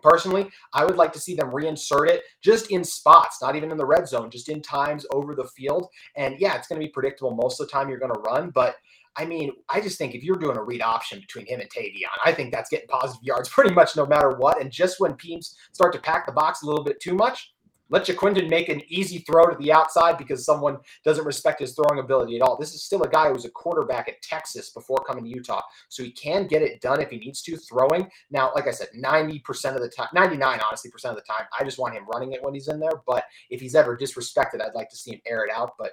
Personally, 0.03 0.49
I 0.73 0.85
would 0.85 0.97
like 0.97 1.13
to 1.13 1.19
see 1.19 1.35
them 1.35 1.51
reinsert 1.51 2.09
it 2.09 2.23
just 2.41 2.71
in 2.71 2.83
spots, 2.83 3.41
not 3.41 3.55
even 3.55 3.71
in 3.71 3.77
the 3.77 3.85
red 3.85 4.07
zone, 4.07 4.29
just 4.29 4.49
in 4.49 4.61
times 4.61 5.05
over 5.13 5.33
the 5.33 5.47
field. 5.55 5.87
And 6.15 6.39
yeah, 6.39 6.55
it's 6.55 6.67
going 6.67 6.79
to 6.79 6.85
be 6.85 6.91
predictable 6.91 7.35
most 7.35 7.59
of 7.59 7.67
the 7.67 7.71
time 7.71 7.89
you're 7.89 7.99
going 7.99 8.13
to 8.13 8.19
run, 8.19 8.51
but 8.51 8.75
I 9.15 9.25
mean, 9.25 9.51
I 9.69 9.79
just 9.79 9.97
think 9.97 10.15
if 10.15 10.23
you're 10.23 10.37
doing 10.37 10.57
a 10.57 10.63
read 10.63 10.81
option 10.81 11.19
between 11.19 11.45
him 11.45 11.59
and 11.59 11.69
Tavion, 11.69 12.09
I 12.25 12.31
think 12.31 12.51
that's 12.51 12.69
getting 12.69 12.87
positive 12.87 13.23
yards 13.23 13.49
pretty 13.49 13.73
much 13.73 13.95
no 13.95 14.05
matter 14.05 14.31
what. 14.37 14.59
And 14.59 14.71
just 14.71 14.99
when 14.99 15.15
teams 15.17 15.55
start 15.71 15.93
to 15.93 15.99
pack 15.99 16.25
the 16.25 16.31
box 16.31 16.63
a 16.63 16.65
little 16.65 16.83
bit 16.83 16.99
too 16.99 17.13
much, 17.13 17.53
let 17.89 18.05
Ja'Quinden 18.05 18.49
make 18.49 18.69
an 18.69 18.81
easy 18.87 19.19
throw 19.19 19.45
to 19.45 19.57
the 19.57 19.71
outside 19.71 20.17
because 20.17 20.45
someone 20.45 20.77
doesn't 21.03 21.25
respect 21.25 21.59
his 21.59 21.73
throwing 21.73 21.99
ability 21.99 22.35
at 22.35 22.41
all. 22.41 22.57
This 22.57 22.73
is 22.73 22.83
still 22.83 23.03
a 23.03 23.09
guy 23.09 23.27
who 23.27 23.33
was 23.33 23.45
a 23.45 23.49
quarterback 23.49 24.07
at 24.07 24.21
Texas 24.21 24.69
before 24.69 25.03
coming 25.07 25.23
to 25.25 25.29
Utah. 25.29 25.61
So 25.89 26.03
he 26.03 26.11
can 26.11 26.47
get 26.47 26.61
it 26.61 26.81
done 26.81 27.01
if 27.01 27.09
he 27.09 27.17
needs 27.17 27.41
to 27.43 27.57
throwing. 27.57 28.09
Now, 28.31 28.51
like 28.55 28.67
I 28.67 28.71
said, 28.71 28.87
90% 28.97 29.75
of 29.75 29.81
the 29.81 29.89
time, 29.89 30.07
99 30.13 30.59
honestly 30.65 30.89
percent 30.89 31.17
of 31.17 31.23
the 31.23 31.31
time, 31.31 31.45
I 31.57 31.63
just 31.63 31.77
want 31.77 31.93
him 31.93 32.05
running 32.11 32.33
it 32.33 32.43
when 32.43 32.53
he's 32.53 32.67
in 32.67 32.79
there. 32.79 33.01
But 33.05 33.25
if 33.49 33.61
he's 33.61 33.75
ever 33.75 33.97
disrespected, 33.97 34.61
I'd 34.61 34.75
like 34.75 34.89
to 34.89 34.97
see 34.97 35.11
him 35.11 35.21
air 35.27 35.45
it 35.45 35.51
out. 35.53 35.73
But 35.77 35.91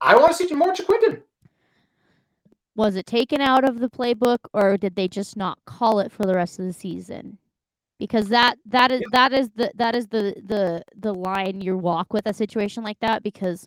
I 0.00 0.16
want 0.16 0.36
to 0.36 0.46
see 0.46 0.54
more 0.54 0.72
Ja'Quinden. 0.72 1.22
Was 2.76 2.94
it 2.94 3.06
taken 3.06 3.40
out 3.40 3.68
of 3.68 3.80
the 3.80 3.90
playbook 3.90 4.38
or 4.52 4.76
did 4.76 4.94
they 4.94 5.08
just 5.08 5.36
not 5.36 5.58
call 5.64 5.98
it 5.98 6.12
for 6.12 6.24
the 6.24 6.34
rest 6.34 6.60
of 6.60 6.64
the 6.64 6.72
season? 6.72 7.38
Because 7.98 8.28
that 8.28 8.58
that 8.66 8.92
is 8.92 9.00
Yeah. 9.00 9.06
that 9.12 9.32
is 9.32 9.50
the 9.56 9.72
that 9.74 9.94
is 9.96 10.06
the 10.08 10.34
the 10.44 10.82
the 10.96 11.12
line 11.12 11.60
you 11.60 11.76
walk 11.76 12.12
with 12.12 12.26
a 12.26 12.32
situation 12.32 12.84
like 12.84 12.98
that 13.00 13.22
because 13.22 13.66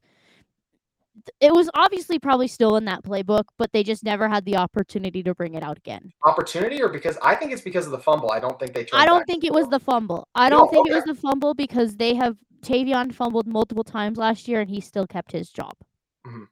it 1.41 1.54
was 1.54 1.70
obviously 1.74 2.17
probably 2.17 2.48
still 2.48 2.78
in 2.78 2.86
that 2.86 3.04
playbook, 3.04 3.44
but 3.58 3.72
they 3.74 3.84
just 3.84 4.04
never 4.04 4.30
had 4.30 4.46
the 4.46 4.56
opportunity 4.56 5.22
to 5.24 5.36
bring 5.36 5.56
it 5.56 5.63
out 5.63 5.78
again. 5.78 6.13
Opportunity 6.24 6.82
or 6.82 6.88
because 6.88 7.17
I 7.22 7.36
think 7.36 7.52
it's 7.52 7.62
because 7.62 7.86
of 7.86 7.91
the 7.91 8.00
fumble. 8.00 8.32
I 8.32 8.39
don't 8.39 8.58
think 8.58 8.74
they 8.74 8.88
I 8.94 9.06
don't 9.06 9.26
think 9.28 9.44
it 9.44 9.54
was 9.54 9.67
the 9.67 9.80
fumble. 9.80 10.28
I 10.34 10.50
don't 10.50 10.70
think 10.72 10.88
it 10.88 10.94
was 10.94 11.04
the 11.04 11.15
fumble 11.15 11.54
because 11.54 11.98
they 11.98 12.15
have 12.15 12.38
Tavion 12.62 13.13
fumbled 13.13 13.48
multiple 13.48 13.84
times 13.84 14.17
last 14.17 14.48
year 14.48 14.62
and 14.62 14.70
he 14.70 14.80
still 14.80 15.08
kept 15.08 15.32
his 15.32 15.50
job. 15.50 15.74
Mhm. 16.26 16.48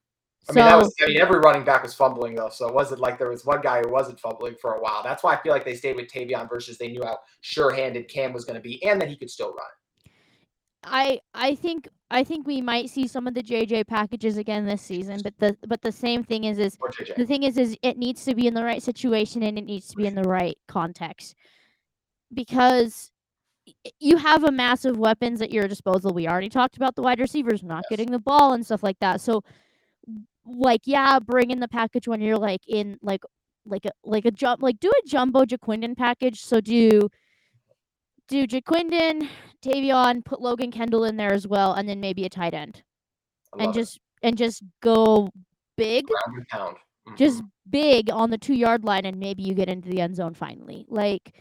So 0.51 0.53
I 0.61 0.63
mean, 0.63 0.65
that 0.65 0.77
was. 0.77 0.95
I 1.01 1.07
mean, 1.07 1.21
every 1.21 1.39
running 1.39 1.63
back 1.63 1.83
was 1.83 1.93
fumbling 1.93 2.33
though, 2.33 2.49
so 2.49 2.67
it 2.67 2.73
wasn't 2.73 3.01
like 3.01 3.19
there 3.19 3.29
was 3.29 3.45
one 3.45 3.61
guy 3.61 3.81
who 3.81 3.89
wasn't 3.89 4.19
fumbling 4.19 4.55
for 4.59 4.73
a 4.73 4.81
while. 4.81 5.03
That's 5.03 5.23
why 5.23 5.35
I 5.35 5.41
feel 5.41 5.51
like 5.51 5.63
they 5.63 5.75
stayed 5.75 5.95
with 5.95 6.07
Tavion 6.07 6.49
versus 6.49 6.77
they 6.79 6.87
knew 6.87 7.03
how 7.03 7.19
sure-handed 7.41 8.07
Cam 8.07 8.33
was 8.33 8.45
going 8.45 8.55
to 8.55 8.61
be, 8.61 8.83
and 8.83 8.99
that 8.99 9.09
he 9.09 9.15
could 9.15 9.29
still 9.29 9.49
run. 9.49 9.67
I 10.83 11.19
I 11.33 11.55
think 11.55 11.87
I 12.09 12.23
think 12.23 12.47
we 12.47 12.61
might 12.61 12.89
see 12.89 13.05
some 13.07 13.27
of 13.27 13.33
the 13.35 13.43
JJ 13.43 13.85
packages 13.87 14.37
again 14.37 14.65
this 14.65 14.81
season, 14.81 15.21
but 15.23 15.37
the 15.37 15.55
but 15.67 15.81
the 15.81 15.91
same 15.91 16.23
thing 16.23 16.45
is 16.45 16.57
is 16.57 16.77
the 17.15 17.25
thing 17.25 17.43
is 17.43 17.57
is 17.57 17.77
it 17.83 17.97
needs 17.97 18.25
to 18.25 18.33
be 18.33 18.47
in 18.47 18.53
the 18.53 18.63
right 18.63 18.81
situation 18.81 19.43
and 19.43 19.57
it 19.57 19.65
needs 19.65 19.87
to 19.89 19.97
be 19.97 20.07
in 20.07 20.15
the 20.15 20.23
right 20.23 20.57
context 20.67 21.35
because 22.33 23.11
you 23.99 24.17
have 24.17 24.45
a 24.45 24.51
massive 24.51 24.97
weapons 24.97 25.41
at 25.41 25.51
your 25.51 25.67
disposal. 25.67 26.11
We 26.11 26.27
already 26.27 26.49
talked 26.49 26.77
about 26.77 26.95
the 26.95 27.03
wide 27.03 27.19
receivers 27.19 27.61
not 27.61 27.83
Yes. 27.83 27.89
getting 27.89 28.11
the 28.11 28.19
ball 28.19 28.53
and 28.53 28.65
stuff 28.65 28.81
like 28.81 28.97
that. 28.99 29.21
So 29.21 29.43
like 30.45 30.81
yeah, 30.85 31.19
bring 31.19 31.51
in 31.51 31.59
the 31.59 31.67
package 31.67 32.07
when 32.07 32.21
you're 32.21 32.37
like 32.37 32.61
in 32.67 32.97
like 33.01 33.21
like 33.65 33.85
a 33.85 33.91
like 34.03 34.25
a 34.25 34.31
jump 34.31 34.61
like 34.61 34.79
do 34.79 34.89
a 34.89 35.07
jumbo 35.07 35.45
Ja'Quinden 35.45 35.95
package. 35.95 36.41
So 36.41 36.61
do 36.61 37.09
do 38.27 38.47
Ja'Quinden, 38.47 39.27
Tavion, 39.63 40.23
put 40.23 40.41
Logan 40.41 40.71
Kendell 40.71 41.09
in 41.09 41.17
there 41.17 41.33
as 41.33 41.47
well, 41.47 41.73
and 41.73 41.89
then 41.89 41.99
maybe 41.99 42.25
a 42.25 42.29
tight 42.29 42.53
end. 42.53 42.83
And 43.53 43.67
love 43.67 43.75
it. 43.75 43.79
just 43.79 43.99
and 44.21 44.37
just 44.37 44.63
go 44.81 45.29
big 45.77 46.05
pound. 46.49 46.77
just 47.17 47.37
mm-hmm. 47.37 47.47
big 47.69 48.11
on 48.11 48.29
the 48.29 48.37
two 48.37 48.53
yard 48.53 48.83
line 48.83 49.05
and 49.05 49.17
maybe 49.17 49.43
you 49.43 49.53
get 49.53 49.69
into 49.69 49.89
the 49.89 50.01
end 50.01 50.15
zone 50.15 50.33
finally. 50.33 50.85
Like 50.89 51.33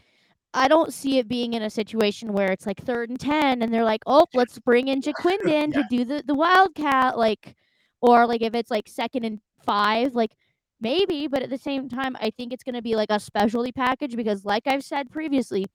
I 0.54 0.68
don't 0.68 0.94
see 0.94 1.18
it 1.18 1.28
being 1.28 1.52
in 1.52 1.62
a 1.62 1.70
situation 1.70 2.32
where 2.32 2.50
it's 2.52 2.66
like 2.66 2.82
third 2.82 3.10
and 3.10 3.20
ten 3.20 3.62
and 3.62 3.72
they're 3.72 3.84
like, 3.84 4.02
Oh, 4.06 4.26
let's 4.34 4.58
bring 4.60 4.88
in 4.88 5.02
Ja'Quinden 5.02 5.72
to 5.74 5.84
do 5.90 6.04
the, 6.04 6.22
the 6.26 6.34
wildcat 6.34 7.18
like 7.18 7.54
or 8.00 8.26
like 8.26 8.42
if 8.42 8.54
it's 8.54 8.70
like 8.70 8.88
second 8.88 9.24
and 9.24 9.40
five, 9.64 10.14
like 10.14 10.32
maybe, 10.80 11.26
but 11.26 11.42
at 11.42 11.50
the 11.50 11.58
same 11.58 11.88
time 11.88 12.16
I 12.20 12.30
think 12.30 12.52
it's 12.52 12.64
gonna 12.64 12.82
be 12.82 12.96
like 12.96 13.10
a 13.10 13.20
specialty 13.20 13.72
package 13.72 14.16
because 14.16 14.44
like 14.44 14.66
I've 14.66 14.84
said 14.84 15.10
previously, 15.10 15.66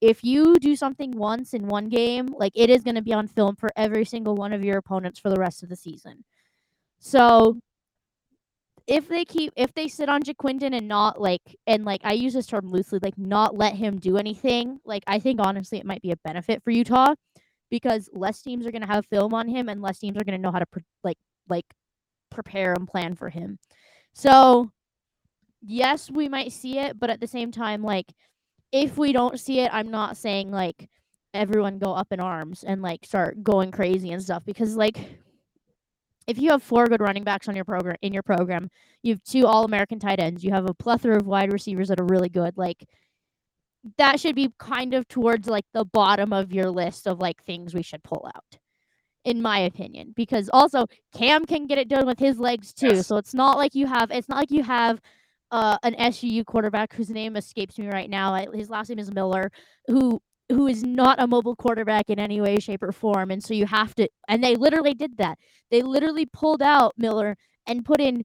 if 0.00 0.22
you 0.24 0.56
do 0.56 0.76
something 0.76 1.12
once 1.12 1.54
in 1.54 1.66
one 1.66 1.88
game, 1.88 2.28
like 2.36 2.52
it 2.54 2.70
is 2.70 2.82
gonna 2.82 3.02
be 3.02 3.12
on 3.12 3.28
film 3.28 3.56
for 3.56 3.70
every 3.76 4.04
single 4.04 4.34
one 4.34 4.52
of 4.52 4.64
your 4.64 4.78
opponents 4.78 5.18
for 5.18 5.30
the 5.30 5.40
rest 5.40 5.62
of 5.62 5.68
the 5.68 5.76
season. 5.76 6.24
So 6.98 7.58
if 8.86 9.08
they 9.08 9.24
keep 9.24 9.52
if 9.56 9.72
they 9.74 9.88
sit 9.88 10.08
on 10.08 10.22
Ja'Quinden 10.22 10.76
and 10.76 10.88
not 10.88 11.20
like 11.20 11.56
and 11.66 11.84
like 11.84 12.02
I 12.04 12.12
use 12.12 12.34
this 12.34 12.46
term 12.46 12.70
loosely, 12.70 12.98
like 13.02 13.16
not 13.16 13.56
let 13.56 13.74
him 13.74 13.98
do 13.98 14.18
anything, 14.18 14.78
like 14.84 15.02
I 15.06 15.18
think 15.18 15.40
honestly 15.40 15.78
it 15.78 15.86
might 15.86 16.02
be 16.02 16.10
a 16.12 16.16
benefit 16.16 16.62
for 16.62 16.70
Utah 16.70 17.14
because 17.70 18.10
less 18.12 18.42
teams 18.42 18.66
are 18.66 18.72
gonna 18.72 18.86
have 18.86 19.06
film 19.06 19.32
on 19.34 19.48
him 19.48 19.68
and 19.68 19.80
less 19.80 19.98
teams 19.98 20.18
are 20.18 20.24
gonna 20.24 20.38
know 20.38 20.52
how 20.52 20.58
to 20.58 20.66
like 21.02 21.16
like 21.48 21.66
prepare 22.30 22.72
and 22.72 22.88
plan 22.88 23.14
for 23.14 23.30
him. 23.30 23.58
So 24.12 24.70
yes, 25.62 26.10
we 26.10 26.28
might 26.28 26.52
see 26.52 26.78
it, 26.78 26.98
but 26.98 27.10
at 27.10 27.20
the 27.20 27.26
same 27.26 27.50
time, 27.50 27.82
like 27.82 28.12
if 28.72 28.96
we 28.96 29.12
don't 29.12 29.38
see 29.40 29.60
it, 29.60 29.70
I'm 29.72 29.90
not 29.90 30.16
saying 30.16 30.50
like 30.50 30.88
everyone 31.32 31.78
go 31.78 31.92
up 31.92 32.12
in 32.12 32.20
arms 32.20 32.64
and 32.64 32.82
like 32.82 33.04
start 33.04 33.42
going 33.42 33.70
crazy 33.72 34.12
and 34.12 34.22
stuff 34.22 34.44
because 34.44 34.76
like 34.76 34.98
if 36.26 36.38
you 36.38 36.50
have 36.50 36.62
four 36.62 36.86
good 36.86 37.00
running 37.00 37.24
backs 37.24 37.48
on 37.48 37.56
your 37.56 37.64
program 37.64 37.96
in 38.02 38.12
your 38.12 38.22
program, 38.22 38.70
you 39.02 39.12
have 39.12 39.22
two 39.24 39.46
all 39.46 39.64
American 39.64 39.98
tight 39.98 40.20
ends, 40.20 40.42
you 40.44 40.52
have 40.52 40.68
a 40.68 40.74
plethora 40.74 41.16
of 41.16 41.26
wide 41.26 41.52
receivers 41.52 41.88
that 41.88 42.00
are 42.00 42.06
really 42.06 42.28
good, 42.28 42.56
like 42.56 42.84
that 43.98 44.18
should 44.18 44.34
be 44.34 44.50
kind 44.58 44.94
of 44.94 45.06
towards 45.08 45.46
like 45.46 45.66
the 45.74 45.84
bottom 45.84 46.32
of 46.32 46.52
your 46.52 46.70
list 46.70 47.06
of 47.06 47.18
like 47.18 47.42
things 47.44 47.74
we 47.74 47.82
should 47.82 48.02
pull 48.02 48.30
out 48.34 48.58
in 49.24 49.40
my 49.40 49.58
opinion 49.58 50.12
because 50.14 50.50
also 50.52 50.86
Cam 51.14 51.46
can 51.46 51.66
get 51.66 51.78
it 51.78 51.88
done 51.88 52.06
with 52.06 52.18
his 52.18 52.38
legs 52.38 52.72
too. 52.72 52.96
Yes. 52.96 53.06
So 53.06 53.16
it's 53.16 53.34
not 53.34 53.56
like 53.56 53.74
you 53.74 53.86
have 53.86 54.10
it's 54.10 54.28
not 54.28 54.38
like 54.38 54.50
you 54.50 54.62
have 54.62 55.00
uh, 55.50 55.78
an 55.82 55.94
SUU 55.94 56.44
quarterback 56.44 56.92
whose 56.94 57.10
name 57.10 57.36
escapes 57.36 57.78
me 57.78 57.88
right 57.88 58.10
now. 58.10 58.34
His 58.52 58.70
last 58.70 58.88
name 58.88 58.98
is 58.98 59.12
Miller, 59.12 59.50
who 59.86 60.20
who 60.50 60.66
is 60.66 60.82
not 60.82 61.20
a 61.20 61.26
mobile 61.26 61.56
quarterback 61.56 62.10
in 62.10 62.18
any 62.18 62.40
way, 62.40 62.58
shape, 62.58 62.82
or 62.82 62.92
form. 62.92 63.30
And 63.30 63.42
so 63.42 63.54
you 63.54 63.66
have 63.66 63.94
to, 63.94 64.08
and 64.28 64.44
they 64.44 64.56
literally 64.56 64.92
did 64.92 65.16
that. 65.16 65.38
They 65.70 65.80
literally 65.80 66.26
pulled 66.26 66.60
out 66.60 66.92
Miller 66.98 67.36
and 67.66 67.84
put 67.84 68.00
in 68.00 68.24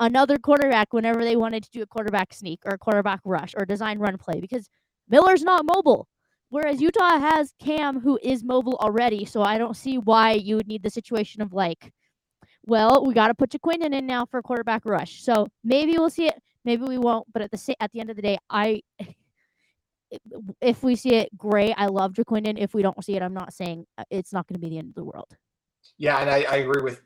another 0.00 0.36
quarterback 0.38 0.92
whenever 0.92 1.22
they 1.22 1.36
wanted 1.36 1.62
to 1.62 1.70
do 1.70 1.82
a 1.82 1.86
quarterback 1.86 2.32
sneak 2.32 2.60
or 2.64 2.74
a 2.74 2.78
quarterback 2.78 3.20
rush 3.24 3.54
or 3.56 3.64
design 3.64 3.98
run 3.98 4.16
play 4.16 4.40
because 4.40 4.68
Miller's 5.08 5.42
not 5.42 5.64
mobile. 5.64 6.08
Whereas 6.50 6.80
Utah 6.80 7.18
has 7.18 7.54
Cam, 7.60 8.00
who 8.00 8.18
is 8.22 8.42
mobile 8.42 8.76
already, 8.80 9.24
so 9.24 9.40
I 9.42 9.56
don't 9.56 9.76
see 9.76 9.98
why 9.98 10.32
you 10.32 10.56
would 10.56 10.66
need 10.66 10.82
the 10.82 10.90
situation 10.90 11.42
of 11.42 11.52
like, 11.52 11.92
well, 12.66 13.04
we 13.06 13.14
got 13.14 13.28
to 13.28 13.34
put 13.34 13.50
Ja'Quinden 13.50 13.94
in 13.94 14.06
now 14.06 14.26
for 14.26 14.38
a 14.38 14.42
quarterback 14.42 14.84
rush. 14.84 15.22
So 15.22 15.46
maybe 15.62 15.92
we'll 15.92 16.10
see 16.10 16.26
it, 16.26 16.34
maybe 16.64 16.82
we 16.82 16.98
won't. 16.98 17.26
But 17.32 17.42
at 17.42 17.50
the 17.52 17.76
at 17.80 17.92
the 17.92 18.00
end 18.00 18.10
of 18.10 18.16
the 18.16 18.22
day, 18.22 18.38
I 18.50 18.82
if 20.60 20.82
we 20.82 20.96
see 20.96 21.14
it, 21.14 21.36
great. 21.36 21.74
I 21.76 21.86
love 21.86 22.14
Ja'Quinden. 22.14 22.58
If 22.58 22.74
we 22.74 22.82
don't 22.82 23.02
see 23.04 23.14
it, 23.14 23.22
I'm 23.22 23.34
not 23.34 23.54
saying 23.54 23.86
uh, 23.96 24.04
it's 24.10 24.32
not 24.32 24.46
going 24.48 24.60
to 24.60 24.66
be 24.66 24.70
the 24.70 24.78
end 24.78 24.88
of 24.88 24.94
the 24.96 25.04
world. 25.04 25.28
Yeah, 26.00 26.18
and 26.18 26.30
I, 26.30 26.44
I, 26.50 26.56
agree 26.56 26.82
with 26.82 27.02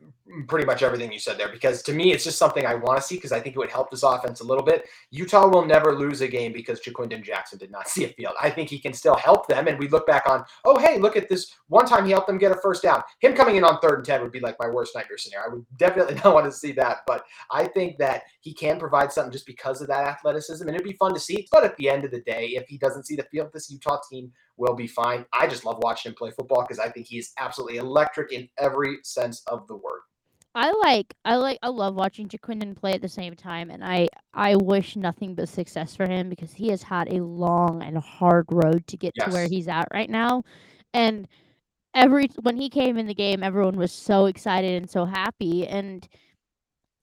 pretty 0.46 0.64
much 0.64 0.84
everything 0.84 1.10
you 1.10 1.18
said 1.18 1.36
there 1.36 1.50
because 1.50 1.82
to 1.82 1.92
me, 1.92 2.12
it's 2.12 2.22
just 2.22 2.38
something 2.38 2.64
I 2.64 2.76
want 2.76 3.00
to 3.00 3.02
see 3.04 3.16
because 3.16 3.32
I 3.32 3.40
think 3.40 3.56
it 3.56 3.58
would 3.58 3.72
help 3.72 3.90
this 3.90 4.04
offense 4.04 4.40
a 4.40 4.44
little 4.44 4.62
bit. 4.62 4.86
Utah 5.10 5.48
will 5.48 5.64
never 5.64 5.98
lose 5.98 6.20
a 6.20 6.28
game 6.28 6.52
because 6.52 6.80
Ja'Quinden 6.80 7.20
Jackson 7.24 7.58
did 7.58 7.72
not 7.72 7.88
see 7.94 8.04
a 8.04 8.08
field. 8.08 8.36
I 8.40 8.50
think 8.50 8.70
he 8.70 8.78
can 8.78 8.92
still 8.92 9.16
help 9.16 9.48
them. 9.48 9.66
And 9.66 9.80
we 9.80 9.88
look 9.88 10.06
back 10.06 10.28
on, 10.28 10.44
oh, 10.64 10.78
hey, 10.78 11.00
look 11.00 11.16
at 11.16 11.28
this. 11.28 11.52
One 11.66 11.86
time 11.86 12.04
he 12.04 12.12
helped 12.12 12.28
them 12.28 12.38
get 12.38 12.52
a 12.52 12.60
first 12.62 12.84
down. 12.84 13.02
Him 13.18 13.34
coming 13.34 13.56
in 13.56 13.64
on 13.64 13.80
third 13.80 13.96
and 13.96 14.06
10 14.06 14.22
would 14.22 14.30
be 14.30 14.38
like 14.38 14.54
my 14.60 14.68
worst 14.68 14.94
nightmare 14.94 15.18
scenario. 15.18 15.50
I 15.50 15.54
would 15.54 15.66
definitely 15.76 16.14
not 16.14 16.32
want 16.32 16.46
to 16.46 16.52
see 16.52 16.70
that. 16.72 16.98
But 17.04 17.24
I 17.50 17.66
think 17.66 17.98
that 17.98 18.22
he 18.42 18.54
can 18.54 18.78
provide 18.78 19.10
something 19.10 19.32
just 19.32 19.46
because 19.46 19.80
of 19.80 19.88
that 19.88 20.06
athleticism. 20.06 20.68
And 20.68 20.76
it'd 20.76 20.86
be 20.86 20.92
fun 20.92 21.14
to 21.14 21.20
see. 21.20 21.48
But 21.50 21.64
at 21.64 21.76
the 21.78 21.90
end 21.90 22.04
of 22.04 22.12
the 22.12 22.20
day, 22.20 22.50
if 22.50 22.68
he 22.68 22.78
doesn't 22.78 23.06
see 23.06 23.16
the 23.16 23.24
field, 23.24 23.50
this 23.52 23.72
Utah 23.72 23.98
team 24.08 24.30
will 24.56 24.74
be 24.74 24.86
fine. 24.86 25.24
I 25.32 25.46
just 25.46 25.64
love 25.64 25.78
watching 25.80 26.10
him 26.10 26.16
play 26.16 26.30
football 26.30 26.62
because 26.62 26.78
I 26.78 26.88
think 26.88 27.06
he 27.06 27.18
is 27.18 27.32
absolutely 27.38 27.78
electric 27.78 28.32
in 28.32 28.48
every 28.58 28.98
sense 29.02 29.42
of 29.46 29.66
the 29.66 29.76
word. 29.76 30.00
I 30.56 30.70
like 30.84 31.14
I 31.24 31.34
like 31.34 31.58
I 31.62 31.68
love 31.68 31.96
watching 31.96 32.28
Ja'Quinden 32.28 32.76
play 32.76 32.92
at 32.92 33.02
the 33.02 33.08
same 33.08 33.34
time 33.34 33.70
and 33.70 33.84
I 33.84 34.08
I 34.32 34.54
wish 34.54 34.94
nothing 34.94 35.34
but 35.34 35.48
success 35.48 35.96
for 35.96 36.08
him 36.08 36.28
because 36.28 36.52
he 36.52 36.68
has 36.68 36.82
had 36.82 37.12
a 37.12 37.24
long 37.24 37.82
and 37.82 37.98
hard 37.98 38.46
road 38.50 38.86
to 38.86 38.96
get 38.96 39.12
yes. 39.16 39.26
to 39.26 39.32
where 39.32 39.48
he's 39.48 39.66
at 39.66 39.88
right 39.92 40.08
now. 40.08 40.44
And 40.92 41.26
every 41.92 42.28
when 42.42 42.56
he 42.56 42.68
came 42.68 42.96
in 42.98 43.08
the 43.08 43.14
game 43.14 43.42
everyone 43.42 43.76
was 43.76 43.90
so 43.90 44.26
excited 44.26 44.76
and 44.76 44.88
so 44.88 45.04
happy 45.04 45.66
and 45.66 46.08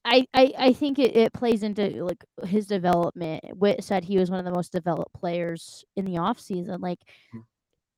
I, 0.04 0.26
I, 0.34 0.54
I 0.58 0.74
think 0.74 0.98
it, 0.98 1.16
it 1.16 1.34
plays 1.34 1.64
into 1.64 2.04
like 2.04 2.24
his 2.46 2.66
development. 2.66 3.44
Witt 3.56 3.84
said 3.84 4.04
he 4.04 4.18
was 4.18 4.32
one 4.32 4.40
of 4.40 4.46
the 4.46 4.52
most 4.52 4.72
developed 4.72 5.14
players 5.14 5.86
in 5.96 6.06
the 6.06 6.18
off 6.18 6.40
season. 6.40 6.82
Like 6.82 7.00
mm. 7.36 7.44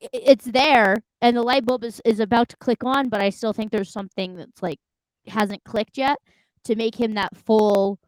it, 0.01 0.09
it's 0.11 0.45
there 0.45 1.03
and 1.21 1.37
the 1.37 1.43
light 1.43 1.65
bulb 1.65 1.83
is, 1.83 2.01
is 2.03 2.19
about 2.19 2.49
to 2.49 2.57
click 2.57 2.83
on, 2.83 3.09
but 3.09 3.21
I 3.21 3.29
still 3.29 3.53
think 3.53 3.71
there's 3.71 3.91
something 3.91 4.35
that's 4.35 4.61
like 4.61 4.79
hasn't 5.27 5.63
clicked 5.63 5.97
yet 5.97 6.17
to 6.65 6.75
make 6.75 6.95
him 6.95 7.13
that 7.13 7.37
full 7.37 7.99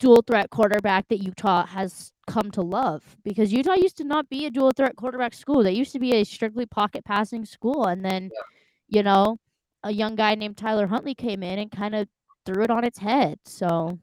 dual 0.00 0.22
threat 0.26 0.50
quarterback 0.50 1.06
that 1.08 1.22
Utah 1.22 1.66
has 1.66 2.12
come 2.26 2.50
to 2.52 2.62
love. 2.62 3.04
Because 3.24 3.52
Utah 3.52 3.74
used 3.74 3.96
to 3.98 4.04
not 4.04 4.28
be 4.28 4.46
a 4.46 4.50
dual 4.50 4.72
threat 4.76 4.96
quarterback 4.96 5.34
school. 5.34 5.62
They 5.62 5.72
used 5.72 5.92
to 5.92 5.98
be 5.98 6.14
a 6.14 6.24
strictly 6.24 6.66
pocket 6.66 7.04
passing 7.04 7.44
school. 7.44 7.84
And 7.84 8.04
then, 8.04 8.30
yeah. 8.34 8.40
you 8.88 9.02
know, 9.02 9.38
a 9.84 9.92
young 9.92 10.16
guy 10.16 10.34
named 10.34 10.56
Tyler 10.56 10.86
Huntley 10.86 11.14
came 11.14 11.42
in 11.42 11.58
and 11.58 11.70
kind 11.70 11.94
of 11.94 12.08
threw 12.48 12.62
it 12.62 12.70
on 12.70 12.82
its 12.82 12.98
head. 12.98 13.38
So 13.44 13.98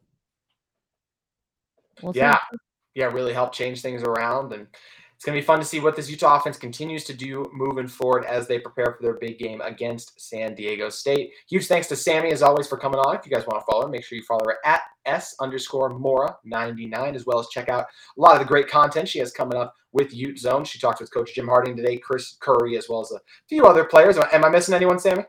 we'll 2.02 2.16
yeah, 2.16 2.36
see. 2.52 2.58
yeah, 2.94 3.06
really 3.06 3.34
helped 3.34 3.56
change 3.56 3.82
things 3.82 4.04
around, 4.04 4.54
and 4.54 4.68
it's 5.16 5.26
gonna 5.26 5.40
be 5.40 5.42
fun 5.42 5.60
to 5.60 5.66
see 5.66 5.80
what 5.80 5.96
this 5.96 6.10
Utah 6.12 6.36
offense 6.36 6.58
continues 6.58 7.06
to 7.06 7.14
do 7.14 7.50
moving 7.52 7.88
forward 7.88 8.24
as 8.26 8.48
they 8.48 8.60
prepare 8.60 8.94
for 8.94 9.02
their 9.02 9.16
big 9.16 9.40
game 9.40 9.62
against 9.62 10.22
San 10.22 10.54
Diego 10.54 10.90
State. 10.90 11.32
Huge 11.50 11.66
thanks 11.66 11.88
to 11.88 11.96
Sammy 11.96 12.32
as 12.32 12.44
always 12.44 12.68
for 12.68 12.78
coming 12.78 13.00
on. 13.00 13.16
If 13.16 13.26
you 13.26 13.32
guys 13.32 13.48
want 13.48 13.62
to 13.62 13.66
follow 13.72 13.88
her, 13.88 13.92
make 13.92 14.04
sure 14.04 14.16
you 14.16 14.24
follow 14.24 14.46
her 14.46 14.58
at 14.64 14.82
s 15.06 15.36
underscore 15.40 15.90
Mora 15.90 16.38
ninety 16.44 16.86
nine, 16.86 17.16
as 17.16 17.26
well 17.26 17.40
as 17.40 17.48
check 17.48 17.68
out 17.68 17.86
a 18.18 18.22
lot 18.22 18.34
of 18.34 18.40
the 18.40 18.46
great 18.46 18.68
content 18.68 19.10
she 19.10 19.20
has 19.20 19.32
coming 19.32 19.58
up 19.58 19.74
with 19.92 20.14
Ute 20.14 20.38
Zone. 20.38 20.66
She 20.66 20.78
talked 20.78 21.00
with 21.00 21.12
Coach 21.12 21.34
Jim 21.34 21.48
Harding 21.48 21.76
today, 21.76 21.98
Chris 21.98 22.38
Curry, 22.40 22.78
as 22.78 22.90
well 22.90 23.02
as 23.02 23.12
a 23.12 23.20
few 23.50 23.66
other 23.66 23.86
players. 23.86 24.18
Am 24.18 24.46
I 24.46 24.50
missing 24.50 24.76
anyone, 24.76 25.00
Sammy? 25.00 25.24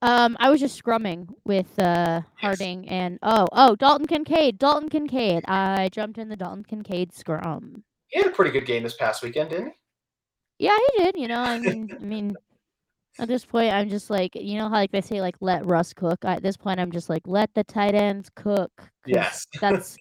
Um, 0.00 0.36
I 0.38 0.48
was 0.50 0.60
just 0.60 0.80
scrumming 0.80 1.28
with 1.44 1.66
uh 1.78 2.22
Harding 2.36 2.84
yes. 2.84 2.92
and 2.92 3.18
oh 3.22 3.48
oh 3.52 3.74
Dalton 3.74 4.06
Kincaid, 4.06 4.58
Dalton 4.58 4.88
Kincaid. 4.88 5.44
I 5.48 5.88
jumped 5.88 6.18
in 6.18 6.28
the 6.28 6.36
Dalton 6.36 6.64
Kincaid 6.64 7.12
scrum. 7.12 7.82
He 8.06 8.20
had 8.20 8.28
a 8.28 8.34
pretty 8.34 8.52
good 8.52 8.64
game 8.64 8.84
this 8.84 8.94
past 8.94 9.22
weekend, 9.22 9.50
didn't 9.50 9.66
he? 9.66 10.66
Yeah, 10.66 10.76
he 10.76 11.04
did. 11.04 11.16
You 11.16 11.28
know, 11.28 11.40
I 11.40 11.58
mean, 11.58 11.88
I 12.00 12.04
mean, 12.04 12.36
at 13.18 13.28
this 13.28 13.44
point, 13.44 13.72
I'm 13.72 13.88
just 13.88 14.08
like, 14.08 14.34
you 14.34 14.58
know 14.58 14.68
how 14.68 14.76
like 14.76 14.92
they 14.92 15.00
say 15.00 15.20
like 15.20 15.36
let 15.40 15.66
Russ 15.66 15.92
cook. 15.92 16.24
At 16.24 16.42
this 16.42 16.56
point, 16.56 16.78
I'm 16.78 16.92
just 16.92 17.08
like 17.08 17.22
let 17.26 17.52
the 17.54 17.64
tight 17.64 17.94
ends 17.94 18.30
cook. 18.34 18.70
Yes, 19.04 19.46
that's 19.60 19.96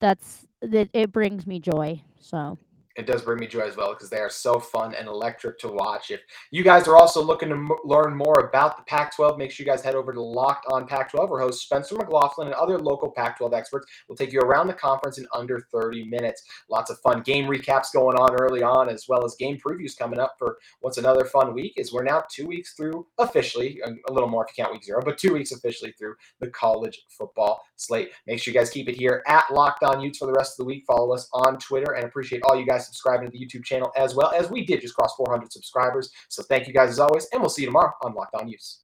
that's 0.00 0.46
that. 0.60 0.88
It 0.92 1.10
brings 1.10 1.46
me 1.48 1.58
joy. 1.58 2.00
So 2.20 2.58
it 2.96 3.06
does 3.06 3.22
bring 3.22 3.38
me 3.38 3.46
joy 3.46 3.60
as 3.60 3.76
well 3.76 3.94
because 3.94 4.10
they 4.10 4.18
are 4.18 4.30
so 4.30 4.60
fun 4.60 4.94
and 4.94 5.08
electric 5.08 5.58
to 5.60 5.68
watch. 5.68 6.10
If 6.10 6.20
you 6.50 6.62
guys 6.62 6.86
are 6.86 6.96
also 6.96 7.22
looking 7.22 7.48
to 7.48 7.54
m- 7.54 7.70
learn 7.84 8.14
more 8.14 8.48
about 8.48 8.76
the 8.76 8.82
Pac 8.84 9.14
12, 9.16 9.38
make 9.38 9.50
sure 9.50 9.64
you 9.64 9.70
guys 9.72 9.82
head 9.82 9.94
over 9.94 10.12
to 10.12 10.20
Locked 10.20 10.66
on 10.70 10.86
Pac 10.86 11.10
12, 11.10 11.30
where 11.30 11.40
host 11.40 11.62
Spencer 11.62 11.96
McLaughlin 11.96 12.48
and 12.48 12.54
other 12.54 12.78
local 12.78 13.10
Pac 13.10 13.38
12 13.38 13.54
experts 13.54 13.86
will 14.08 14.16
take 14.16 14.32
you 14.32 14.40
around 14.40 14.66
the 14.66 14.74
conference 14.74 15.18
in 15.18 15.26
under 15.34 15.66
30 15.72 16.04
minutes. 16.04 16.42
Lots 16.68 16.90
of 16.90 16.98
fun 17.00 17.22
game 17.22 17.46
recaps 17.46 17.92
going 17.92 18.16
on 18.16 18.34
early 18.34 18.62
on, 18.62 18.88
as 18.88 19.06
well 19.08 19.24
as 19.24 19.34
game 19.36 19.58
previews 19.58 19.96
coming 19.96 20.20
up 20.20 20.34
for 20.38 20.58
what's 20.80 20.98
another 20.98 21.24
fun 21.24 21.54
week. 21.54 21.74
Is 21.76 21.92
we're 21.92 22.04
now 22.04 22.24
two 22.30 22.46
weeks 22.46 22.74
through 22.74 23.06
officially, 23.18 23.80
a 23.84 24.12
little 24.12 24.28
more 24.28 24.44
if 24.44 24.56
you 24.56 24.64
count 24.64 24.74
week 24.74 24.84
zero, 24.84 25.00
but 25.04 25.18
two 25.18 25.32
weeks 25.32 25.52
officially 25.52 25.92
through 25.98 26.14
the 26.40 26.48
college 26.48 27.04
football 27.08 27.62
slate. 27.76 28.10
Make 28.26 28.40
sure 28.40 28.52
you 28.52 28.58
guys 28.58 28.70
keep 28.70 28.88
it 28.88 28.96
here 28.96 29.22
at 29.26 29.44
Locked 29.50 29.82
on 29.82 30.00
Utes 30.00 30.18
for 30.18 30.26
the 30.26 30.32
rest 30.32 30.52
of 30.52 30.64
the 30.64 30.68
week. 30.68 30.84
Follow 30.86 31.14
us 31.14 31.28
on 31.32 31.58
Twitter 31.58 31.92
and 31.92 32.04
appreciate 32.04 32.42
all 32.44 32.58
you 32.58 32.66
guys 32.66 32.81
subscribing 32.82 33.30
to 33.30 33.38
the 33.38 33.44
YouTube 33.44 33.64
channel 33.64 33.92
as 33.96 34.14
well 34.14 34.32
as 34.32 34.50
we 34.50 34.64
did 34.64 34.80
just 34.80 34.94
cross 34.94 35.14
400 35.16 35.52
subscribers. 35.52 36.10
So 36.28 36.42
thank 36.42 36.66
you 36.66 36.72
guys 36.72 36.90
as 36.90 36.98
always, 36.98 37.26
and 37.32 37.40
we'll 37.40 37.50
see 37.50 37.62
you 37.62 37.68
tomorrow 37.68 37.92
on 38.02 38.14
Locked 38.14 38.34
On 38.34 38.48
Utes. 38.48 38.80